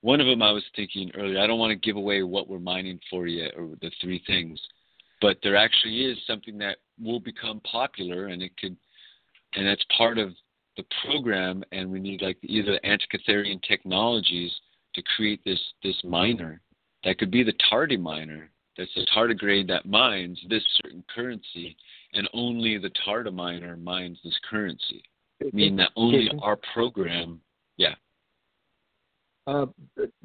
one 0.03 0.19
of 0.19 0.27
them 0.27 0.41
I 0.41 0.51
was 0.51 0.65
thinking 0.75 1.09
earlier, 1.15 1.39
I 1.39 1.47
don't 1.47 1.59
want 1.59 1.71
to 1.71 1.87
give 1.87 1.95
away 1.95 2.23
what 2.23 2.49
we're 2.49 2.59
mining 2.59 2.99
for 3.09 3.25
yet 3.25 3.53
or 3.57 3.69
the 3.81 3.89
three 4.01 4.21
things, 4.27 4.59
but 5.21 5.37
there 5.41 5.55
actually 5.55 6.03
is 6.03 6.17
something 6.27 6.57
that 6.57 6.79
will 7.01 7.21
become 7.21 7.61
popular 7.61 8.27
and 8.27 8.43
it 8.43 8.51
could, 8.57 8.75
and 9.55 9.65
that's 9.65 9.85
part 9.97 10.17
of 10.17 10.33
the 10.75 10.83
program 11.05 11.63
and 11.71 11.89
we 11.89 12.01
need 12.01 12.21
like 12.21 12.37
either 12.43 12.77
antikytherian 12.83 13.61
technologies 13.63 14.51
to 14.93 15.01
create 15.15 15.39
this 15.45 15.61
this 15.83 15.95
miner. 16.03 16.59
That 17.05 17.17
could 17.17 17.31
be 17.31 17.43
the 17.43 17.53
tardy 17.69 17.97
miner 17.97 18.49
that's 18.77 18.91
a 18.97 19.17
tardigrade 19.17 19.67
that 19.69 19.85
mines 19.85 20.37
this 20.49 20.63
certain 20.83 21.03
currency 21.15 21.77
and 22.13 22.27
only 22.33 22.77
the 22.77 22.91
tarda 23.07 23.33
miner 23.33 23.77
mines 23.77 24.17
this 24.23 24.37
currency. 24.49 25.01
Meaning 25.53 25.77
that 25.77 25.91
only 25.95 26.29
our 26.41 26.57
program 26.73 27.39
yeah 27.77 27.95
uh, 29.47 29.65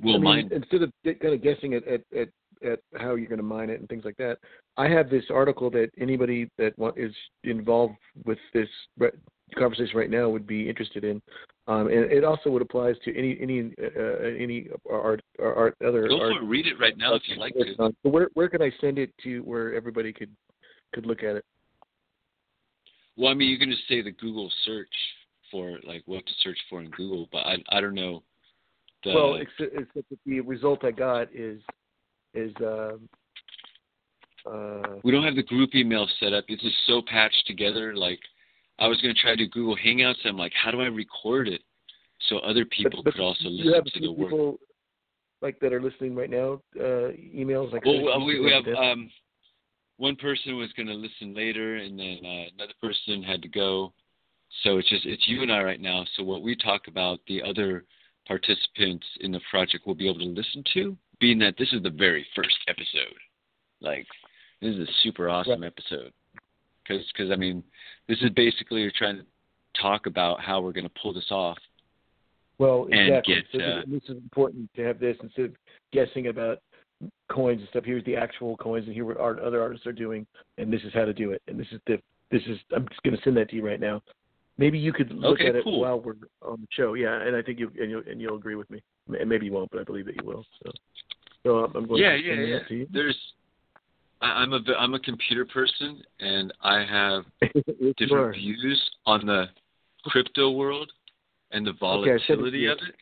will 0.00 0.14
I 0.14 0.18
mean, 0.18 0.22
mine 0.22 0.50
instead 0.52 0.82
of 0.82 0.92
kind 1.04 1.34
of 1.34 1.42
guessing 1.42 1.74
at, 1.74 1.86
at, 1.86 2.00
at, 2.16 2.28
at 2.64 2.80
how 2.96 3.14
you're 3.14 3.28
going 3.28 3.38
to 3.38 3.42
mine 3.42 3.70
it 3.70 3.80
and 3.80 3.88
things 3.88 4.04
like 4.04 4.16
that. 4.16 4.38
I 4.76 4.88
have 4.88 5.10
this 5.10 5.24
article 5.30 5.70
that 5.70 5.90
anybody 5.98 6.50
that 6.58 6.74
is 6.96 7.14
involved 7.44 7.94
with 8.24 8.38
this 8.54 8.68
conversation 9.56 9.96
right 9.96 10.10
now 10.10 10.28
would 10.28 10.46
be 10.46 10.68
interested 10.68 11.04
in, 11.04 11.20
um, 11.66 11.88
and 11.88 12.10
it 12.12 12.24
also 12.24 12.50
would 12.50 12.62
applies 12.62 12.96
to 13.04 13.16
any 13.16 13.38
any 13.40 13.72
uh, 13.82 14.24
any 14.38 14.68
art, 14.90 15.20
art 15.42 15.76
other. 15.84 16.08
Go 16.08 16.20
art, 16.20 16.34
for. 16.40 16.46
Read 16.46 16.66
it 16.66 16.78
right 16.80 16.96
now 16.96 17.14
if 17.14 17.22
you'd 17.26 17.38
like 17.38 17.54
to. 17.54 17.74
So 17.76 17.92
where 18.02 18.28
where 18.34 18.48
can 18.48 18.62
I 18.62 18.70
send 18.80 18.98
it 18.98 19.12
to 19.24 19.40
where 19.40 19.74
everybody 19.74 20.12
could 20.12 20.30
could 20.94 21.06
look 21.06 21.22
at 21.22 21.36
it? 21.36 21.44
Well, 23.16 23.30
I 23.30 23.34
mean, 23.34 23.48
you 23.48 23.58
can 23.58 23.70
just 23.70 23.86
say 23.88 24.00
the 24.00 24.12
Google 24.12 24.50
search 24.64 24.86
for 25.50 25.78
like 25.84 26.02
what 26.06 26.24
to 26.24 26.32
search 26.40 26.58
for 26.70 26.80
in 26.80 26.90
Google, 26.90 27.28
but 27.32 27.38
I 27.38 27.56
I 27.70 27.80
don't 27.80 27.94
know. 27.94 28.22
The, 29.08 29.14
well, 29.14 29.34
except, 29.36 29.74
except 29.74 30.10
that 30.10 30.18
the 30.26 30.40
result 30.40 30.84
I 30.84 30.90
got 30.90 31.28
is 31.34 31.60
is. 32.34 32.52
Um, 32.60 33.08
uh, 34.46 34.96
we 35.02 35.10
don't 35.12 35.24
have 35.24 35.34
the 35.34 35.42
group 35.42 35.74
email 35.74 36.06
set 36.20 36.32
up. 36.32 36.44
It's 36.48 36.62
just 36.62 36.76
so 36.86 37.02
patched 37.06 37.44
together. 37.46 37.94
Like 37.94 38.20
I 38.78 38.86
was 38.86 39.00
going 39.00 39.14
to 39.14 39.20
try 39.20 39.30
to 39.32 39.36
do 39.36 39.48
Google 39.48 39.76
Hangouts. 39.76 40.16
And 40.24 40.32
I'm 40.32 40.36
like, 40.36 40.52
how 40.52 40.70
do 40.70 40.80
I 40.80 40.86
record 40.86 41.48
it 41.48 41.62
so 42.28 42.38
other 42.38 42.64
people 42.64 43.02
but, 43.02 43.04
but 43.04 43.14
could 43.14 43.22
also 43.22 43.48
listen 43.48 43.84
to 43.94 44.00
the 44.00 44.12
work? 44.12 44.30
people, 44.30 44.58
Like 45.42 45.58
that 45.60 45.72
are 45.72 45.82
listening 45.82 46.14
right 46.14 46.30
now, 46.30 46.60
uh, 46.78 47.12
emails 47.34 47.72
like. 47.72 47.84
Well, 47.84 48.24
we, 48.24 48.40
we 48.40 48.52
have 48.52 48.66
um, 48.76 49.10
one 49.96 50.16
person 50.16 50.56
was 50.56 50.72
going 50.76 50.88
to 50.88 50.94
listen 50.94 51.34
later, 51.34 51.76
and 51.76 51.98
then 51.98 52.18
uh, 52.24 52.44
another 52.54 52.74
person 52.80 53.22
had 53.22 53.42
to 53.42 53.48
go. 53.48 53.92
So 54.62 54.78
it's 54.78 54.88
just 54.88 55.04
it's 55.04 55.28
you 55.28 55.42
and 55.42 55.52
I 55.52 55.62
right 55.62 55.80
now. 55.80 56.04
So 56.16 56.22
what 56.22 56.42
we 56.42 56.56
talk 56.56 56.88
about, 56.88 57.20
the 57.26 57.42
other 57.42 57.84
participants 58.28 59.06
in 59.20 59.32
the 59.32 59.40
project 59.50 59.86
will 59.86 59.94
be 59.94 60.08
able 60.08 60.20
to 60.20 60.26
listen 60.26 60.62
to, 60.74 60.96
being 61.18 61.38
that 61.40 61.54
this 61.58 61.72
is 61.72 61.82
the 61.82 61.90
very 61.90 62.24
first 62.36 62.56
episode. 62.68 63.18
Like 63.80 64.06
this 64.60 64.74
is 64.74 64.88
a 64.88 64.92
super 65.02 65.28
awesome 65.28 65.62
right. 65.62 65.72
episode 65.72 66.12
because 66.82 67.04
because 67.12 67.30
I 67.32 67.36
mean 67.36 67.62
this 68.08 68.18
is 68.20 68.30
basically 68.30 68.82
you're 68.82 68.92
trying 68.96 69.16
to 69.16 69.24
talk 69.80 70.06
about 70.06 70.40
how 70.40 70.60
we're 70.60 70.72
going 70.72 70.88
to 70.88 71.00
pull 71.00 71.12
this 71.12 71.30
off. 71.30 71.58
Well, 72.58 72.88
and 72.90 73.08
exactly. 73.08 73.34
Get, 73.34 73.44
so 73.52 73.58
uh, 73.60 73.82
this 73.86 74.02
is 74.04 74.16
important 74.16 74.70
to 74.74 74.82
have 74.82 74.98
this 74.98 75.16
instead 75.22 75.46
of 75.46 75.52
guessing 75.92 76.26
about 76.26 76.58
coins 77.30 77.60
and 77.60 77.68
stuff. 77.68 77.84
Here's 77.84 78.04
the 78.04 78.16
actual 78.16 78.56
coins, 78.56 78.86
and 78.86 78.94
here 78.94 79.04
what 79.04 79.18
art, 79.18 79.38
other 79.38 79.62
artists 79.62 79.86
are 79.86 79.92
doing, 79.92 80.26
and 80.56 80.72
this 80.72 80.82
is 80.82 80.92
how 80.92 81.04
to 81.04 81.14
do 81.14 81.30
it. 81.30 81.42
And 81.46 81.58
this 81.58 81.68
is 81.70 81.80
the 81.86 82.00
this 82.30 82.42
is. 82.46 82.58
I'm 82.74 82.88
just 82.88 83.02
going 83.02 83.16
to 83.16 83.22
send 83.22 83.36
that 83.36 83.50
to 83.50 83.56
you 83.56 83.64
right 83.64 83.80
now. 83.80 84.02
Maybe 84.58 84.78
you 84.78 84.92
could 84.92 85.12
look 85.12 85.38
okay, 85.38 85.48
at 85.48 85.56
it 85.56 85.64
while 85.64 86.00
we're 86.00 86.16
on 86.42 86.60
the 86.60 86.66
show. 86.70 86.94
Yeah, 86.94 87.22
and 87.22 87.36
I 87.36 87.42
think 87.42 87.60
you 87.60 87.70
and 87.80 87.90
you'll, 87.90 88.02
and 88.10 88.20
you'll 88.20 88.36
agree 88.36 88.56
with 88.56 88.68
me. 88.70 88.82
And 89.18 89.28
maybe 89.28 89.46
you 89.46 89.52
won't, 89.52 89.70
but 89.70 89.80
I 89.80 89.84
believe 89.84 90.06
that 90.06 90.16
you 90.16 90.26
will. 90.26 90.44
So, 90.64 90.72
so 91.44 91.56
I'm 91.74 91.86
going 91.86 92.02
yeah, 92.02 92.14
yeah, 92.16 92.34
yeah. 92.34 92.58
to 92.66 92.74
you. 92.74 92.86
There's 92.92 93.16
I'm 94.20 94.52
a 94.52 94.60
I'm 94.78 94.94
a 94.94 95.00
computer 95.00 95.44
person, 95.44 96.02
and 96.18 96.52
I 96.60 96.84
have 96.84 97.24
different 97.96 98.34
views 98.34 98.82
on 99.06 99.26
the 99.26 99.46
crypto 100.04 100.50
world 100.50 100.90
and 101.50 101.66
the 101.66 101.70
Okay, 101.70 102.12
I 102.12 102.18
sent 102.18 102.20
it 102.20 102.26
to 102.26 102.36
volatility 102.36 102.58
you. 102.58 102.72
of 102.72 102.78
it. 102.78 102.94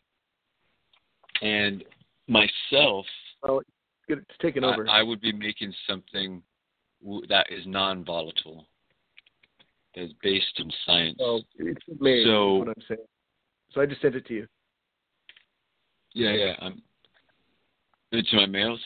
And 1.42 1.84
myself, 2.28 3.07
Oh, 3.42 3.62
it's 4.09 4.24
taken 4.40 4.64
over. 4.64 4.88
I, 4.88 5.00
I 5.00 5.02
would 5.02 5.20
be 5.20 5.32
making 5.32 5.72
something 5.88 6.42
that 7.28 7.46
is 7.50 7.66
non-volatile, 7.66 8.66
that 9.97 10.05
is 10.05 10.12
based 10.22 10.59
in 10.59 10.70
science. 10.84 11.16
oh, 11.20 11.40
it's 11.59 11.80
made. 12.01 12.18
is 12.20 12.26
So- 12.26 12.57
what 12.59 12.68
I'm 12.68 12.82
saying. 12.88 13.01
So 13.72 13.80
I 13.80 13.86
just 13.86 14.01
sent 14.01 14.14
it 14.14 14.26
to 14.26 14.34
you. 14.34 14.47
Yeah, 16.14 16.32
yeah. 16.32 16.55
I'm 16.61 16.82
into 18.12 18.36
my 18.36 18.47
mails. 18.47 18.80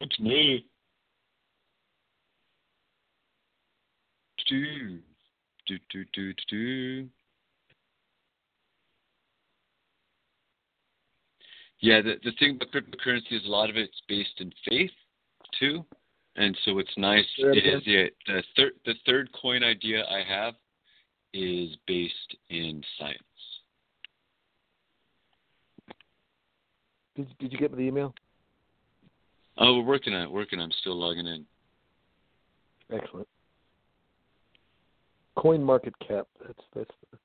It's 0.00 0.18
me. 0.20 0.66
Do 4.48 4.98
do 5.66 5.78
do 5.90 6.04
do 6.12 6.32
do 6.34 6.34
do. 6.48 7.08
Yeah, 11.80 12.02
the 12.02 12.14
the 12.22 12.32
thing 12.38 12.56
about 12.56 12.70
cryptocurrency 12.72 13.32
is 13.32 13.44
a 13.46 13.50
lot 13.50 13.70
of 13.70 13.76
it's 13.76 14.00
based 14.08 14.38
in 14.40 14.52
faith 14.68 14.90
too, 15.58 15.84
and 16.40 16.56
so 16.64 16.74
what's 16.74 16.96
nice 16.96 17.26
is 17.38 17.82
yeah, 17.84 18.06
the 18.26 18.42
third 18.56 18.72
the 18.86 18.94
third 19.04 19.28
coin 19.40 19.62
idea 19.62 20.04
I 20.06 20.22
have 20.26 20.54
is 21.34 21.76
based 21.86 22.36
in 22.48 22.82
science. 22.98 23.18
Did 27.14 27.28
Did 27.38 27.52
you 27.52 27.58
get 27.58 27.76
the 27.76 27.82
email? 27.82 28.14
Oh, 29.58 29.76
we're 29.78 29.84
working 29.84 30.14
on 30.14 30.22
it. 30.22 30.30
Working. 30.30 30.60
I'm 30.60 30.72
still 30.80 30.96
logging 30.96 31.26
in. 31.26 31.44
Excellent. 32.90 33.28
Coin 35.36 35.62
market 35.62 35.94
cap. 36.06 36.26
That's 36.44 36.62
that's. 36.74 36.90
The, 37.12 37.18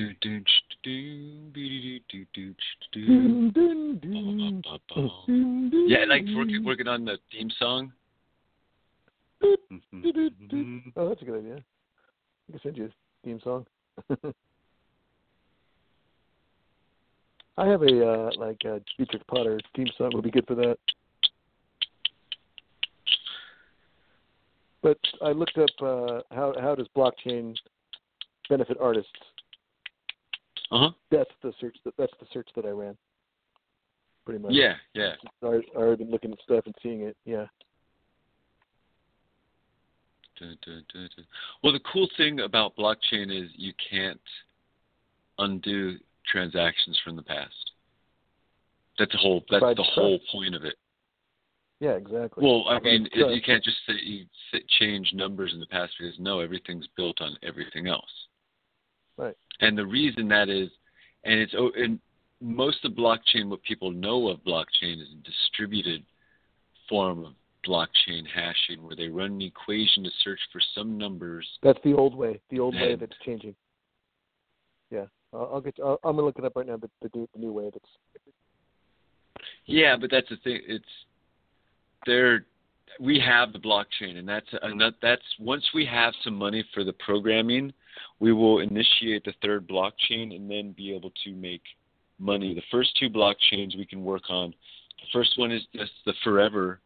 Do, 0.00 0.08
do, 0.22 0.40
do, 0.82 1.50
do, 1.52 1.60
do, 1.60 2.00
do, 2.08 2.24
do, 2.32 2.54
do. 2.90 3.02
Yeah, 5.88 6.06
like 6.08 6.24
working 6.34 6.64
working 6.64 6.88
on 6.88 7.04
the 7.04 7.18
theme 7.30 7.50
song. 7.58 7.92
Oh, 9.44 11.08
that's 11.10 11.20
a 11.20 11.24
good 11.26 11.40
idea. 11.40 11.62
I 12.48 12.52
can 12.52 12.60
send 12.62 12.78
you 12.78 12.86
a 12.86 12.90
theme 13.26 13.40
song. 13.44 13.66
I 17.58 17.66
have 17.66 17.82
a 17.82 18.06
uh, 18.06 18.30
like 18.38 18.62
a 18.64 18.80
Dietrich 18.96 19.26
Potter 19.26 19.60
theme 19.76 19.88
song. 19.98 20.12
Would 20.14 20.24
be 20.24 20.30
good 20.30 20.46
for 20.46 20.54
that. 20.54 20.78
But 24.80 24.96
I 25.20 25.32
looked 25.32 25.58
up 25.58 25.68
uh, 25.82 26.22
how 26.34 26.54
how 26.58 26.74
does 26.74 26.88
blockchain 26.96 27.54
benefit 28.48 28.78
artists. 28.80 29.12
Uh 30.70 30.78
huh. 30.78 30.90
That's 31.10 31.30
the 31.42 31.52
search. 31.60 31.76
That, 31.84 31.94
that's 31.98 32.12
the 32.20 32.26
search 32.32 32.48
that 32.56 32.64
I 32.64 32.70
ran. 32.70 32.96
Pretty 34.24 34.40
much. 34.40 34.52
Yeah, 34.52 34.74
yeah. 34.94 35.14
I 35.42 35.46
I 35.46 35.60
already 35.74 36.04
been 36.04 36.12
looking 36.12 36.32
at 36.32 36.38
stuff 36.44 36.64
and 36.66 36.74
seeing 36.82 37.02
it. 37.02 37.16
Yeah. 37.24 37.46
Dun, 40.38 40.56
dun, 40.64 40.84
dun, 40.92 41.08
dun. 41.16 41.26
Well, 41.62 41.72
the 41.72 41.80
cool 41.92 42.08
thing 42.16 42.40
about 42.40 42.76
blockchain 42.76 43.30
is 43.30 43.50
you 43.56 43.72
can't 43.90 44.20
undo 45.38 45.96
transactions 46.30 46.98
from 47.04 47.16
the 47.16 47.22
past. 47.22 47.72
That's 48.98 49.12
the 49.12 49.18
whole. 49.18 49.42
That's 49.50 49.76
the 49.76 49.82
whole 49.82 50.20
point 50.30 50.54
of 50.54 50.64
it. 50.64 50.76
Yeah. 51.80 51.92
Exactly. 51.92 52.44
Well, 52.46 52.66
I 52.68 52.78
mean, 52.78 53.08
it, 53.12 53.34
you 53.34 53.42
can't 53.42 53.64
just 53.64 53.78
say 53.86 53.94
you 54.02 54.26
change 54.78 55.10
numbers 55.14 55.52
in 55.52 55.60
the 55.60 55.66
past 55.66 55.94
because 55.98 56.14
no, 56.18 56.40
everything's 56.40 56.86
built 56.96 57.20
on 57.20 57.36
everything 57.42 57.88
else. 57.88 58.28
Right. 59.20 59.36
And 59.60 59.76
the 59.76 59.86
reason 59.86 60.28
that 60.28 60.48
is, 60.48 60.70
and 61.24 61.38
it's 61.38 61.54
oh, 61.56 61.70
and 61.76 62.00
most 62.40 62.84
of 62.84 62.92
blockchain, 62.92 63.48
what 63.48 63.62
people 63.62 63.90
know 63.90 64.28
of 64.28 64.38
blockchain 64.40 65.00
is 65.00 65.08
a 65.12 65.22
distributed 65.28 66.02
form 66.88 67.26
of 67.26 67.32
blockchain 67.66 68.24
hashing 68.34 68.82
where 68.82 68.96
they 68.96 69.08
run 69.08 69.32
an 69.32 69.42
equation 69.42 70.02
to 70.04 70.10
search 70.24 70.40
for 70.50 70.60
some 70.74 70.96
numbers. 70.96 71.46
That's 71.62 71.78
the 71.84 71.92
old 71.92 72.14
way. 72.14 72.40
The 72.50 72.58
old 72.60 72.74
way 72.74 72.96
that's 72.96 73.12
changing. 73.24 73.54
Yeah, 74.90 75.04
I'll, 75.34 75.50
I'll 75.54 75.60
get. 75.60 75.74
I'll, 75.84 76.00
I'm 76.02 76.16
gonna 76.16 76.26
look 76.26 76.38
it 76.38 76.44
up 76.44 76.56
right 76.56 76.66
now. 76.66 76.78
The, 76.78 76.88
the, 77.02 77.10
new- 77.14 77.28
the 77.34 77.40
new 77.40 77.52
way 77.52 77.70
that's. 77.70 77.84
Yeah, 79.66 79.96
but 80.00 80.10
that's 80.10 80.28
the 80.30 80.36
thing. 80.38 80.60
It's 80.66 80.84
there. 82.06 82.46
We 82.98 83.20
have 83.20 83.52
the 83.52 83.58
blockchain, 83.58 84.16
and 84.16 84.26
that's 84.26 84.48
another. 84.62 84.96
That's 85.02 85.22
once 85.38 85.64
we 85.74 85.84
have 85.84 86.14
some 86.24 86.34
money 86.34 86.64
for 86.72 86.84
the 86.84 86.94
programming, 86.94 87.72
we 88.20 88.32
will 88.32 88.60
initiate 88.60 89.24
the 89.24 89.32
third 89.42 89.66
blockchain, 89.66 90.34
and 90.36 90.48
then 90.50 90.72
be 90.72 90.94
able 90.94 91.12
to 91.24 91.32
make 91.32 91.62
money. 92.18 92.54
The 92.54 92.62
first 92.70 92.96
two 92.98 93.08
blockchains 93.08 93.76
we 93.76 93.86
can 93.86 94.04
work 94.04 94.24
on. 94.28 94.50
The 95.00 95.06
first 95.12 95.32
one 95.38 95.50
is 95.50 95.62
just 95.74 95.92
the 96.04 96.12
forever 96.22 96.80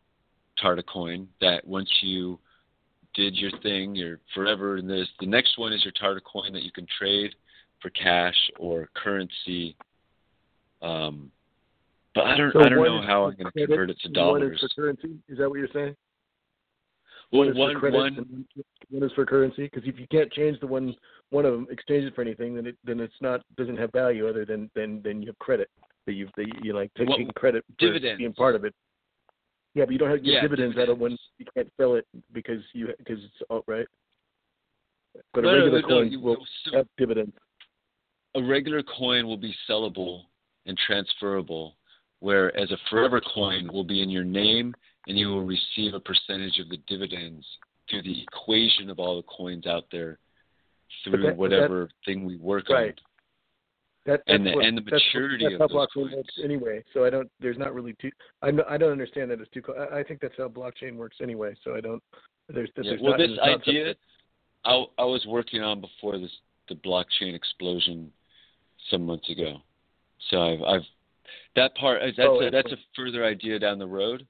Tarta 0.62 0.84
coin. 0.86 1.28
That 1.40 1.66
once 1.66 1.90
you 2.00 2.38
did 3.14 3.36
your 3.36 3.50
thing, 3.62 3.94
you're 3.96 4.20
forever. 4.32 4.76
And 4.76 4.88
there's 4.88 5.10
the 5.20 5.26
next 5.26 5.58
one 5.58 5.72
is 5.72 5.84
your 5.84 5.92
Tarta 5.92 6.20
coin 6.22 6.52
that 6.52 6.62
you 6.62 6.70
can 6.70 6.86
trade 6.98 7.34
for 7.82 7.90
cash 7.90 8.36
or 8.58 8.88
currency. 8.94 9.76
Um, 10.82 11.30
but 12.14 12.26
I 12.26 12.36
don't, 12.36 12.52
So 12.52 12.60
I 12.60 12.68
don't 12.68 12.84
know 12.84 13.02
how 13.04 13.24
I'm 13.24 13.34
going 13.36 13.50
to 13.52 13.66
convert 13.66 13.90
it 13.90 13.98
to 14.02 14.08
One 14.08 14.40
dollars. 14.40 14.60
is 14.62 14.72
for 14.76 14.82
currency. 14.82 15.16
Is 15.28 15.38
that 15.38 15.48
what 15.48 15.58
you're 15.58 15.68
saying? 15.74 15.96
Well, 17.32 17.48
is 17.48 17.54
for 17.54 17.58
one, 17.60 17.74
credit 17.76 17.96
one, 17.96 18.44
one 18.90 19.02
is 19.02 19.12
for 19.12 19.26
currency. 19.26 19.64
Because 19.64 19.82
if 19.88 19.98
you 19.98 20.06
can't 20.10 20.32
change 20.32 20.60
the 20.60 20.66
one 20.66 20.94
one 21.30 21.44
of 21.44 21.52
them, 21.52 21.66
exchange 21.70 22.04
it 22.04 22.14
for 22.14 22.22
anything, 22.22 22.54
then 22.54 22.66
it 22.66 22.76
then 22.84 23.00
it's 23.00 23.14
not 23.20 23.40
doesn't 23.56 23.76
have 23.78 23.90
value 23.92 24.28
other 24.28 24.44
than 24.44 24.70
than 24.74 25.02
than 25.02 25.20
you 25.22 25.28
have 25.28 25.38
credit 25.38 25.68
that 26.06 26.12
you've 26.12 26.30
that 26.36 26.46
you 26.62 26.74
like 26.74 26.92
taking 26.96 27.30
credit 27.34 27.64
for 27.66 27.86
dividends. 27.86 28.18
being 28.18 28.32
part 28.32 28.54
of 28.54 28.64
it. 28.64 28.74
Yeah, 29.74 29.84
but 29.86 29.92
you 29.92 29.98
don't 29.98 30.10
have 30.10 30.24
your 30.24 30.36
Yeah, 30.36 30.42
dividends, 30.42 30.76
out 30.78 30.88
of 30.88 30.98
when 30.98 31.18
you 31.38 31.46
can't 31.54 31.68
sell 31.76 31.94
it 31.96 32.06
because 32.32 32.62
you 32.74 32.88
because 32.98 33.18
it's 33.24 33.42
all 33.50 33.64
right. 33.66 33.86
But 35.32 35.44
No, 35.44 35.50
a 35.50 35.54
regular 35.54 35.80
no, 35.82 35.88
coin 35.88 36.12
you 36.12 36.20
will 36.20 36.46
still- 36.60 36.74
have 36.74 36.88
dividends. 36.96 37.34
a 38.36 38.42
regular 38.42 38.82
coin 38.82 39.26
will 39.26 39.36
be 39.36 39.54
sellable 39.68 40.22
and 40.66 40.76
transferable, 40.78 41.76
whereas 42.20 42.70
a 42.70 42.76
forever 42.90 43.20
coin 43.20 43.68
will 43.72 43.84
be 43.84 44.02
in 44.02 44.10
your 44.10 44.24
name 44.24 44.74
and 45.06 45.18
you 45.18 45.28
will 45.28 45.44
receive 45.44 45.94
a 45.94 46.00
percentage 46.00 46.58
of 46.58 46.68
the 46.68 46.78
dividends 46.88 47.46
through 47.88 48.02
the 48.02 48.22
equation 48.22 48.88
of 48.90 48.98
all 48.98 49.16
the 49.16 49.22
coins 49.24 49.66
out 49.66 49.84
there 49.92 50.18
through 51.02 51.22
that- 51.22 51.36
whatever 51.36 51.90
thing 52.04 52.24
we 52.24 52.36
work 52.36 52.68
Right. 52.68 52.88
on. 52.90 52.94
That, 54.06 54.22
that's 54.26 54.36
And 54.36 54.46
the- 54.46 54.54
what, 54.54 54.64
and 54.66 54.76
the 54.78 54.82
maturity 54.82 55.44
that's 55.44 55.54
of 55.54 55.60
how 55.60 55.66
blockchain 55.68 55.92
coins. 55.94 56.12
works 56.12 56.38
anyway. 56.42 56.84
So 56.92 57.04
I 57.06 57.10
don't. 57.10 57.30
There's 57.40 57.56
not 57.58 57.74
really 57.74 57.94
two. 57.94 58.10
I'm. 58.42 58.60
I 58.68 58.76
don't 58.76 58.92
understand 58.92 59.30
that 59.30 59.40
it's 59.40 59.50
too. 59.50 59.62
I, 59.74 60.00
I 60.00 60.02
think 60.02 60.20
that's 60.20 60.36
how 60.36 60.48
blockchain 60.48 60.96
works 60.96 61.16
anyway. 61.22 61.54
So 61.64 61.74
I 61.74 61.80
don't. 61.80 62.02
There's. 62.48 62.68
Yeah, 62.76 62.82
there's 62.82 63.00
well, 63.00 63.12
not, 63.12 63.18
this 63.18 63.30
there's 63.42 63.60
idea 63.66 63.94
I, 64.66 64.84
I 64.98 65.04
was 65.04 65.24
working 65.26 65.62
on 65.62 65.80
before 65.80 66.18
this 66.18 66.30
the 66.68 66.74
blockchain 66.76 67.34
explosion 67.34 68.12
some 68.90 69.06
months 69.06 69.28
ago. 69.30 69.62
So 70.30 70.42
I've 70.42 70.62
I've 70.62 70.82
that 71.56 71.74
part 71.76 72.02
that's 72.02 72.18
Oh, 72.20 72.40
a, 72.42 72.50
that's 72.50 72.72
a 72.72 72.76
further 72.94 73.24
idea 73.24 73.58
down 73.58 73.78
the 73.78 73.86
road. 73.86 74.26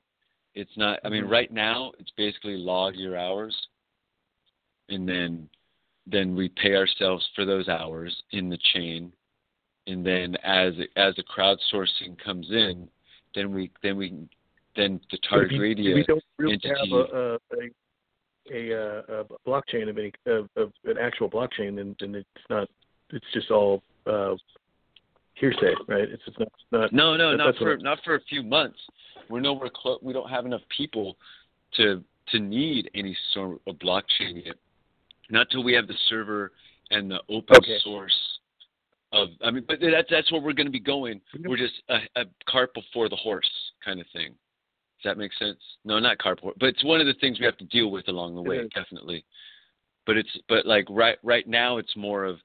It's 0.55 0.77
not. 0.77 1.01
I 1.05 1.09
mean, 1.09 1.25
Mhm. 1.25 1.31
right 1.31 1.53
now 1.53 1.93
it's 1.99 2.11
basically 2.13 2.57
log 2.57 2.95
your 2.97 3.17
hours, 3.17 3.69
and 4.89 5.09
then 5.09 5.49
then 6.07 6.37
we 6.37 6.51
pay 6.51 6.77
ourselves 6.77 7.27
for 7.35 7.45
those 7.47 7.67
hours 7.69 8.23
in 8.33 8.49
the 8.51 8.59
chain, 8.59 9.13
and 9.87 10.05
then 10.05 10.37
as 10.37 10.75
as 10.97 11.15
the 11.17 11.23
crowdsourcing 11.25 12.19
comes 12.19 12.51
in, 12.51 12.89
then 13.35 13.53
we 13.53 13.71
then 13.83 13.97
we 13.97 14.29
then 14.77 15.01
the 15.11 15.19
Tardigradia 15.19 15.95
We 15.95 16.05
don't 16.05 16.25
really 16.39 16.53
entity- 16.55 16.91
have 16.91 17.09
a 17.11 17.39
a, 17.51 17.71
a, 18.51 18.71
a, 18.71 19.21
a 19.21 19.25
blockchain 19.47 19.89
of 19.89 19.99
any 19.99 20.13
of, 20.27 20.49
of 20.57 20.73
an 20.85 20.99
actual 20.99 21.31
blockchain, 21.31 21.77
then 21.77 21.97
then 21.99 22.15
it's 22.15 22.47
not. 22.51 22.69
It's 23.11 23.27
just 23.33 23.51
all 23.51 23.83
uh, 24.07 24.37
hearsay, 25.35 25.75
right? 25.89 26.09
It's 26.09 26.25
just 26.25 26.39
not. 26.39 26.53
Not 26.73 26.93
No, 26.93 27.17
no, 27.17 27.37
not 27.37 27.57
for 27.57 27.77
not 27.77 27.99
for 28.05 28.17
a 28.17 28.21
few 28.23 28.43
months. 28.43 28.79
We're 29.29 29.41
nowhere 29.41 29.71
close. 29.75 29.99
We 30.03 30.13
don't 30.13 30.29
have 30.29 30.47
enough 30.47 30.63
people 30.77 31.17
to 31.77 32.03
to 32.29 32.39
need 32.41 32.91
any 32.95 33.17
sort 33.33 33.61
of 33.67 33.77
blockchain 33.77 34.45
yet. 34.45 34.57
Not 35.31 35.49
till 35.51 35.65
we 35.65 35.73
have 35.75 35.87
the 35.87 35.95
server 36.09 36.53
and 36.91 37.11
the 37.11 37.21
open 37.29 37.57
Okay. 37.57 37.79
source 37.83 38.15
of. 39.13 39.29
I 39.43 39.51
mean, 39.51 39.65
but 39.67 39.79
that's 39.81 40.09
that's 40.11 40.31
where 40.33 40.41
we're 40.41 40.53
going 40.53 40.67
to 40.67 40.73
be 40.73 40.81
going. 40.81 41.21
Mm-hmm. 41.35 41.49
We're 41.49 41.57
just 41.57 41.75
a, 41.89 41.99
a 42.17 42.25
cart 42.49 42.75
before 42.75 43.09
the 43.09 43.17
horse 43.17 43.51
kind 43.85 44.01
of 44.01 44.07
thing. 44.13 44.29
Does 45.03 45.11
that 45.11 45.19
make 45.19 45.33
sense? 45.39 45.59
No, 45.85 45.99
not 45.99 46.19
cart 46.19 46.39
before, 46.39 46.55
but 46.59 46.67
it's 46.67 46.85
one 46.85 47.01
of 47.01 47.07
the 47.07 47.15
things 47.15 47.39
we 47.39 47.47
have 47.47 47.59
to 47.59 47.67
deal 47.67 47.91
with 47.91 48.09
along 48.09 48.35
the 48.35 48.43
way, 48.43 48.67
definitely. 48.75 49.25
But 50.07 50.17
it's 50.17 50.39
but 50.49 50.67
like 50.67 50.87
right 50.91 51.19
right 51.23 51.47
now 51.47 51.79
it's 51.79 51.95
more 51.97 52.25
of 52.25 52.39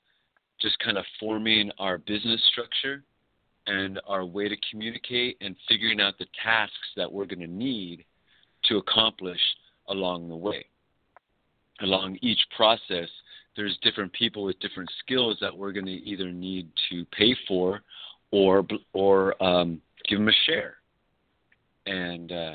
just 0.61 0.77
kind 0.79 0.97
of 0.97 1.05
forming 1.19 1.71
our 1.79 1.97
business 1.97 2.41
structure 2.51 3.03
and 3.67 3.99
our 4.07 4.25
way 4.25 4.49
to 4.49 4.55
communicate 4.71 5.37
and 5.41 5.55
figuring 5.67 6.01
out 6.01 6.17
the 6.17 6.25
tasks 6.43 6.75
that 6.95 7.11
we're 7.11 7.25
going 7.25 7.39
to 7.39 7.47
need 7.47 8.03
to 8.65 8.77
accomplish 8.77 9.39
along 9.87 10.27
the 10.27 10.35
way. 10.35 10.65
Along 11.81 12.17
each 12.21 12.39
process, 12.55 13.07
there's 13.55 13.77
different 13.83 14.11
people 14.13 14.43
with 14.43 14.59
different 14.59 14.89
skills 15.03 15.37
that 15.41 15.55
we're 15.55 15.71
going 15.71 15.85
to 15.85 15.91
either 15.91 16.31
need 16.31 16.67
to 16.89 17.05
pay 17.17 17.35
for 17.47 17.81
or 18.31 18.65
or 18.93 19.41
um, 19.43 19.81
give 20.07 20.19
them 20.19 20.27
a 20.27 20.33
share. 20.45 20.75
And 21.85 22.31
uh, 22.31 22.53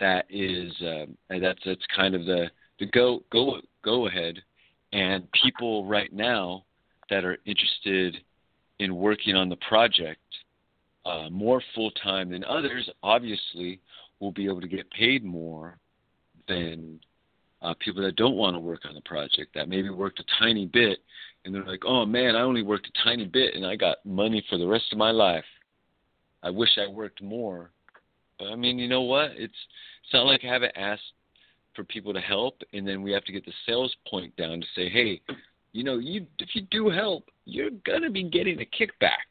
that 0.00 0.26
is 0.30 0.72
um, 0.80 1.16
that's 1.28 1.60
that's 1.64 1.86
kind 1.94 2.14
of 2.14 2.24
the 2.24 2.50
the 2.78 2.86
go 2.86 3.22
go 3.30 3.60
go 3.84 4.06
ahead. 4.06 4.38
And 4.92 5.26
people 5.32 5.86
right 5.86 6.12
now 6.12 6.64
that 7.12 7.26
are 7.26 7.36
interested 7.44 8.16
in 8.78 8.96
working 8.96 9.36
on 9.36 9.50
the 9.50 9.56
project 9.56 10.20
uh, 11.04 11.28
more 11.30 11.60
full 11.74 11.90
time 11.90 12.30
than 12.30 12.42
others, 12.44 12.88
obviously, 13.02 13.80
will 14.18 14.32
be 14.32 14.46
able 14.46 14.62
to 14.62 14.68
get 14.68 14.90
paid 14.92 15.22
more 15.22 15.76
than 16.48 16.98
uh, 17.60 17.74
people 17.80 18.02
that 18.02 18.16
don't 18.16 18.36
want 18.36 18.56
to 18.56 18.60
work 18.60 18.80
on 18.88 18.94
the 18.94 19.00
project 19.02 19.54
that 19.54 19.68
maybe 19.68 19.90
worked 19.90 20.20
a 20.20 20.24
tiny 20.38 20.64
bit 20.64 21.00
and 21.44 21.54
they're 21.54 21.64
like, 21.64 21.82
oh 21.84 22.06
man, 22.06 22.34
I 22.34 22.40
only 22.40 22.62
worked 22.62 22.86
a 22.88 23.04
tiny 23.04 23.26
bit 23.26 23.54
and 23.54 23.66
I 23.66 23.76
got 23.76 23.98
money 24.06 24.42
for 24.48 24.56
the 24.56 24.66
rest 24.66 24.86
of 24.90 24.98
my 24.98 25.10
life. 25.10 25.44
I 26.42 26.48
wish 26.48 26.70
I 26.78 26.90
worked 26.90 27.22
more. 27.22 27.70
But 28.38 28.48
I 28.48 28.56
mean, 28.56 28.78
you 28.78 28.88
know 28.88 29.02
what? 29.02 29.32
It's 29.32 29.52
it's 30.02 30.14
not 30.14 30.24
like 30.24 30.44
I 30.44 30.52
haven't 30.52 30.76
asked 30.76 31.12
for 31.76 31.84
people 31.84 32.14
to 32.14 32.20
help 32.20 32.62
and 32.72 32.88
then 32.88 33.02
we 33.02 33.12
have 33.12 33.24
to 33.24 33.32
get 33.32 33.44
the 33.44 33.52
sales 33.66 33.94
point 34.08 34.34
down 34.36 34.60
to 34.60 34.66
say, 34.74 34.88
hey, 34.88 35.20
you 35.72 35.84
know, 35.84 35.98
you 35.98 36.26
if 36.38 36.50
you 36.54 36.62
do 36.70 36.90
help, 36.90 37.28
you're 37.44 37.70
gonna 37.86 38.10
be 38.10 38.24
getting 38.24 38.60
a 38.60 38.64
kickback 38.64 39.26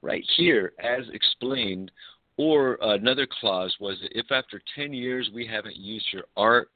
right 0.00 0.24
here, 0.36 0.72
as 0.82 1.08
explained. 1.12 1.90
Or 2.38 2.78
another 2.80 3.26
clause 3.40 3.76
was 3.78 3.98
if 4.12 4.32
after 4.32 4.60
10 4.74 4.94
years 4.94 5.30
we 5.34 5.46
haven't 5.46 5.76
used 5.76 6.06
your 6.12 6.24
art, 6.36 6.70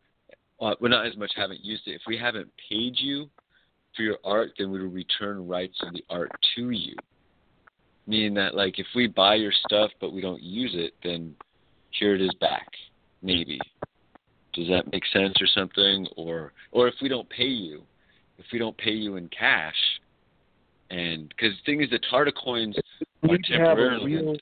uh, 0.61 0.75
well, 0.81 0.91
not 0.91 1.07
as 1.07 1.17
much 1.17 1.33
haven't 1.35 1.65
used 1.65 1.87
it. 1.87 1.93
If 1.93 2.03
we 2.07 2.19
haven't 2.19 2.51
paid 2.69 2.95
you 2.99 3.29
for 3.97 4.03
your 4.03 4.19
art, 4.23 4.51
then 4.59 4.71
we 4.71 4.81
will 4.81 4.91
return 4.91 5.49
rights 5.49 5.77
of 5.83 5.95
the 5.95 6.05
art 6.11 6.31
to 6.55 6.71
you. 6.71 6.95
Meaning 8.07 8.35
that, 8.35 8.55
like, 8.55 8.79
if 8.79 8.87
we 8.95 9.07
buy 9.07 9.35
your 9.35 9.53
stuff 9.67 9.91
but 10.01 10.13
we 10.13 10.21
don't 10.21 10.43
use 10.43 10.73
it, 10.75 10.95
then 11.03 11.35
here 11.91 12.15
it 12.15 12.21
is 12.21 12.35
back. 12.41 12.69
Maybe. 13.23 13.59
Does 14.53 14.69
that 14.69 14.93
make 14.93 15.05
sense 15.13 15.35
or 15.41 15.47
something? 15.47 16.07
Or, 16.17 16.53
or 16.71 16.87
if 16.87 16.95
we 17.01 17.09
don't 17.09 17.29
pay 17.29 17.45
you, 17.45 17.83
if 18.39 18.47
we 18.53 18.59
don't 18.59 18.77
pay 18.77 18.91
you 18.93 19.17
in 19.17 19.29
cash, 19.29 19.75
and 20.91 21.29
because 21.29 21.53
the 21.57 21.63
thing 21.73 21.83
is, 21.83 21.91
the 21.91 21.99
Tarta 22.13 22.33
coins 22.35 22.77
We 23.23 23.31
are 23.31 23.39
to 23.39 23.53
have 23.55 23.61
a 23.61 23.65
temporarily. 23.67 24.15
real 24.17 24.37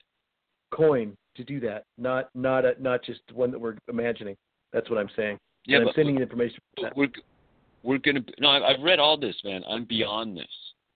coin 0.73 1.17
to 1.37 1.45
do 1.45 1.61
that, 1.61 1.85
not 1.99 2.29
not 2.35 2.65
a, 2.65 2.75
not 2.81 3.03
just 3.05 3.21
one 3.33 3.51
that 3.51 3.59
we're 3.59 3.77
imagining. 3.89 4.37
That's 4.73 4.89
what 4.91 4.99
I'm 4.99 5.11
saying. 5.17 5.39
yeah, 5.67 5.79
and 5.79 5.89
I'm 5.89 5.95
sending 5.95 6.17
you 6.17 6.23
information. 6.23 6.59
We're 6.97 7.09
we're 7.83 7.99
gonna. 7.99 8.21
No, 8.39 8.51
I've, 8.51 8.83
read 8.83 8.99
all 8.99 9.17
this, 9.17 9.37
man. 9.45 9.63
I'm 9.69 9.85
beyond 9.85 10.37
this. 10.37 10.47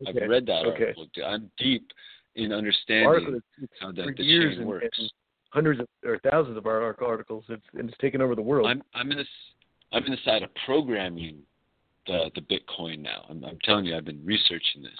Okay. 0.06 0.22
I've 0.22 0.30
read 0.30 0.46
that 0.46 0.64
Okay. 0.66 0.84
article. 0.84 1.06
I'm 1.24 1.50
deep 1.58 1.86
in 2.34 2.52
understanding 2.52 3.40
it's 3.60 3.72
how 3.80 3.90
the, 3.92 4.12
the 4.16 4.22
years 4.24 4.52
chain 4.54 4.60
and, 4.60 4.68
works. 4.68 4.86
and 4.98 5.10
hundreds 5.50 5.80
of 5.80 5.86
or 6.04 6.18
thousands 6.30 6.56
of 6.56 6.66
our 6.66 6.96
articles. 7.02 7.44
It's 7.48 7.62
and 7.74 7.88
it's 7.88 7.98
taken 7.98 8.20
over 8.20 8.34
the 8.34 8.42
world. 8.42 8.66
I'm 8.68 8.82
I'm 8.94 9.10
in 9.10 9.18
this. 9.18 9.26
I'm 9.92 10.04
in 10.04 10.10
the 10.10 10.18
side 10.24 10.42
of 10.42 10.50
programming 10.66 11.38
the 12.08 12.30
the 12.34 12.40
Bitcoin 12.40 12.98
now. 13.00 13.24
I'm, 13.30 13.44
I'm 13.44 13.58
telling 13.62 13.84
you, 13.84 13.96
I've 13.96 14.04
been 14.04 14.24
researching 14.24 14.82
this, 14.82 14.98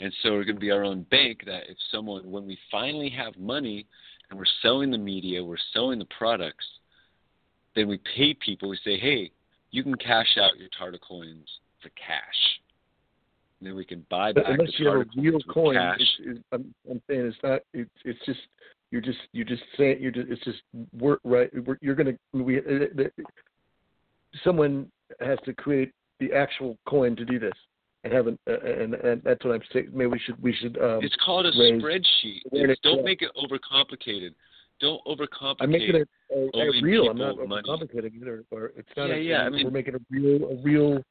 and 0.00 0.12
so 0.22 0.32
we're 0.32 0.44
going 0.44 0.56
to 0.56 0.60
be 0.60 0.70
our 0.70 0.84
own 0.84 1.04
bank. 1.10 1.42
That 1.46 1.62
if 1.70 1.78
someone, 1.90 2.30
when 2.30 2.46
we 2.46 2.58
finally 2.70 3.08
have 3.10 3.36
money 3.38 3.86
and 4.28 4.38
we're 4.38 4.44
selling 4.60 4.90
the 4.90 4.98
media, 4.98 5.42
we're 5.42 5.56
selling 5.72 5.98
the 5.98 6.06
products, 6.18 6.66
then 7.74 7.88
we 7.88 7.98
pay 8.16 8.34
people. 8.34 8.68
We 8.68 8.78
say, 8.84 8.98
hey, 8.98 9.30
you 9.70 9.82
can 9.82 9.94
cash 9.96 10.36
out 10.38 10.58
your 10.58 10.68
Tarta 10.78 10.98
coins 11.00 11.48
for 11.82 11.88
cash. 11.90 12.60
and 13.60 13.68
then 13.68 13.74
we 13.76 13.84
can 13.84 14.04
buy 14.10 14.32
But 14.32 14.44
back 14.44 14.52
unless 14.58 14.72
the 14.76 14.84
you 14.84 14.90
have 14.90 15.00
a 15.00 15.20
real 15.20 15.38
coin, 15.52 15.76
cash. 15.76 15.96
it's, 16.00 16.10
it's, 16.20 16.40
I'm, 16.52 16.74
I'm 16.90 17.00
saying 17.08 17.26
it's 17.26 17.36
not. 17.42 17.60
It's 17.72 17.90
it's 18.04 18.18
just 18.26 18.40
you're 18.90 19.00
just 19.00 19.18
you're 19.32 19.46
just 19.46 19.62
saying 19.78 19.98
you're 20.00 20.10
just 20.10 20.28
it's 20.30 20.44
just 20.44 20.58
work 20.98 21.20
right. 21.24 21.48
We're, 21.66 21.78
you're 21.80 21.94
gonna 21.94 22.14
we 22.32 22.58
uh, 22.58 22.62
the, 22.94 23.10
someone 24.44 24.90
has 25.20 25.38
to 25.44 25.52
create 25.54 25.92
the 26.20 26.32
actual 26.32 26.78
coin 26.86 27.16
to 27.16 27.24
do 27.24 27.38
this 27.38 27.52
and 28.04 28.12
have 28.12 28.26
an 28.26 28.38
uh, 28.48 28.60
and 28.60 28.94
and 28.94 29.22
that's 29.24 29.44
what 29.44 29.54
I'm 29.54 29.62
saying. 29.72 29.90
Maybe 29.92 30.06
we 30.06 30.18
should 30.18 30.40
we 30.42 30.54
should. 30.54 30.78
Um, 30.78 31.00
It's 31.02 31.16
called 31.24 31.46
a 31.46 31.52
spreadsheet. 31.52 32.42
It's, 32.52 32.80
don't 32.82 33.04
make 33.04 33.22
it 33.22 33.30
overcomplicated. 33.36 34.34
Don't 34.80 35.04
overcomplicate. 35.04 35.56
I'm 35.60 35.70
making 35.70 35.96
it 35.96 36.08
a, 36.30 36.34
a 36.34 36.50
owing 36.54 36.82
real. 36.82 37.10
I'm 37.10 37.18
not 37.18 37.32
people 37.32 37.48
money. 37.48 37.62
it, 37.92 38.28
or, 38.28 38.44
or 38.50 38.72
it's 38.76 38.88
not. 38.96 39.08
Yeah, 39.08 39.14
a, 39.14 39.18
yeah, 39.18 39.42
I 39.42 39.50
mean- 39.50 39.64
we're 39.64 39.70
making 39.70 39.94
a 39.94 39.98
real, 40.10 40.50
a 40.50 40.62
real, 40.62 41.02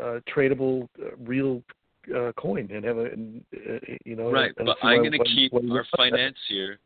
uh, 0.00 0.20
tradable, 0.32 0.88
uh, 1.00 1.16
real 1.18 1.62
uh, 2.16 2.30
coin, 2.36 2.68
and 2.72 2.84
have 2.84 2.98
a, 2.98 3.04
and, 3.06 3.44
uh, 3.56 3.78
you 4.04 4.14
know. 4.14 4.30
Right, 4.30 4.52
but 4.56 4.76
I'm 4.82 4.98
going 4.98 5.12
to 5.12 5.24
keep 5.24 5.52
you 5.52 5.74
our 5.74 5.86
financier 5.96 6.78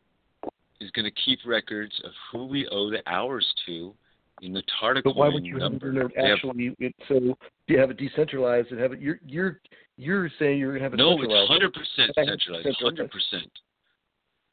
is 0.81 0.91
going 0.93 1.05
to 1.05 1.23
keep 1.25 1.39
records 1.47 1.93
of 2.05 2.13
who 2.31 2.47
we 2.47 2.69
owe 2.69 2.91
the 2.91 3.03
hours 3.07 3.47
to 3.67 3.95
in 4.43 4.53
the 4.53 4.63
Tarda 4.81 5.03
But 5.03 5.17
why 5.17 5.29
would 5.29 5.45
you 5.45 5.59
number. 5.59 5.91
in 5.91 5.97
have- 5.97 6.39
It, 6.79 6.95
so 7.09 7.37
you 7.69 7.79
have 7.79 7.91
it 7.91 7.97
decentralized 7.97 8.71
and 8.71 8.81
have 8.81 8.93
it. 8.93 9.01
You're 9.01 9.21
you're 9.25 9.61
you're 9.97 10.31
saying 10.39 10.59
you're 10.59 10.71
going 10.73 10.81
to 10.81 10.85
have 10.85 10.95
it 10.95 10.99
no, 10.99 11.19
it's 11.21 11.49
hundred 11.49 11.73
percent 11.73 12.13
centralized. 12.15 12.69
Hundred 12.81 13.11
percent. 13.11 13.51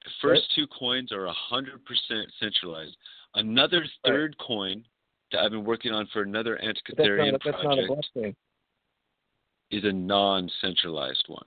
The 0.06 0.12
first 0.22 0.44
two 0.56 0.68
coins 0.68 1.12
are 1.12 1.28
hundred 1.30 1.84
percent 1.86 2.32
centralized. 2.40 2.96
Another 3.36 3.86
third 4.06 4.38
coin 4.38 4.86
that 5.32 5.42
I've 5.42 5.52
been 5.52 5.66
working 5.66 5.92
on 5.92 6.08
for 6.14 6.22
another 6.22 6.60
Antikytherian 6.64 7.32
not. 7.34 7.46
A, 7.46 7.52
that's 7.52 7.64
not 7.64 7.80
a 7.80 7.88
project 7.88 8.38
is 9.72 9.84
a 9.84 9.92
non-centralized 9.92 11.26
one. 11.28 11.46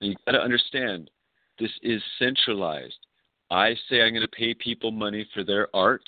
And 0.00 0.10
you 0.10 0.16
got 0.24 0.32
to 0.32 0.40
understand, 0.40 1.10
this 1.58 1.70
is 1.82 2.02
centralized. 2.18 2.96
I 3.50 3.74
say 3.88 4.00
I'm 4.02 4.12
going 4.14 4.22
to 4.22 4.28
pay 4.28 4.54
people 4.54 4.90
money 4.90 5.28
for 5.34 5.44
their 5.44 5.68
art. 5.76 6.02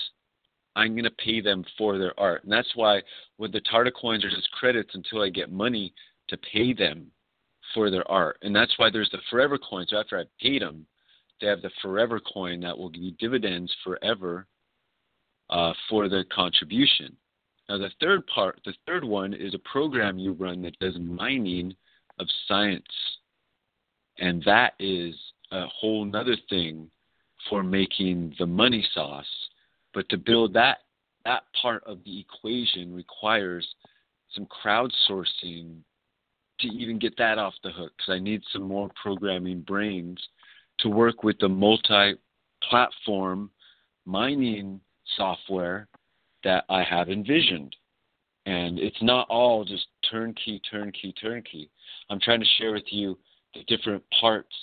I'm 0.76 0.92
going 0.92 1.04
to 1.04 1.10
pay 1.10 1.40
them 1.40 1.64
for 1.76 1.98
their 1.98 2.18
art, 2.20 2.44
and 2.44 2.52
that's 2.52 2.70
why 2.76 3.02
with 3.38 3.52
the 3.52 3.62
Tarda 3.62 3.90
coins 3.92 4.24
are 4.24 4.30
just 4.30 4.50
credits 4.52 4.90
until 4.94 5.22
I 5.22 5.30
get 5.30 5.50
money 5.50 5.92
to 6.28 6.36
pay 6.36 6.72
them 6.72 7.10
for 7.74 7.90
their 7.90 8.08
art, 8.10 8.38
and 8.42 8.54
that's 8.54 8.78
why 8.78 8.90
there's 8.90 9.10
the 9.10 9.18
forever 9.30 9.58
coins. 9.58 9.88
So 9.90 9.98
after 9.98 10.18
I 10.18 10.24
paid 10.40 10.62
them, 10.62 10.86
they 11.40 11.48
have 11.48 11.62
the 11.62 11.70
forever 11.82 12.20
coin 12.20 12.60
that 12.60 12.76
will 12.76 12.88
give 12.88 13.02
you 13.02 13.12
dividends 13.18 13.74
forever 13.82 14.46
uh, 15.50 15.72
for 15.88 16.08
the 16.08 16.24
contribution. 16.32 17.16
Now, 17.68 17.78
the 17.78 17.90
third 18.00 18.26
part, 18.28 18.60
the 18.64 18.74
third 18.86 19.04
one 19.04 19.34
is 19.34 19.54
a 19.54 19.58
program 19.70 20.18
you 20.18 20.32
run 20.32 20.62
that 20.62 20.78
does 20.78 20.96
mining 20.98 21.74
of 22.18 22.26
science. 22.46 22.84
And 24.18 24.42
that 24.44 24.74
is 24.78 25.14
a 25.50 25.66
whole 25.66 26.04
nother 26.04 26.36
thing 26.48 26.90
for 27.50 27.62
making 27.62 28.34
the 28.38 28.46
money 28.46 28.86
sauce. 28.94 29.26
But 29.96 30.10
to 30.10 30.18
build 30.18 30.52
that, 30.52 30.80
that 31.24 31.44
part 31.60 31.82
of 31.84 32.04
the 32.04 32.20
equation 32.20 32.94
requires 32.94 33.66
some 34.34 34.46
crowdsourcing 34.46 35.78
to 36.60 36.68
even 36.68 36.98
get 36.98 37.16
that 37.16 37.38
off 37.38 37.54
the 37.64 37.70
hook 37.70 37.92
because 37.96 38.12
I 38.12 38.18
need 38.18 38.42
some 38.52 38.64
more 38.64 38.90
programming 39.02 39.62
brains 39.62 40.18
to 40.80 40.90
work 40.90 41.24
with 41.24 41.38
the 41.38 41.48
multi 41.48 42.12
platform 42.68 43.50
mining 44.04 44.82
software 45.16 45.88
that 46.44 46.66
I 46.68 46.82
have 46.82 47.08
envisioned. 47.08 47.74
And 48.44 48.78
it's 48.78 49.02
not 49.02 49.26
all 49.30 49.64
just 49.64 49.86
turnkey, 50.10 50.60
turnkey, 50.70 51.14
turnkey. 51.18 51.70
I'm 52.10 52.20
trying 52.20 52.40
to 52.40 52.46
share 52.58 52.72
with 52.72 52.92
you 52.92 53.18
the 53.54 53.64
different 53.64 54.02
parts 54.20 54.54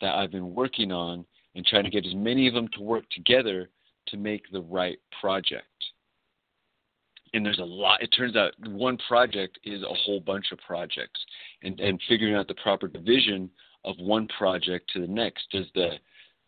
that 0.00 0.14
I've 0.14 0.30
been 0.30 0.54
working 0.54 0.92
on 0.92 1.24
and 1.56 1.66
trying 1.66 1.82
to 1.82 1.90
get 1.90 2.06
as 2.06 2.14
many 2.14 2.46
of 2.46 2.54
them 2.54 2.68
to 2.76 2.80
work 2.80 3.02
together 3.10 3.68
to 4.10 4.16
make 4.16 4.42
the 4.52 4.60
right 4.62 4.98
project. 5.20 5.66
And 7.34 7.44
there's 7.44 7.58
a 7.58 7.64
lot. 7.64 8.02
It 8.02 8.08
turns 8.08 8.36
out 8.36 8.52
one 8.68 8.98
project 9.06 9.58
is 9.64 9.82
a 9.82 9.94
whole 9.94 10.20
bunch 10.20 10.46
of 10.50 10.58
projects, 10.66 11.20
and 11.62 11.78
and 11.78 12.00
figuring 12.08 12.34
out 12.34 12.48
the 12.48 12.54
proper 12.54 12.88
division 12.88 13.50
of 13.84 13.96
one 13.98 14.28
project 14.38 14.90
to 14.94 15.00
the 15.00 15.06
next. 15.06 15.44
Does 15.52 15.66
the 15.74 15.90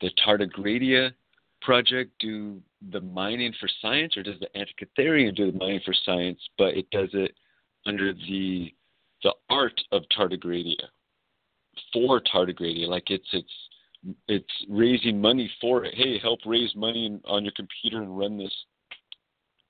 the 0.01 0.11
Tardigradia 0.27 1.13
project 1.61 2.13
do 2.19 2.63
the 2.91 3.01
mining 3.01 3.53
for 3.61 3.69
science, 3.83 4.17
or 4.17 4.23
does 4.23 4.41
the 4.41 4.49
Antikytherian 4.59 5.37
do 5.37 5.53
the 5.53 5.59
mining 5.59 5.81
for 5.85 5.95
science, 6.07 6.41
but 6.57 6.75
it 6.75 6.91
does 6.91 7.11
it 7.13 7.33
under 7.87 8.15
the 8.15 8.73
the 9.23 9.35
art 9.51 9.79
of 9.93 10.03
tardigradia 10.17 10.83
for 11.93 12.21
tardigradia, 12.21 12.89
like 12.89 13.11
it's 13.11 13.29
it's 13.33 13.53
it's 14.29 14.67
raising 14.69 15.21
money 15.21 15.51
for 15.61 15.85
it. 15.85 15.95
Hey, 15.95 16.19
help 16.19 16.41
raise 16.47 16.75
money 16.75 17.21
on 17.25 17.45
your 17.45 17.53
computer 17.55 18.03
and 18.03 18.17
run 18.17 18.39
this 18.39 18.55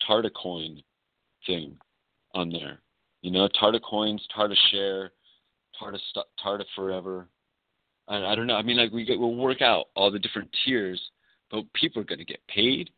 Tardicoin 0.08 0.82
thing 1.46 1.76
on 2.34 2.50
there. 2.50 2.80
You 3.22 3.30
know, 3.30 3.48
Tarda 3.60 3.80
coins, 3.82 4.26
Tarda 4.36 4.54
share, 4.70 5.12
Tarda 5.80 5.98
st- 6.10 6.26
Tarda 6.44 6.64
forever. 6.74 7.28
I, 8.08 8.34
don't 8.34 8.46
know. 8.46 8.56
I 8.56 8.62
mean, 8.62 8.76
like 8.76 8.90
we 8.90 9.04
get, 9.04 9.18
we'll 9.18 9.36
work 9.36 9.62
out 9.62 9.86
all 9.94 10.10
the 10.10 10.18
different 10.18 10.48
tiers, 10.64 11.00
but 11.50 11.64
people 11.74 12.02
are 12.02 12.06
going 12.06 12.18
to 12.18 12.24
get 12.24 12.40
paid 12.48 12.90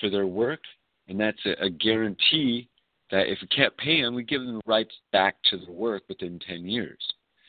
for 0.00 0.08
their 0.08 0.26
work, 0.26 0.60
and 1.08 1.20
that's 1.20 1.38
a, 1.44 1.66
a 1.66 1.70
guarantee 1.70 2.68
that 3.10 3.30
if 3.30 3.38
we 3.42 3.48
can't 3.48 3.76
pay 3.76 4.00
them, 4.00 4.14
we 4.14 4.22
give 4.22 4.40
them 4.40 4.54
the 4.54 4.60
rights 4.66 4.94
back 5.12 5.36
to 5.50 5.58
the 5.58 5.70
work 5.70 6.02
within 6.08 6.38
10 6.46 6.66
years. 6.66 6.98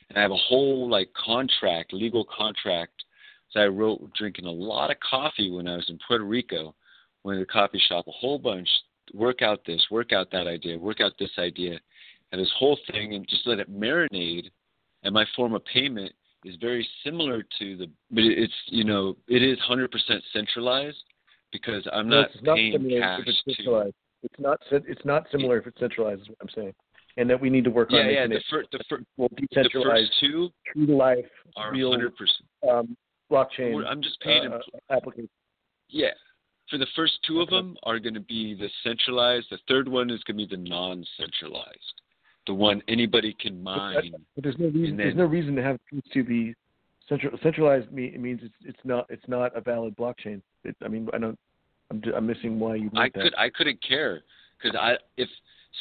And 0.09 0.17
I 0.17 0.21
have 0.21 0.31
a 0.31 0.35
whole 0.35 0.89
like 0.89 1.09
contract, 1.13 1.93
legal 1.93 2.25
contract 2.25 3.03
that 3.53 3.61
I 3.61 3.67
wrote 3.67 4.13
drinking 4.13 4.45
a 4.45 4.51
lot 4.51 4.91
of 4.91 4.97
coffee 4.99 5.51
when 5.51 5.67
I 5.67 5.75
was 5.75 5.85
in 5.89 5.99
Puerto 6.07 6.23
Rico, 6.23 6.75
went 7.23 7.37
to 7.37 7.45
the 7.45 7.51
coffee 7.51 7.81
shop 7.87 8.07
a 8.07 8.11
whole 8.11 8.39
bunch, 8.39 8.67
work 9.13 9.41
out 9.41 9.61
this, 9.65 9.83
work 9.91 10.13
out 10.13 10.29
that 10.31 10.47
idea, 10.47 10.77
work 10.77 11.01
out 11.01 11.13
this 11.19 11.31
idea, 11.37 11.79
and 12.31 12.39
this 12.41 12.51
whole 12.57 12.77
thing, 12.91 13.13
and 13.15 13.27
just 13.27 13.45
let 13.47 13.59
it 13.59 13.71
marinate. 13.71 14.49
And 15.03 15.13
my 15.13 15.25
form 15.35 15.53
of 15.53 15.63
payment 15.65 16.11
is 16.45 16.55
very 16.61 16.87
similar 17.03 17.43
to 17.59 17.77
the, 17.77 17.87
but 18.11 18.23
it's 18.23 18.53
you 18.67 18.83
know 18.83 19.15
it 19.27 19.41
is 19.41 19.57
100% 19.69 19.87
centralized 20.33 20.97
because 21.51 21.85
I'm 21.91 22.07
No, 22.07 22.21
not 22.21 22.29
it's 22.33 22.43
not 22.43 22.55
paying 22.55 22.71
similar 22.73 23.01
cash 23.01 23.19
if 23.21 23.27
it's 23.27 23.43
to. 23.43 23.53
centralized. 23.55 23.95
It's 24.21 24.39
not. 24.39 24.59
It's 24.71 25.05
not 25.05 25.25
similar 25.31 25.57
if 25.57 25.67
it's 25.67 25.79
centralized. 25.79 26.21
Is 26.21 26.27
what 26.29 26.37
I'm 26.41 26.49
saying, 26.53 26.73
and 27.17 27.29
that 27.29 27.39
we 27.39 27.49
need 27.49 27.63
to 27.63 27.69
work 27.71 27.89
Yeah, 27.91 28.01
on 28.01 28.05
yeah. 28.07 28.27
making 28.27 28.29
The, 28.31 28.35
it 28.37 28.43
fir- 28.49 28.65
the, 28.71 28.79
fir- 28.89 29.03
well 29.17 29.29
the 29.37 29.47
first 29.83 30.11
two 30.19 30.49
true 30.73 30.85
to 30.85 30.95
life, 30.95 31.25
are 31.55 31.71
real 31.71 31.91
100%. 31.91 32.11
um, 32.69 32.95
blockchain 33.29 33.85
I'm 33.87 34.01
just 34.01 34.19
paying. 34.21 34.51
uh, 34.51 34.59
application. 34.89 35.29
Yeah. 35.89 36.09
For 36.69 36.77
the 36.77 36.87
first 36.95 37.13
two 37.25 37.41
of 37.41 37.49
them 37.49 37.75
are 37.83 37.99
going 37.99 38.13
to 38.13 38.19
be 38.19 38.53
the 38.53 38.69
centralized. 38.83 39.47
The 39.49 39.57
third 39.67 39.87
one 39.87 40.09
is 40.11 40.21
going 40.23 40.37
to 40.37 40.47
be 40.47 40.55
the 40.55 40.69
non-centralized, 40.69 42.01
the 42.45 42.53
one 42.53 42.83
anybody 42.87 43.35
can 43.39 43.61
mine. 43.63 44.13
But 44.35 44.43
there's 44.43 44.57
no 44.59 44.67
reason. 44.67 44.91
And 44.91 44.99
there's 44.99 45.15
no 45.15 45.25
reason 45.25 45.55
to 45.55 45.63
have 45.63 45.79
to 46.13 46.23
be 46.23 46.53
central. 47.07 47.37
Centralized 47.41 47.91
me, 47.91 48.05
it 48.05 48.19
means 48.19 48.41
it's 48.43 48.53
it's 48.63 48.79
not 48.83 49.07
it's 49.09 49.27
not 49.27 49.55
a 49.57 49.61
valid 49.61 49.97
blockchain. 49.97 50.41
It, 50.63 50.75
I 50.83 50.87
mean, 50.87 51.09
I 51.11 51.17
don't. 51.17 51.39
I'm, 51.91 52.03
I'm 52.15 52.27
missing 52.27 52.59
why 52.59 52.75
you. 52.75 52.91
I 52.95 53.09
that. 53.09 53.13
could 53.15 53.35
I 53.35 53.49
couldn't 53.49 53.79
care 53.85 54.21
because 54.61 54.77
I 54.79 54.93
if 55.17 55.27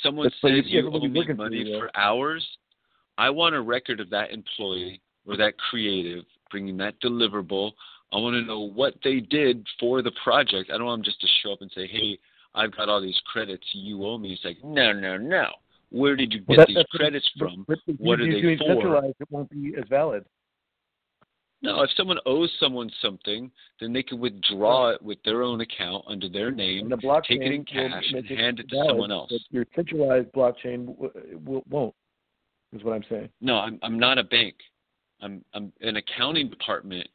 someone 0.03 0.25
but 0.27 0.49
says 0.49 0.59
if 0.59 0.67
you 0.67 0.91
owe 0.91 1.01
me 1.01 1.09
looking 1.09 1.37
for 1.37 1.43
money 1.43 1.59
you, 1.59 1.79
for 1.79 1.91
hours, 1.95 2.47
I 3.19 3.29
want 3.29 3.55
a 3.55 3.61
record 3.61 4.01
of 4.01 4.09
that 4.11 4.31
employee 4.31 5.03
or 5.27 5.37
that 5.37 5.59
creative 5.59 6.25
bringing 6.51 6.77
that 6.79 7.01
deliverable. 7.01 7.73
I 8.13 8.17
want 8.17 8.35
to 8.35 8.43
know 8.43 8.61
what 8.61 8.95
they 9.05 9.21
did 9.21 9.67
for 9.79 10.03
the 10.03 10.13
project. 10.25 10.71
I 10.73 10.79
don't 10.79 10.87
want 10.87 11.01
them 11.01 11.05
just 11.05 11.21
to 11.21 11.27
show 11.43 11.53
up 11.53 11.61
and 11.61 11.71
say, 11.73 11.87
"Hey, 11.87 12.19
I've 12.55 12.75
got 12.75 12.89
all 12.89 13.01
these 13.01 13.21
credits. 13.27 13.67
You 13.73 14.05
owe 14.07 14.19
me." 14.19 14.33
It's 14.33 14.45
like, 14.45 14.63
no, 14.65 14.93
no, 14.93 15.17
no. 15.17 15.47
Where 15.91 16.17
did 16.17 16.33
you 16.33 16.41
get 16.41 16.49
Well, 16.49 16.57
that- 16.59 16.69
these 16.69 16.85
credits 16.91 17.29
from? 17.39 17.67
What 17.99 18.21
are 18.21 18.27
they 18.27 18.57
for? 18.57 18.67
Centralized, 18.67 19.17
it 19.21 19.31
won't 19.31 19.51
be 19.51 19.75
as 19.77 19.85
valid. 19.89 20.25
No, 21.61 21.83
if 21.83 21.91
someone 21.97 22.19
owes 22.25 22.53
someone 22.61 22.89
something, 23.03 23.51
then 23.81 23.93
they 23.93 24.03
can 24.03 24.21
withdraw 24.21 24.91
it 24.91 25.03
with 25.03 25.21
their 25.25 25.43
own 25.43 25.61
account 25.61 26.05
under 26.07 26.29
their 26.29 26.53
name, 26.53 26.93
And 26.93 27.03
the 27.03 27.23
take 27.27 27.41
it 27.41 27.53
in 27.53 27.65
cash, 27.65 28.13
and 28.13 28.25
hand 28.27 28.61
it 28.61 28.69
to 28.69 28.77
valid, 28.77 28.91
someone 28.91 29.11
else. 29.11 29.33
Your 29.51 29.67
centralized 29.75 30.31
blockchain 30.33 30.87
w- 30.87 31.13
w- 31.41 31.63
won't. 31.69 31.95
Is 32.73 32.85
what 32.85 32.95
I'm 32.95 33.05
saying. 33.09 33.31
No, 33.41 33.57
I'm 33.57 33.79
I'm 33.83 33.99
not 33.99 34.19
a 34.19 34.25
bank. 34.25 34.55
I'm 35.21 35.45
I'm 35.55 35.73
an 35.81 35.97
accounting 35.97 36.49
department 36.49 37.09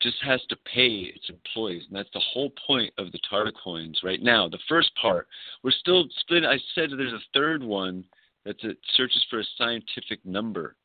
just 0.00 0.16
has 0.22 0.40
to 0.48 0.56
pay 0.72 1.12
its 1.14 1.28
employees, 1.28 1.82
and 1.88 1.96
that's 1.96 2.10
the 2.14 2.22
whole 2.32 2.52
point 2.66 2.92
of 2.98 3.10
the 3.10 3.18
Tarda 3.30 3.52
coins 3.62 3.98
right 4.04 4.22
now. 4.22 4.48
The 4.48 4.58
first 4.68 4.90
part, 5.00 5.26
we're 5.64 5.72
still 5.72 6.04
split. 6.20 6.44
I 6.44 6.58
said 6.74 6.90
there's 6.90 7.12
a 7.12 7.18
third 7.34 7.62
one 7.62 8.04
that 8.44 8.56
searches 8.94 9.24
for 9.28 9.40
a 9.40 9.44
scientific 9.56 10.24
number, 10.24 10.76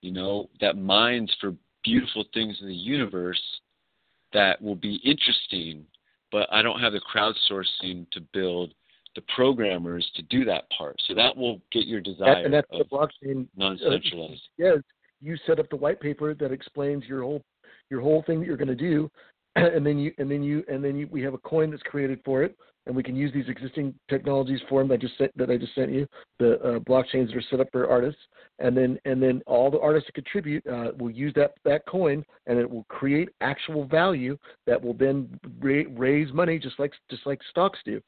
you 0.00 0.10
know, 0.10 0.48
that 0.60 0.78
mines 0.78 1.30
for 1.40 1.54
beautiful 1.82 2.24
things 2.32 2.56
in 2.60 2.68
the 2.68 2.74
universe 2.74 3.42
that 4.32 4.60
will 4.60 4.74
be 4.74 4.96
interesting, 5.04 5.84
but 6.32 6.48
I 6.50 6.62
don't 6.62 6.80
have 6.80 6.92
the 6.92 7.00
crowdsourcing 7.14 8.10
to 8.10 8.20
build 8.32 8.74
the 9.14 9.22
programmers 9.34 10.10
to 10.16 10.22
do 10.22 10.44
that 10.46 10.64
part. 10.76 10.96
So 11.06 11.14
that 11.14 11.36
will 11.36 11.60
get 11.70 11.86
your 11.86 12.00
desire 12.00 12.34
That, 12.34 12.44
and 12.46 12.54
that's 12.54 12.68
the 12.70 12.84
blockchain. 12.84 13.44
Uh, 13.44 13.46
non-centralized. 13.56 14.42
Yes, 14.58 14.78
you 15.24 15.36
set 15.46 15.58
up 15.58 15.68
the 15.70 15.76
white 15.76 16.00
paper 16.00 16.34
that 16.34 16.52
explains 16.52 17.04
your 17.04 17.22
whole 17.22 17.42
your 17.90 18.00
whole 18.00 18.22
thing 18.26 18.40
that 18.40 18.46
you're 18.46 18.56
going 18.56 18.68
to 18.68 18.74
do, 18.74 19.10
and 19.56 19.84
then 19.84 19.98
you 19.98 20.12
and 20.18 20.30
then 20.30 20.42
you 20.42 20.62
and 20.68 20.84
then 20.84 20.96
you, 20.96 21.08
we 21.10 21.22
have 21.22 21.34
a 21.34 21.38
coin 21.38 21.70
that's 21.70 21.82
created 21.84 22.20
for 22.24 22.42
it, 22.42 22.56
and 22.86 22.94
we 22.94 23.02
can 23.02 23.16
use 23.16 23.32
these 23.32 23.48
existing 23.48 23.94
technologies 24.08 24.60
for 24.68 24.80
them 24.80 24.88
that 24.88 24.94
I 24.94 24.98
just 24.98 25.16
sent, 25.16 25.36
that 25.36 25.50
I 25.50 25.56
just 25.56 25.74
sent 25.74 25.92
you, 25.92 26.06
the 26.38 26.60
uh, 26.60 26.78
blockchains 26.80 27.28
that 27.28 27.36
are 27.36 27.44
set 27.50 27.60
up 27.60 27.68
for 27.72 27.88
artists, 27.88 28.20
and 28.58 28.76
then 28.76 28.98
and 29.04 29.22
then 29.22 29.42
all 29.46 29.70
the 29.70 29.80
artists 29.80 30.08
that 30.08 30.14
contribute 30.14 30.66
uh, 30.66 30.92
will 30.98 31.10
use 31.10 31.32
that 31.34 31.52
that 31.64 31.86
coin, 31.86 32.24
and 32.46 32.58
it 32.58 32.68
will 32.68 32.84
create 32.88 33.28
actual 33.40 33.86
value 33.86 34.36
that 34.66 34.80
will 34.82 34.94
then 34.94 35.28
ra- 35.60 35.90
raise 35.96 36.32
money 36.32 36.58
just 36.58 36.78
like 36.78 36.92
just 37.10 37.26
like 37.26 37.40
stocks 37.50 37.78
do 37.84 38.00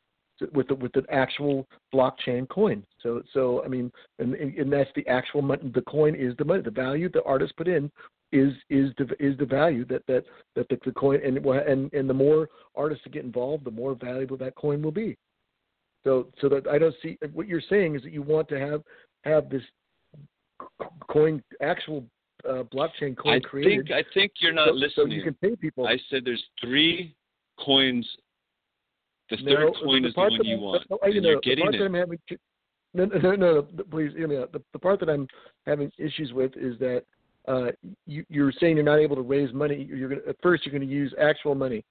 with 0.53 0.68
the 0.68 0.74
with 0.74 0.93
the 0.93 1.05
actual 1.11 1.66
blockchain 1.95 2.49
coin. 2.49 2.84
So 3.03 3.22
so 3.32 3.62
I 3.64 3.68
mean, 3.68 3.91
and 4.18 4.34
and 4.34 4.72
that's 4.72 4.91
the 4.95 5.07
actual 5.07 5.43
money. 5.43 5.70
The 5.74 5.82
coin 5.82 6.14
is 6.14 6.37
the 6.37 6.45
money. 6.45 6.62
The 6.62 6.70
value 6.70 7.09
the 7.09 7.22
artist 7.24 7.57
put 7.57 7.68
in 7.68 7.91
is 8.32 8.53
is 8.70 8.91
the 8.99 9.05
is 9.18 9.37
the 9.39 9.47
value 9.47 9.84
that 9.87 10.03
that 10.07 10.24
that 10.55 10.68
the, 10.68 10.78
the 10.84 10.93
coin 10.93 11.20
and 11.24 11.39
and 11.39 11.93
and 11.93 12.11
the 12.11 12.14
more 12.14 12.49
artists 12.74 13.05
that 13.05 13.12
get 13.12 13.24
involved, 13.24 13.64
the 13.64 13.70
more 13.70 13.95
valuable 13.95 14.37
that 14.39 14.55
coin 14.57 14.82
will 14.82 14.93
be. 14.93 15.16
So 16.05 16.28
so 16.41 16.49
that 16.49 16.66
I 16.68 16.78
don't 16.78 16.95
see 17.03 17.18
what 17.32 17.49
you're 17.49 17.62
saying 17.68 17.97
is 17.97 18.03
that 18.03 18.12
you 18.12 18.22
want 18.22 18.49
to 18.49 18.59
have 18.59 18.82
have 19.24 19.49
this 19.49 19.62
coin 21.09 21.43
actual 21.61 22.05
uh, 22.49 22.62
blockchain 22.64 23.16
coin 23.16 23.34
I 23.34 23.41
created. 23.41 23.87
think 23.87 24.07
I 24.07 24.09
think 24.14 24.32
you're 24.41 24.53
not 24.53 24.68
so, 24.68 24.74
listening. 24.74 25.07
So 25.09 25.14
you 25.14 25.22
can 25.22 25.34
pay 25.34 25.57
people. 25.57 25.87
I 25.87 25.99
said 26.11 26.22
there's 26.24 26.45
three 26.61 27.14
coins. 27.59 28.07
The 29.31 29.37
No, 29.43 29.55
third 29.57 29.74
coin 29.83 30.03
the 30.03 30.09
is 30.09 30.14
the 30.14 30.20
one 30.20 30.33
you 30.45 30.55
I'm- 30.55 30.61
want, 30.61 30.91
no, 30.91 30.99
and 31.03 31.14
you 31.14 31.20
know, 31.20 31.31
you're 31.31 31.41
getting 31.41 31.66
it. 31.72 31.81
Having, 31.81 32.18
no, 32.95 33.05
no, 33.07 33.18
no, 33.18 33.35
no, 33.37 33.68
no, 33.72 33.85
please 33.91 34.12
hear 34.16 34.29
me 34.29 34.37
out. 34.39 34.53
The, 34.53 34.62
the 34.72 34.79
part 34.79 35.01
that 35.01 35.11
I'm 35.11 35.27
having 35.66 35.91
issues 35.99 36.33
with 36.33 36.57
is 36.57 36.79
that 36.79 37.03
uh, 37.49 37.72
you, 38.07 38.24
you're 38.29 38.53
saying 38.53 38.77
you're 38.77 38.85
not 38.85 38.99
able 38.99 39.16
to 39.16 39.22
raise 39.22 39.53
money. 39.53 39.85
You're 39.89 40.09
going 40.09 40.20
at 40.29 40.37
first 40.43 40.64
you're 40.64 40.72
going 40.77 40.89
to 40.89 40.95
use 40.95 41.12
actual 41.20 41.55
money, 41.55 41.85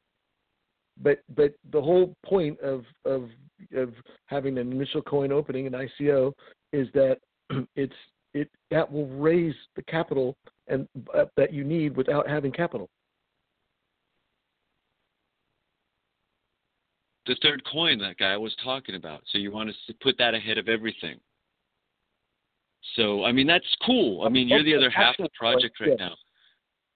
but 1.01 1.19
but 1.35 1.53
the 1.71 1.81
whole 1.81 2.13
point 2.25 2.59
of 2.61 2.85
of 3.05 3.29
of 3.75 3.93
having 4.27 4.57
an 4.57 4.71
initial 4.71 5.01
coin 5.01 5.31
opening 5.31 5.67
an 5.67 5.73
ICO 5.73 6.33
is 6.73 6.87
that 6.93 7.17
it's 7.75 7.93
it 8.33 8.49
that 8.71 8.89
will 8.91 9.07
raise 9.07 9.55
the 9.75 9.81
capital 9.83 10.35
and 10.67 10.87
uh, 11.13 11.25
that 11.37 11.53
you 11.53 11.63
need 11.63 11.95
without 11.95 12.27
having 12.27 12.51
capital. 12.51 12.89
The 17.27 17.35
third 17.41 17.63
coin, 17.71 17.97
that 17.99 18.17
guy 18.17 18.37
was 18.37 18.55
talking 18.63 18.95
about. 18.95 19.21
So 19.31 19.37
you 19.39 19.51
want 19.51 19.69
to 19.87 19.93
put 19.95 20.17
that 20.19 20.33
ahead 20.35 20.57
of 20.57 20.67
everything. 20.69 21.19
So 22.95 23.23
I 23.25 23.31
mean 23.31 23.47
that's 23.47 23.65
cool. 23.85 24.23
I 24.25 24.29
mean 24.29 24.47
you're 24.47 24.63
the 24.63 24.75
other 24.75 24.89
half 24.91 25.17
of 25.19 25.23
the 25.23 25.29
project 25.37 25.79
right 25.79 25.97
now. 25.97 26.15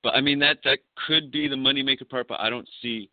But 0.03 0.15
I 0.15 0.21
mean 0.21 0.39
that 0.39 0.57
that 0.63 0.79
could 1.07 1.31
be 1.31 1.47
the 1.47 1.55
moneymaker 1.55 2.07
part, 2.07 2.27
but 2.27 2.39
I 2.39 2.49
don't 2.49 2.69
see 2.81 3.09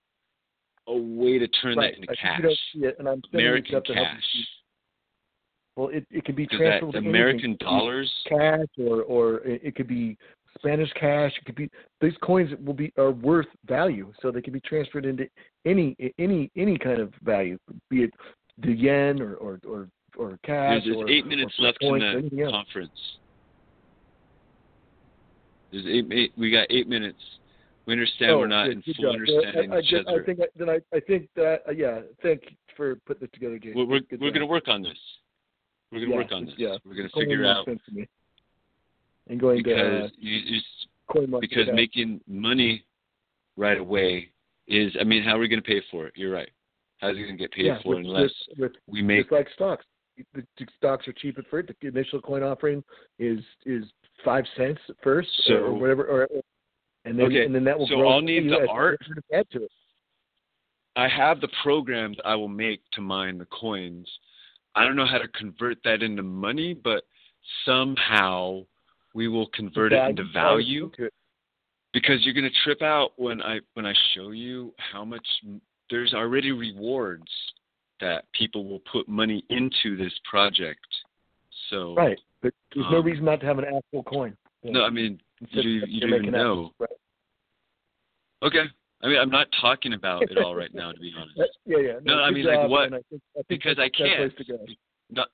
a 0.86 0.96
way 0.96 1.38
to 1.38 1.48
turn 1.48 1.76
Right. 1.78 1.94
that 1.94 2.00
into 2.00 2.12
I 2.12 2.14
cash. 2.14 2.38
you 2.38 2.42
don't 2.44 2.58
see 2.74 2.78
it, 2.86 2.96
and 2.98 3.08
I'm 3.08 3.22
American 3.32 3.70
stuff 3.72 3.84
to 3.84 3.94
help 3.94 4.08
you 4.08 4.14
cash. 4.14 4.48
Well, 5.74 5.88
it, 5.88 6.06
it 6.10 6.24
could 6.24 6.36
be 6.36 6.46
that 6.46 6.56
transferred 6.56 6.92
to 6.92 6.98
American 6.98 7.50
anything. 7.50 7.66
dollars 7.66 8.12
cash, 8.28 8.66
or 8.78 9.02
or 9.02 9.38
it 9.44 9.74
could 9.74 9.88
be 9.88 10.16
Spanish 10.58 10.92
cash. 10.92 11.32
It 11.38 11.44
could 11.44 11.54
be 11.54 11.70
these 12.00 12.12
coins 12.22 12.50
will 12.64 12.74
be 12.74 12.92
are 12.98 13.10
worth 13.10 13.46
value, 13.66 14.12
so 14.20 14.30
they 14.30 14.42
can 14.42 14.52
be 14.52 14.60
transferred 14.60 15.06
into 15.06 15.28
any 15.64 15.96
any 16.18 16.50
any 16.56 16.78
kind 16.78 17.00
of 17.00 17.12
value, 17.22 17.58
be 17.90 18.04
it 18.04 18.10
the 18.58 18.72
yen 18.72 19.20
or 19.20 19.34
or 19.34 19.60
or, 19.66 19.88
or 20.16 20.38
cash. 20.44 20.82
There's, 20.84 20.96
or, 20.96 21.08
eight 21.08 21.26
minutes 21.26 21.54
left 21.58 21.78
in 21.80 21.90
points 21.90 22.04
or 22.04 22.18
anything 22.18 22.38
the 22.44 22.50
conference. 22.50 22.90
There's 25.72 25.86
eight, 25.86 26.06
eight. 26.12 26.32
We 26.36 26.50
got 26.50 26.66
eight 26.70 26.88
minutes. 26.88 27.18
We 27.86 27.92
understand 27.92 28.32
Oh, 28.32 28.38
we're 28.38 28.46
not 28.48 28.66
good, 28.66 28.76
in 28.76 28.82
full 28.82 28.94
job. 28.94 29.12
understanding 29.14 29.72
I, 29.72 29.76
I, 29.76 29.78
each 29.80 29.90
just- 29.90 30.06
other. 30.08 30.22
I 30.22 30.24
think 30.24 30.40
I, 30.40 30.44
then 30.56 30.70
I, 30.70 30.80
I 30.96 31.00
think 31.00 31.28
that 31.36 31.62
uh, 31.68 31.72
yeah. 31.72 32.00
Thank 32.22 32.42
you 32.44 32.56
for 32.76 32.96
putting 33.06 33.20
this 33.20 33.30
together, 33.32 33.58
Gabe. 33.58 33.76
we're 33.76 33.84
we're, 33.86 34.00
we're 34.12 34.30
going 34.30 34.40
to 34.40 34.46
work 34.46 34.68
on 34.68 34.82
this. 34.82 34.98
We're 35.92 36.00
going 36.00 36.10
to 36.10 36.16
Yeah, 36.16 36.22
work 36.22 36.32
on 36.32 36.44
this. 36.46 36.54
yeah. 36.58 36.76
We're 36.84 36.94
going 36.96 37.08
to 37.08 37.14
figure 37.14 37.44
out 37.46 37.64
sense 37.64 37.80
to 37.88 37.94
me. 37.94 38.08
And 39.28 39.40
going 39.40 39.58
to 39.58 39.64
because 39.64 40.04
uh, 40.04 40.14
you, 40.18 40.36
you 40.36 40.58
s- 40.58 40.86
coin 41.10 41.30
market 41.30 41.48
because 41.50 41.66
making 41.74 42.20
money 42.28 42.84
right 43.56 43.78
away 43.78 44.28
is. 44.68 44.94
I 45.00 45.04
mean, 45.04 45.22
how 45.22 45.36
are 45.36 45.38
we 45.38 45.48
going 45.48 45.62
to 45.62 45.66
pay 45.66 45.82
for 45.90 46.06
it? 46.06 46.12
You're 46.16 46.32
right. 46.32 46.50
How's 46.98 47.16
it 47.16 47.20
going 47.20 47.36
to 47.36 47.36
get 47.36 47.52
paid 47.52 47.66
yeah, 47.66 47.82
for 47.82 47.96
with, 47.96 47.98
unless 48.06 48.30
with, 48.58 48.72
we 48.86 49.02
make 49.02 49.30
like 49.30 49.48
stocks. 49.54 49.84
The, 50.34 50.42
stocks 50.78 51.06
are 51.08 51.12
cheap 51.12 51.38
at 51.38 51.44
first. 51.50 51.70
The 51.82 51.88
initial 51.88 52.20
coin 52.22 52.42
offering 52.42 52.82
is 53.18 53.40
is 53.66 53.84
five 54.24 54.44
cents 54.56 54.80
at 54.88 54.96
first, 55.02 55.28
So- 55.44 55.54
or 55.54 55.74
whatever, 55.74 56.04
or 56.04 56.28
and 57.04 57.18
then 57.18 57.26
Okay, 57.26 57.44
and 57.44 57.54
then 57.54 57.64
that 57.64 57.78
will 57.78 57.86
so 57.86 57.96
grow. 57.96 58.08
I'll 58.08 58.20
need 58.22 58.50
the 58.50 58.66
art. 58.68 58.98
you 59.08 59.14
Add 59.32 59.46
to 59.52 59.64
it. 59.64 59.70
I 60.96 61.08
have 61.08 61.40
the 61.40 61.48
programs 61.62 62.16
I 62.24 62.34
will 62.34 62.48
make 62.48 62.80
to 62.92 63.00
mine 63.02 63.38
the 63.38 63.46
coins. 63.46 64.08
I 64.74 64.84
don't 64.84 64.96
know 64.96 65.06
how 65.06 65.18
to 65.18 65.28
convert 65.28 65.78
that 65.84 66.02
into 66.02 66.22
money, 66.22 66.74
but 66.74 67.04
somehow 67.64 68.64
we 69.16 69.28
will 69.28 69.46
convert 69.54 69.94
it 69.94 70.10
into 70.10 70.24
value 70.34 70.90
it. 70.98 71.12
because 71.94 72.18
you're 72.22 72.34
going 72.34 72.44
to 72.44 72.58
trip 72.64 72.82
out 72.82 73.12
when 73.16 73.40
I 73.40 73.60
when 73.72 73.86
I 73.86 73.94
show 74.14 74.30
you 74.30 74.74
how 74.92 75.04
much 75.06 75.26
there's 75.90 76.12
already 76.12 76.52
rewards 76.52 77.24
that 78.00 78.24
people 78.32 78.68
will 78.68 78.82
put 78.92 79.08
money 79.08 79.42
into 79.48 79.96
this 79.96 80.12
project. 80.30 80.86
So 81.70 81.94
Right, 81.94 82.20
but 82.42 82.52
there's 82.74 82.86
no 82.90 82.98
Um, 82.98 83.06
reason 83.06 83.24
not 83.24 83.40
to 83.40 83.46
have 83.46 83.58
an 83.58 83.64
actual 83.64 84.02
coin. 84.02 84.36
no, 84.62 84.84
I 84.84 84.90
mean 84.90 85.18
you 85.50 85.62
you 85.88 86.00
don't 86.02 86.14
even 86.14 86.32
know. 86.32 86.72
Right. 86.78 86.90
Okay, 88.42 88.64
I 89.02 89.06
mean 89.08 89.18
I'm 89.18 89.30
not 89.30 89.46
talking 89.62 89.94
about 89.94 90.22
it 90.30 90.36
all 90.36 90.54
right 90.54 90.72
now 90.82 90.92
to 90.92 91.00
be 91.00 91.10
honest. 91.18 91.40
Yeah, 91.64 91.78
yeah. 91.78 91.92
No, 92.02 92.20
I 92.20 92.30
mean, 92.30 92.44
like, 92.44 92.68
what- 92.68 92.92
I 92.92 93.00
think, 93.08 93.22
I 93.34 93.42
think 93.48 93.48
because 93.48 93.78
I 93.78 93.88
can't. 93.88 94.34
Place 94.34 94.46
to 94.46 94.52
go. 94.52 94.66
Not 95.10 95.28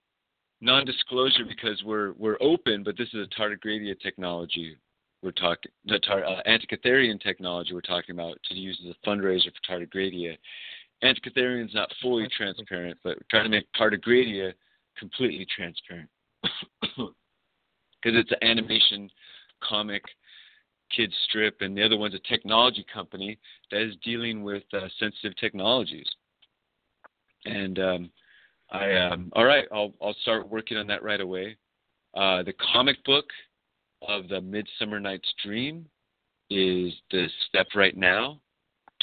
non-disclosure 0.63 1.45
because 1.47 1.83
we're 1.85 2.13
we're 2.13 2.39
open, 2.41 2.83
but 2.83 2.97
this 2.97 3.09
is 3.13 3.27
a 3.27 3.41
tardigradia 3.41 3.99
technology. 4.01 4.77
We're 5.23 5.33
talking 5.33 5.71
the 5.85 5.99
tar, 5.99 6.25
uh, 6.25 6.41
Antikytherian 6.47 7.21
technology 7.21 7.75
we're 7.75 7.81
talking 7.81 8.15
about 8.15 8.39
to 8.49 8.55
use 8.55 8.81
as 8.85 8.95
a 8.95 9.09
fundraiser 9.09 9.51
for 9.53 9.71
tardigrade. 9.71 10.39
Antikytherian 11.05 11.67
is 11.67 11.75
not 11.75 11.93
fully 12.01 12.29
transparent, 12.35 12.97
but 13.03 13.17
we're 13.17 13.27
trying 13.29 13.45
to 13.45 13.51
make 13.51 13.67
tardigradia 13.79 14.53
completely 14.97 15.47
transparent 15.55 16.09
because 16.43 17.07
it's 18.05 18.31
an 18.31 18.49
animation 18.49 19.11
comic 19.69 20.03
kid 20.95 21.13
strip, 21.25 21.57
and 21.61 21.77
the 21.77 21.83
other 21.83 21.97
one's 21.97 22.15
a 22.15 22.21
technology 22.21 22.85
company 22.93 23.39
that 23.71 23.81
is 23.81 23.95
dealing 24.05 24.45
with 24.45 24.63
uh, 24.75 24.89
sensitive 25.01 25.35
technologies. 25.37 26.07
And 27.47 27.79
um, 27.81 28.11
I 28.73 28.95
um, 28.95 29.31
all 29.35 29.45
right, 29.45 29.67
I'll 29.73 29.93
I'll 30.03 30.17
start 30.23 30.49
working 30.49 30.79
on 30.79 30.87
that 30.89 31.03
right 31.03 31.21
away. 31.21 31.57
Uh, 32.15 32.43
the 32.43 32.55
comic 32.73 33.03
book 33.05 33.27
of 34.09 34.29
the 34.29 34.41
Midsummer 34.41 34.99
Night's 34.99 35.33
Dream 35.45 35.87
is 36.51 36.93
the 37.11 37.29
step 37.49 37.69
right 37.75 37.97
now. 37.97 38.41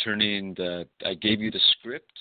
Turning 0.04 0.54
the 0.56 0.88
I 1.06 1.14
gave 1.14 1.40
you 1.40 1.52
the 1.52 1.60
script, 1.78 2.12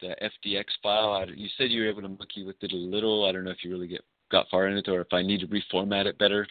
the 0.00 0.16
FDX 0.20 0.64
file. 0.82 1.12
I, 1.12 1.24
you 1.34 1.48
said 1.56 1.70
you 1.70 1.82
were 1.82 1.88
able 1.88 2.02
to 2.02 2.08
monkey 2.08 2.44
with 2.44 2.56
it 2.60 2.72
a 2.72 2.76
little. 2.76 3.24
I 3.24 3.32
don't 3.32 3.44
know 3.44 3.50
if 3.50 3.62
you 3.62 3.70
really 3.70 3.88
get 3.88 4.02
got 4.32 4.46
far 4.50 4.66
in 4.66 4.76
it 4.76 4.88
or 4.88 5.00
if 5.00 5.12
I 5.12 5.22
need 5.22 5.40
to 5.40 5.46
reformat 5.46 6.06
it 6.06 6.18
better. 6.18 6.46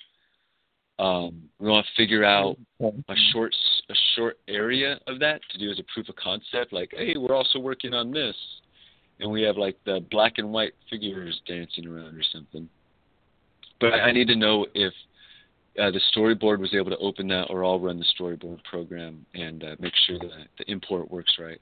Um, 0.99 1.49
we 1.59 1.69
want 1.69 1.86
to 1.86 2.01
figure 2.01 2.24
out 2.24 2.57
a 2.82 3.15
short 3.34 3.53
a 3.89 3.95
short 4.15 4.38
area 4.47 4.99
of 5.07 5.19
that 5.19 5.41
to 5.51 5.57
do 5.57 5.69
as 5.69 5.80
a 5.80 5.84
proof 5.93 6.07
of 6.07 6.15
concept. 6.15 6.71
Like, 6.71 6.91
hey, 6.95 7.15
we're 7.17 7.36
also 7.36 7.59
working 7.59 7.93
on 7.93 8.11
this, 8.11 8.36
and 9.24 9.32
we 9.32 9.41
have 9.41 9.57
like 9.57 9.78
the 9.86 10.05
black 10.11 10.34
and 10.38 10.51
white 10.51 10.74
figures 10.89 11.41
dancing 11.47 11.88
around 11.88 12.15
or 12.15 12.24
something. 12.32 12.69
But 13.80 13.93
I 13.93 14.11
need 14.11 14.28
to 14.28 14.36
know 14.36 14.67
if 14.76 14.93
uh, 15.80 15.89
the 15.91 16.01
storyboard 16.15 16.59
was 16.59 16.76
able 16.76 16.91
to 16.91 16.97
open 16.97 17.28
that, 17.30 17.45
or 17.49 17.65
I'll 17.65 17.80
run 17.80 17.97
the 17.97 18.05
storyboard 18.19 18.63
program 18.63 19.26
and 19.34 19.63
uh, 19.63 19.76
make 19.80 19.93
sure 20.05 20.19
that 20.19 20.30
the 20.59 20.69
import 20.71 21.09
works 21.09 21.34
right, 21.39 21.59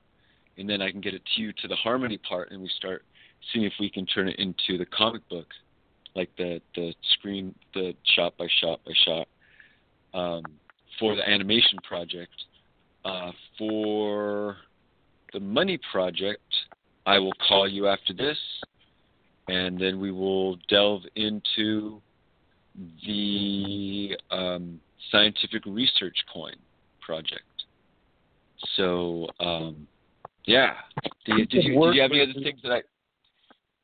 and 0.57 0.69
then 0.69 0.81
I 0.81 0.91
can 0.91 0.99
get 0.99 1.13
it 1.13 1.21
to 1.35 1.41
you 1.41 1.53
to 1.53 1.67
the 1.67 1.75
harmony 1.77 2.17
part, 2.17 2.51
and 2.51 2.61
we 2.61 2.69
start 2.77 3.03
seeing 3.53 3.65
if 3.65 3.73
we 3.79 3.89
can 3.89 4.05
turn 4.05 4.27
it 4.27 4.37
into 4.37 4.77
the 4.77 4.85
comic 4.85 5.27
book, 5.29 5.47
like 6.15 6.29
the 6.37 6.61
the 6.75 6.93
screen, 7.13 7.55
the 7.73 7.93
shot 8.15 8.37
by 8.37 8.47
shot 8.59 8.81
by 8.85 8.91
shot 9.05 9.27
um, 10.13 10.43
for 10.99 11.15
the 11.15 11.27
animation 11.27 11.79
project. 11.83 12.33
Uh, 13.03 13.31
for 13.57 14.57
the 15.33 15.39
money 15.39 15.79
project, 15.91 16.43
I 17.05 17.19
will 17.19 17.33
call 17.47 17.67
you 17.67 17.87
after 17.87 18.13
this, 18.13 18.37
and 19.47 19.79
then 19.79 19.99
we 19.99 20.11
will 20.11 20.57
delve 20.69 21.01
into 21.15 22.01
the 23.05 24.17
um, 24.29 24.79
scientific 25.11 25.65
research 25.65 26.15
coin 26.31 26.55
project. 27.01 27.43
So, 28.75 29.27
um, 29.39 29.87
yeah. 30.45 30.73
Do 31.25 31.37
you, 31.37 31.45
did, 31.45 31.63
you, 31.63 31.85
did 31.85 31.95
you 31.95 32.01
have 32.01 32.11
any 32.11 32.21
other 32.21 32.33
things 32.33 32.59
that 32.63 32.71
I 32.71 32.81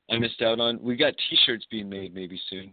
I 0.09 0.17
missed 0.17 0.41
out 0.41 0.59
on. 0.59 0.79
We 0.81 0.95
got 0.95 1.13
T-shirts 1.29 1.65
being 1.69 1.89
made 1.89 2.13
maybe 2.13 2.39
soon. 2.49 2.71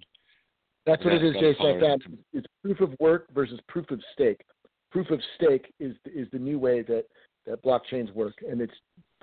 That's 0.87 1.05
what 1.05 1.15
it 1.15 1.25
is, 1.25 1.35
Jason. 1.35 1.67
I 1.67 1.81
found 1.81 2.03
it's 2.33 2.47
proof 2.63 2.81
of 2.81 2.95
work 3.01 3.27
versus 3.35 3.59
proof 3.69 3.91
of 3.91 4.01
stake. 4.13 4.43
Proof 4.91 5.11
of 5.11 5.21
stake 5.37 5.73
is 5.81 5.97
is 6.05 6.29
the 6.33 6.39
new 6.39 6.59
way 6.59 6.83
that 6.83 7.05
that 7.47 7.63
blockchains 7.65 8.13
work, 8.13 8.35
and 8.49 8.61
it's 8.61 8.75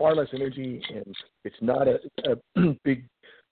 far 0.01 0.15
less 0.15 0.27
energy, 0.33 0.81
and 0.93 1.15
it's 1.43 1.55
not 1.61 1.87
a, 1.87 1.99
a 2.25 2.73
big 2.83 3.05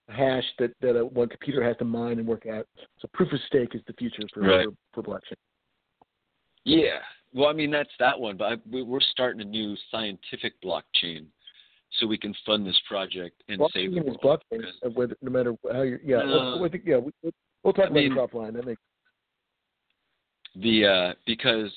hash 0.08 0.44
that 0.58 0.72
that 0.80 0.96
a, 0.98 1.04
one 1.04 1.28
computer 1.28 1.62
has 1.62 1.76
to 1.76 1.84
mine 1.84 2.18
and 2.18 2.26
work 2.26 2.46
out. 2.46 2.66
So 2.98 3.08
proof 3.14 3.32
of 3.32 3.38
stake 3.46 3.74
is 3.74 3.82
the 3.86 3.92
future 3.94 4.22
for 4.34 4.40
Right. 4.42 4.66
for, 4.92 5.02
for 5.02 5.08
blockchain. 5.08 5.36
Yeah. 6.64 6.98
Well, 7.32 7.48
I 7.48 7.52
mean 7.52 7.70
that's 7.70 7.90
that 8.00 8.18
one, 8.18 8.36
but 8.36 8.44
I, 8.52 8.56
we- 8.70 8.82
we're 8.82 9.00
starting 9.00 9.40
a 9.40 9.44
new 9.44 9.76
scientific 9.90 10.54
blockchain, 10.64 11.26
so 11.98 12.06
we 12.08 12.18
can 12.18 12.34
fund 12.44 12.66
this 12.66 12.80
project 12.88 13.42
and 13.48 13.60
save 13.72 13.94
the 13.94 14.00
Blockchain 14.00 14.10
is 14.64 14.74
blockchain, 14.84 15.10
uh, 15.12 15.14
no 15.22 15.30
matter 15.30 15.54
how 15.72 15.82
you're. 15.82 16.00
yeah. 16.04 16.22
No. 16.24 16.58
we'll, 16.60 16.70
yeah, 16.84 16.96
we, 16.96 17.12
we'll- 17.22 17.32
we'll 17.62 17.72
talk 17.72 17.86
I 17.90 17.92
mean- 17.92 18.12
about 18.12 18.30
it 18.30 18.32
offline. 18.34 18.54
That 18.54 18.66
makes 18.66 18.80
the 20.56 20.84
uh, 20.86 21.14
because 21.26 21.70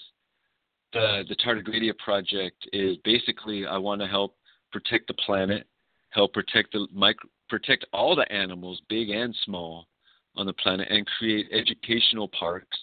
the 0.94 1.24
the 1.30 1.36
Tardigrade 1.36 1.96
project 2.00 2.68
is 2.74 2.98
basically 3.04 3.68
I 3.68 3.78
want 3.78 4.02
to 4.02 4.08
help 4.08 4.36
protect 4.74 5.08
the 5.08 5.14
planet, 5.14 5.66
help 6.10 6.34
protect 6.34 6.74
the 6.74 6.88
micro, 6.92 7.30
protect 7.48 7.86
all 7.94 8.16
the 8.16 8.30
animals, 8.32 8.82
big 8.90 9.10
and 9.10 9.34
small, 9.46 9.88
on 10.36 10.46
the 10.46 10.54
planet, 10.54 10.88
and 10.90 11.08
create 11.18 11.48
educational 11.54 12.28
parks 12.28 12.78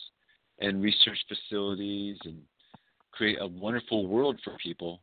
and 0.61 0.83
research 0.83 1.19
facilities 1.29 2.17
and 2.25 2.41
create 3.13 3.39
a 3.41 3.47
wonderful 3.47 4.07
world 4.07 4.41
for 4.45 4.57
people. 4.63 5.03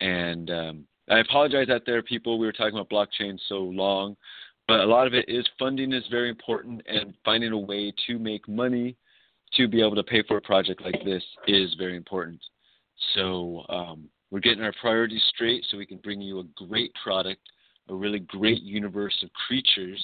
And 0.00 0.50
um, 0.50 0.86
I 1.10 1.18
apologize 1.18 1.68
out 1.68 1.82
there, 1.84 2.02
people. 2.02 2.38
We 2.38 2.46
were 2.46 2.52
talking 2.52 2.78
about 2.78 2.88
blockchain 2.88 3.38
so 3.48 3.58
long, 3.58 4.16
but 4.68 4.80
a 4.80 4.86
lot 4.86 5.06
of 5.06 5.14
it 5.14 5.28
is 5.28 5.44
funding 5.58 5.92
is 5.92 6.04
very 6.10 6.30
important, 6.30 6.82
and 6.86 7.14
finding 7.24 7.52
a 7.52 7.58
way 7.58 7.92
to 8.06 8.18
make 8.18 8.48
money 8.48 8.96
to 9.54 9.68
be 9.68 9.80
able 9.80 9.96
to 9.96 10.02
pay 10.02 10.22
for 10.22 10.38
a 10.38 10.40
project 10.40 10.80
like 10.82 11.04
this 11.04 11.22
is 11.46 11.74
very 11.74 11.96
important. 11.96 12.40
So 13.14 13.64
um, 13.68 14.08
we're 14.32 14.40
getting 14.40 14.64
our 14.64 14.72
priorities 14.80 15.22
straight 15.28 15.62
so 15.68 15.76
we 15.76 15.84
can 15.84 15.98
bring 15.98 16.22
you 16.22 16.40
a 16.40 16.66
great 16.66 16.90
product, 17.04 17.42
a 17.90 17.94
really 17.94 18.20
great 18.20 18.62
universe 18.62 19.14
of 19.22 19.28
creatures, 19.46 20.02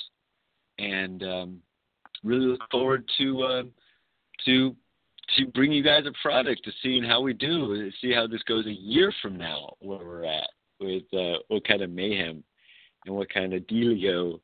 and 0.78 1.22
um, 1.22 1.58
really 2.22 2.44
look 2.44 2.60
forward 2.70 3.08
to 3.16 3.42
uh, 3.42 3.62
to 4.44 4.76
to 5.36 5.46
bring 5.46 5.72
you 5.72 5.82
guys 5.82 6.04
a 6.06 6.12
product, 6.22 6.62
to 6.64 6.70
seeing 6.82 7.02
how 7.02 7.22
we 7.22 7.32
do, 7.32 7.90
see 8.02 8.12
how 8.12 8.26
this 8.26 8.42
goes 8.42 8.66
a 8.66 8.70
year 8.70 9.12
from 9.22 9.38
now, 9.38 9.74
where 9.80 9.98
we're 9.98 10.24
at 10.24 10.48
with 10.78 11.04
uh, 11.14 11.38
what 11.48 11.66
kind 11.66 11.80
of 11.80 11.90
mayhem 11.90 12.44
and 13.06 13.14
what 13.14 13.32
kind 13.32 13.54
of 13.54 13.62
dealio. 13.62 14.38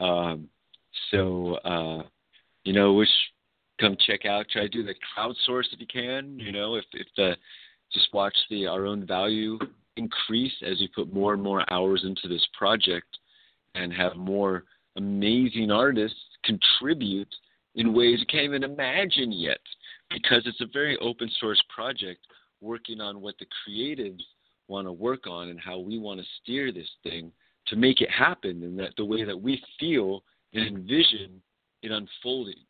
Um, 0.00 0.48
so 1.12 1.54
uh, 1.64 2.02
you 2.64 2.72
know, 2.72 2.94
wish 2.94 3.08
come 3.80 3.96
check 4.04 4.26
out. 4.26 4.46
Try 4.50 4.62
to 4.62 4.68
do 4.68 4.82
the 4.82 4.94
crowdsource 5.16 5.72
if 5.72 5.78
you 5.78 5.86
can. 5.86 6.40
You 6.40 6.50
know, 6.50 6.74
if 6.74 6.84
if 6.92 7.06
the 7.16 7.36
just 7.92 8.12
watch 8.12 8.36
the 8.50 8.66
our 8.66 8.86
own 8.86 9.06
value 9.06 9.58
increase 9.96 10.52
as 10.66 10.80
you 10.80 10.88
put 10.94 11.12
more 11.12 11.34
and 11.34 11.42
more 11.42 11.70
hours 11.72 12.04
into 12.04 12.28
this 12.28 12.46
project, 12.56 13.18
and 13.74 13.92
have 13.92 14.16
more 14.16 14.64
amazing 14.96 15.70
artists 15.70 16.18
contribute 16.44 17.34
in 17.74 17.94
ways 17.94 18.20
you 18.20 18.26
can't 18.26 18.44
even 18.44 18.64
imagine 18.64 19.32
yet, 19.32 19.60
because 20.10 20.42
it's 20.44 20.60
a 20.60 20.66
very 20.72 20.98
open 20.98 21.30
source 21.40 21.62
project 21.74 22.20
working 22.60 23.00
on 23.00 23.20
what 23.20 23.34
the 23.38 23.46
creatives 23.66 24.22
want 24.68 24.86
to 24.86 24.92
work 24.92 25.26
on 25.26 25.48
and 25.48 25.58
how 25.58 25.78
we 25.78 25.98
want 25.98 26.20
to 26.20 26.26
steer 26.42 26.70
this 26.72 26.88
thing 27.02 27.32
to 27.66 27.76
make 27.76 28.00
it 28.00 28.10
happen 28.10 28.62
and 28.62 28.78
that 28.78 28.90
the 28.96 29.04
way 29.04 29.24
that 29.24 29.40
we 29.40 29.62
feel 29.80 30.22
and 30.52 30.66
envision 30.66 31.40
it 31.82 31.90
unfolding. 31.90 32.60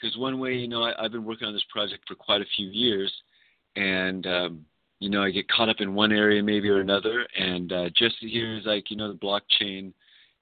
Because 0.00 0.16
one 0.16 0.38
way, 0.38 0.54
you 0.54 0.68
know, 0.68 0.82
I, 0.82 0.92
I've 1.02 1.12
been 1.12 1.24
working 1.24 1.46
on 1.46 1.54
this 1.54 1.64
project 1.72 2.04
for 2.08 2.14
quite 2.14 2.40
a 2.40 2.52
few 2.56 2.68
years, 2.68 3.12
and 3.76 4.26
um, 4.26 4.64
you 4.98 5.08
know, 5.08 5.22
I 5.22 5.30
get 5.30 5.48
caught 5.48 5.68
up 5.68 5.80
in 5.80 5.94
one 5.94 6.12
area 6.12 6.42
maybe 6.42 6.68
or 6.68 6.80
another, 6.80 7.26
and 7.38 7.72
uh, 7.72 7.88
just 7.96 8.16
here 8.20 8.56
is 8.56 8.66
like, 8.66 8.90
you 8.90 8.96
know, 8.96 9.12
the 9.12 9.18
blockchain 9.18 9.92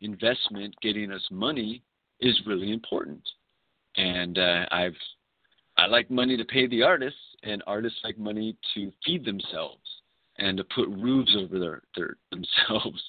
investment 0.00 0.74
getting 0.82 1.12
us 1.12 1.26
money 1.30 1.82
is 2.20 2.40
really 2.46 2.72
important, 2.72 3.22
and 3.96 4.38
uh, 4.38 4.66
I've 4.70 4.96
I 5.76 5.86
like 5.86 6.10
money 6.10 6.36
to 6.36 6.44
pay 6.44 6.66
the 6.66 6.82
artists, 6.82 7.20
and 7.44 7.62
artists 7.66 8.00
like 8.02 8.18
money 8.18 8.56
to 8.74 8.92
feed 9.04 9.24
themselves 9.24 9.80
and 10.38 10.56
to 10.56 10.64
put 10.64 10.88
roofs 10.88 11.36
over 11.38 11.58
their, 11.58 11.82
their 11.96 12.16
themselves. 12.30 13.02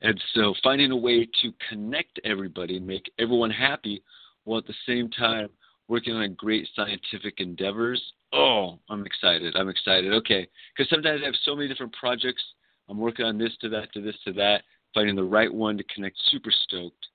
And 0.00 0.20
so 0.34 0.54
finding 0.62 0.92
a 0.92 0.96
way 0.96 1.26
to 1.42 1.52
connect 1.68 2.20
everybody 2.24 2.76
and 2.76 2.86
make 2.86 3.10
everyone 3.18 3.50
happy 3.50 4.02
while 4.44 4.58
at 4.58 4.66
the 4.66 4.74
same 4.86 5.10
time 5.10 5.48
working 5.88 6.14
on 6.14 6.34
great 6.34 6.68
scientific 6.76 7.40
endeavors. 7.40 8.00
Oh, 8.32 8.78
I'm 8.90 9.06
excited. 9.06 9.56
I'm 9.56 9.68
excited. 9.68 10.12
Okay. 10.12 10.46
Because 10.76 10.90
sometimes 10.90 11.20
I 11.22 11.26
have 11.26 11.34
so 11.44 11.56
many 11.56 11.68
different 11.68 11.94
projects. 11.94 12.42
I'm 12.88 12.98
working 12.98 13.24
on 13.24 13.38
this 13.38 13.52
to 13.62 13.68
that 13.70 13.92
to 13.94 14.00
this 14.00 14.16
to 14.24 14.32
that, 14.34 14.62
finding 14.94 15.16
the 15.16 15.24
right 15.24 15.52
one 15.52 15.76
to 15.78 15.84
connect. 15.84 16.16
Super 16.30 16.50
stoked. 16.50 17.06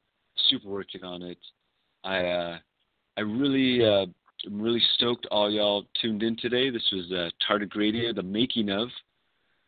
Super 0.49 0.69
working 0.69 1.03
on 1.03 1.21
it. 1.21 1.37
I 2.03 2.25
uh, 2.25 2.57
I 3.17 3.21
really 3.21 3.85
uh, 3.85 4.05
I'm 4.45 4.61
really 4.61 4.81
stoked 4.95 5.27
all 5.27 5.49
y'all 5.51 5.85
tuned 6.01 6.23
in 6.23 6.35
today. 6.37 6.69
This 6.69 6.87
was 6.91 7.11
uh, 7.11 7.29
Tardigradia, 7.47 8.13
the 8.13 8.23
making 8.23 8.69
of 8.69 8.89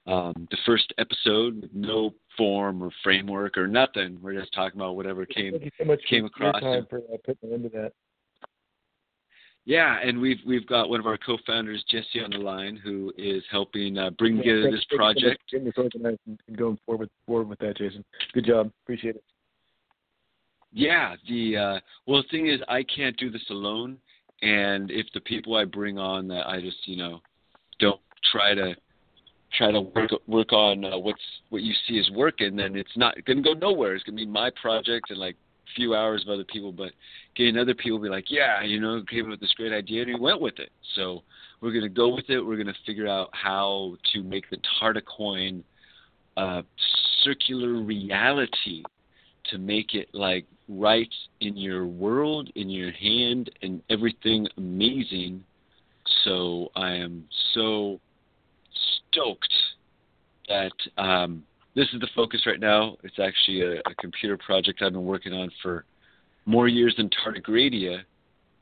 um, 0.08 0.48
the 0.52 0.58
first 0.66 0.94
episode 0.98 1.62
with 1.62 1.74
no 1.74 2.14
form 2.38 2.84
or 2.84 2.92
framework 3.04 3.58
or 3.58 3.68
nothing. 3.68 4.18
We're 4.22 4.40
just 4.40 4.54
talking 4.54 4.80
about 4.80 4.96
whatever 4.96 5.26
came 5.26 5.54
Thank 5.54 5.66
you 5.66 5.72
so 5.80 5.86
much 5.86 6.02
came 6.10 6.26
across 6.26 6.60
time 6.60 6.74
and- 6.74 6.90
for 6.90 7.00
uh, 7.00 7.18
putting 7.26 7.52
into 7.52 7.70
that. 7.70 7.94
Yeah, 9.66 9.98
and 10.04 10.22
we've 10.22 10.38
we've 10.46 10.68
got 10.68 10.90
one 10.90 11.00
of 11.00 11.08
our 11.08 11.18
co-founders, 11.18 11.84
Jesse, 11.90 12.24
on 12.24 12.30
the 12.30 12.38
line, 12.38 12.76
who 12.76 13.12
is 13.18 13.44
helping 13.52 13.98
uh, 13.98 14.12
bring 14.12 14.38
together 14.38 14.70
this 14.70 14.86
thank 14.90 14.92
you 14.92 14.98
so 14.98 15.04
much 15.04 15.18
project. 15.18 15.42
Getting 15.52 15.66
this 15.66 15.74
organized 15.76 16.20
and 16.28 16.58
going 16.58 16.78
forward 16.86 17.10
forward 17.26 17.50
with 17.50 17.60
that, 17.60 17.78
Jason. 17.78 18.06
Good 18.34 18.46
job. 18.46 18.72
Appreciate 18.84 19.16
it. 19.16 19.24
Yeah, 20.72 21.16
the 21.28 21.58
uh, 21.58 21.80
well, 22.06 22.22
the 22.22 22.28
thing 22.30 22.48
is, 22.48 22.60
I 22.68 22.84
can't 22.84 23.18
do 23.18 23.32
this 23.32 23.46
alone, 23.50 23.98
and 24.44 24.92
if 24.92 25.08
the 25.16 25.22
people 25.22 25.56
I 25.56 25.66
bring 25.66 25.98
on 25.98 26.28
that 26.28 26.48
I 26.48 26.62
just 26.62 26.78
you 26.86 26.98
know 26.98 27.22
don't 27.80 28.02
try 28.32 28.54
to 28.54 28.76
try 29.58 29.72
to 29.72 29.82
work 29.82 30.12
work 30.28 30.54
on 30.54 30.86
uh, 30.86 30.98
what's 30.98 31.22
what 31.50 31.64
you 31.64 31.74
see 31.88 31.96
is 31.96 32.12
working, 32.12 32.56
then 32.56 32.76
it's 32.76 32.96
not 32.96 33.16
going 33.26 33.38
to 33.38 33.44
go 33.44 33.54
nowhere. 33.54 33.96
It's 33.96 34.04
going 34.04 34.18
to 34.18 34.26
be 34.26 34.30
my 34.30 34.52
project 34.62 35.10
and 35.10 35.18
like 35.18 35.38
few 35.76 35.96
hours 35.96 36.24
of 36.24 36.34
other 36.34 36.44
people, 36.44 36.72
but 36.72 36.92
getting 37.36 37.58
other 37.58 37.74
people 37.74 38.00
be 38.00 38.10
like, 38.10 38.30
yeah, 38.30 38.62
you 38.64 38.80
know, 38.80 39.02
came 39.10 39.26
up 39.26 39.32
with 39.32 39.40
this 39.40 39.54
great 39.54 39.74
idea 39.74 40.02
and 40.02 40.10
he 40.10 40.20
went 40.20 40.42
with 40.42 40.60
it. 40.60 40.70
So 40.96 41.24
we're 41.62 41.72
going 41.72 41.84
to 41.84 41.90
go 41.90 42.14
with 42.14 42.30
it. 42.30 42.40
We're 42.40 42.56
going 42.56 42.68
to 42.68 42.76
figure 42.86 43.08
out 43.08 43.30
how 43.34 43.96
to 44.14 44.24
make 44.24 44.50
the 44.50 44.58
Tartacoin 44.82 45.64
uh, 46.38 46.62
circular 47.24 47.74
reality 47.74 48.84
to 49.52 49.58
make 49.58 49.94
it 49.94 50.10
like 50.14 50.46
right 50.68 51.14
in 51.42 51.56
your 51.56 51.86
world, 51.86 52.50
in 52.56 52.70
your 52.70 52.92
hand, 52.92 53.52
and 53.62 53.82
everything 53.90 54.48
amazing. 54.58 55.44
So 56.24 56.70
I 56.76 56.92
am 56.92 57.26
so 57.54 58.00
stoked 59.10 59.54
that 60.48 60.72
um, 60.98 61.44
this 61.76 61.88
is 61.94 62.00
the 62.00 62.08
focus 62.16 62.46
right 62.46 62.60
now. 62.60 62.98
It's 63.04 63.20
actually 63.20 63.62
a, 63.62 63.80
a 63.80 63.96
computer 64.00 64.38
project 64.38 64.82
I've 64.82 64.94
been 64.94 65.06
working 65.06 65.34
on 65.34 65.52
for 65.62 65.86
more 66.46 66.68
years 66.68 66.96
than 66.98 67.10
Tardigradia, 67.10 68.02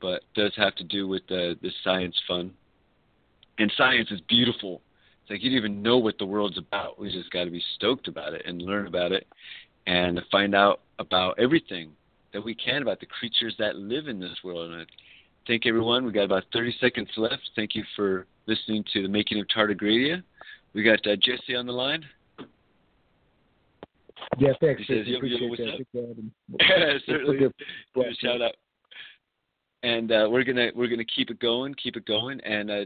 but 0.00 0.22
does 0.34 0.52
have 0.56 0.74
to 0.76 0.84
do 0.84 1.06
with 1.06 1.22
the, 1.28 1.56
the 1.62 1.70
science 1.84 2.16
fun. 2.26 2.52
And 3.58 3.72
science 3.76 4.10
is 4.10 4.20
beautiful. 4.28 4.80
It's 5.22 5.30
like 5.30 5.42
you 5.42 5.50
don't 5.50 5.58
even 5.58 5.82
know 5.82 5.96
what 5.96 6.18
the 6.18 6.26
world's 6.26 6.58
about. 6.58 6.98
We 6.98 7.10
just 7.10 7.30
got 7.30 7.44
to 7.44 7.50
be 7.50 7.62
stoked 7.76 8.08
about 8.08 8.34
it 8.34 8.42
and 8.46 8.60
learn 8.60 8.86
about 8.86 9.12
it 9.12 9.26
and 9.86 10.20
find 10.30 10.54
out 10.54 10.80
about 10.98 11.38
everything 11.38 11.92
that 12.32 12.44
we 12.44 12.54
can 12.54 12.82
about 12.82 13.00
the 13.00 13.06
creatures 13.06 13.54
that 13.58 13.76
live 13.76 14.08
in 14.08 14.18
this 14.18 14.36
world. 14.42 14.72
And 14.72 14.82
I 14.82 14.84
thank 15.46 15.66
everyone. 15.66 16.04
We 16.04 16.12
got 16.12 16.24
about 16.24 16.44
30 16.52 16.74
seconds 16.80 17.08
left. 17.16 17.42
Thank 17.54 17.76
you 17.76 17.84
for 17.94 18.26
listening 18.46 18.84
to 18.92 19.02
the 19.02 19.08
making 19.08 19.38
of 19.38 19.46
Tardigradia. 19.46 20.22
We 20.74 20.82
got 20.82 21.06
uh, 21.06 21.14
Jesse 21.16 21.54
on 21.54 21.66
the 21.66 21.72
line. 21.72 22.04
Yeah, 24.38 24.52
thanks. 24.60 24.82
He 24.86 24.94
says, 24.94 25.06
yo, 25.06 25.12
yo, 25.12 25.16
Appreciate 25.16 25.50
what's 25.50 25.62
that. 25.62 26.00
up? 26.00 26.16
And 26.60 27.02
Certainly. 27.06 27.38
Give 27.38 27.52
a 27.96 28.14
shout 28.20 28.42
out. 28.42 28.54
And 29.82 30.12
uh, 30.12 30.28
we're 30.30 30.44
gonna 30.44 30.70
we're 30.74 30.88
gonna 30.88 31.04
keep 31.04 31.30
it 31.30 31.38
going, 31.40 31.74
keep 31.74 31.96
it 31.96 32.06
going, 32.06 32.40
and 32.40 32.70
uh, 32.70 32.84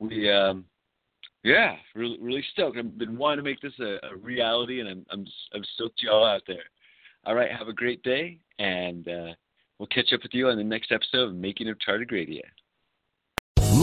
we 0.00 0.30
um, 0.30 0.64
yeah, 1.44 1.76
really 1.94 2.18
really 2.20 2.44
stoked. 2.52 2.76
I've 2.76 2.98
been 2.98 3.16
wanting 3.16 3.44
to 3.44 3.48
make 3.48 3.60
this 3.60 3.72
a, 3.78 3.98
a 4.06 4.16
reality, 4.20 4.80
and 4.80 4.88
I'm 4.88 5.06
I'm 5.10 5.26
I'm 5.54 5.64
stoked 5.74 6.02
you 6.02 6.10
all 6.10 6.24
out 6.24 6.42
there. 6.46 6.64
All 7.24 7.36
right, 7.36 7.52
have 7.52 7.68
a 7.68 7.72
great 7.72 8.02
day, 8.02 8.40
and 8.58 9.06
uh, 9.06 9.32
we'll 9.78 9.86
catch 9.88 10.12
up 10.12 10.22
with 10.22 10.34
you 10.34 10.48
on 10.48 10.56
the 10.56 10.64
next 10.64 10.90
episode 10.90 11.28
of 11.28 11.34
Making 11.34 11.68
of 11.68 11.76
Tardigradia. 11.78 12.42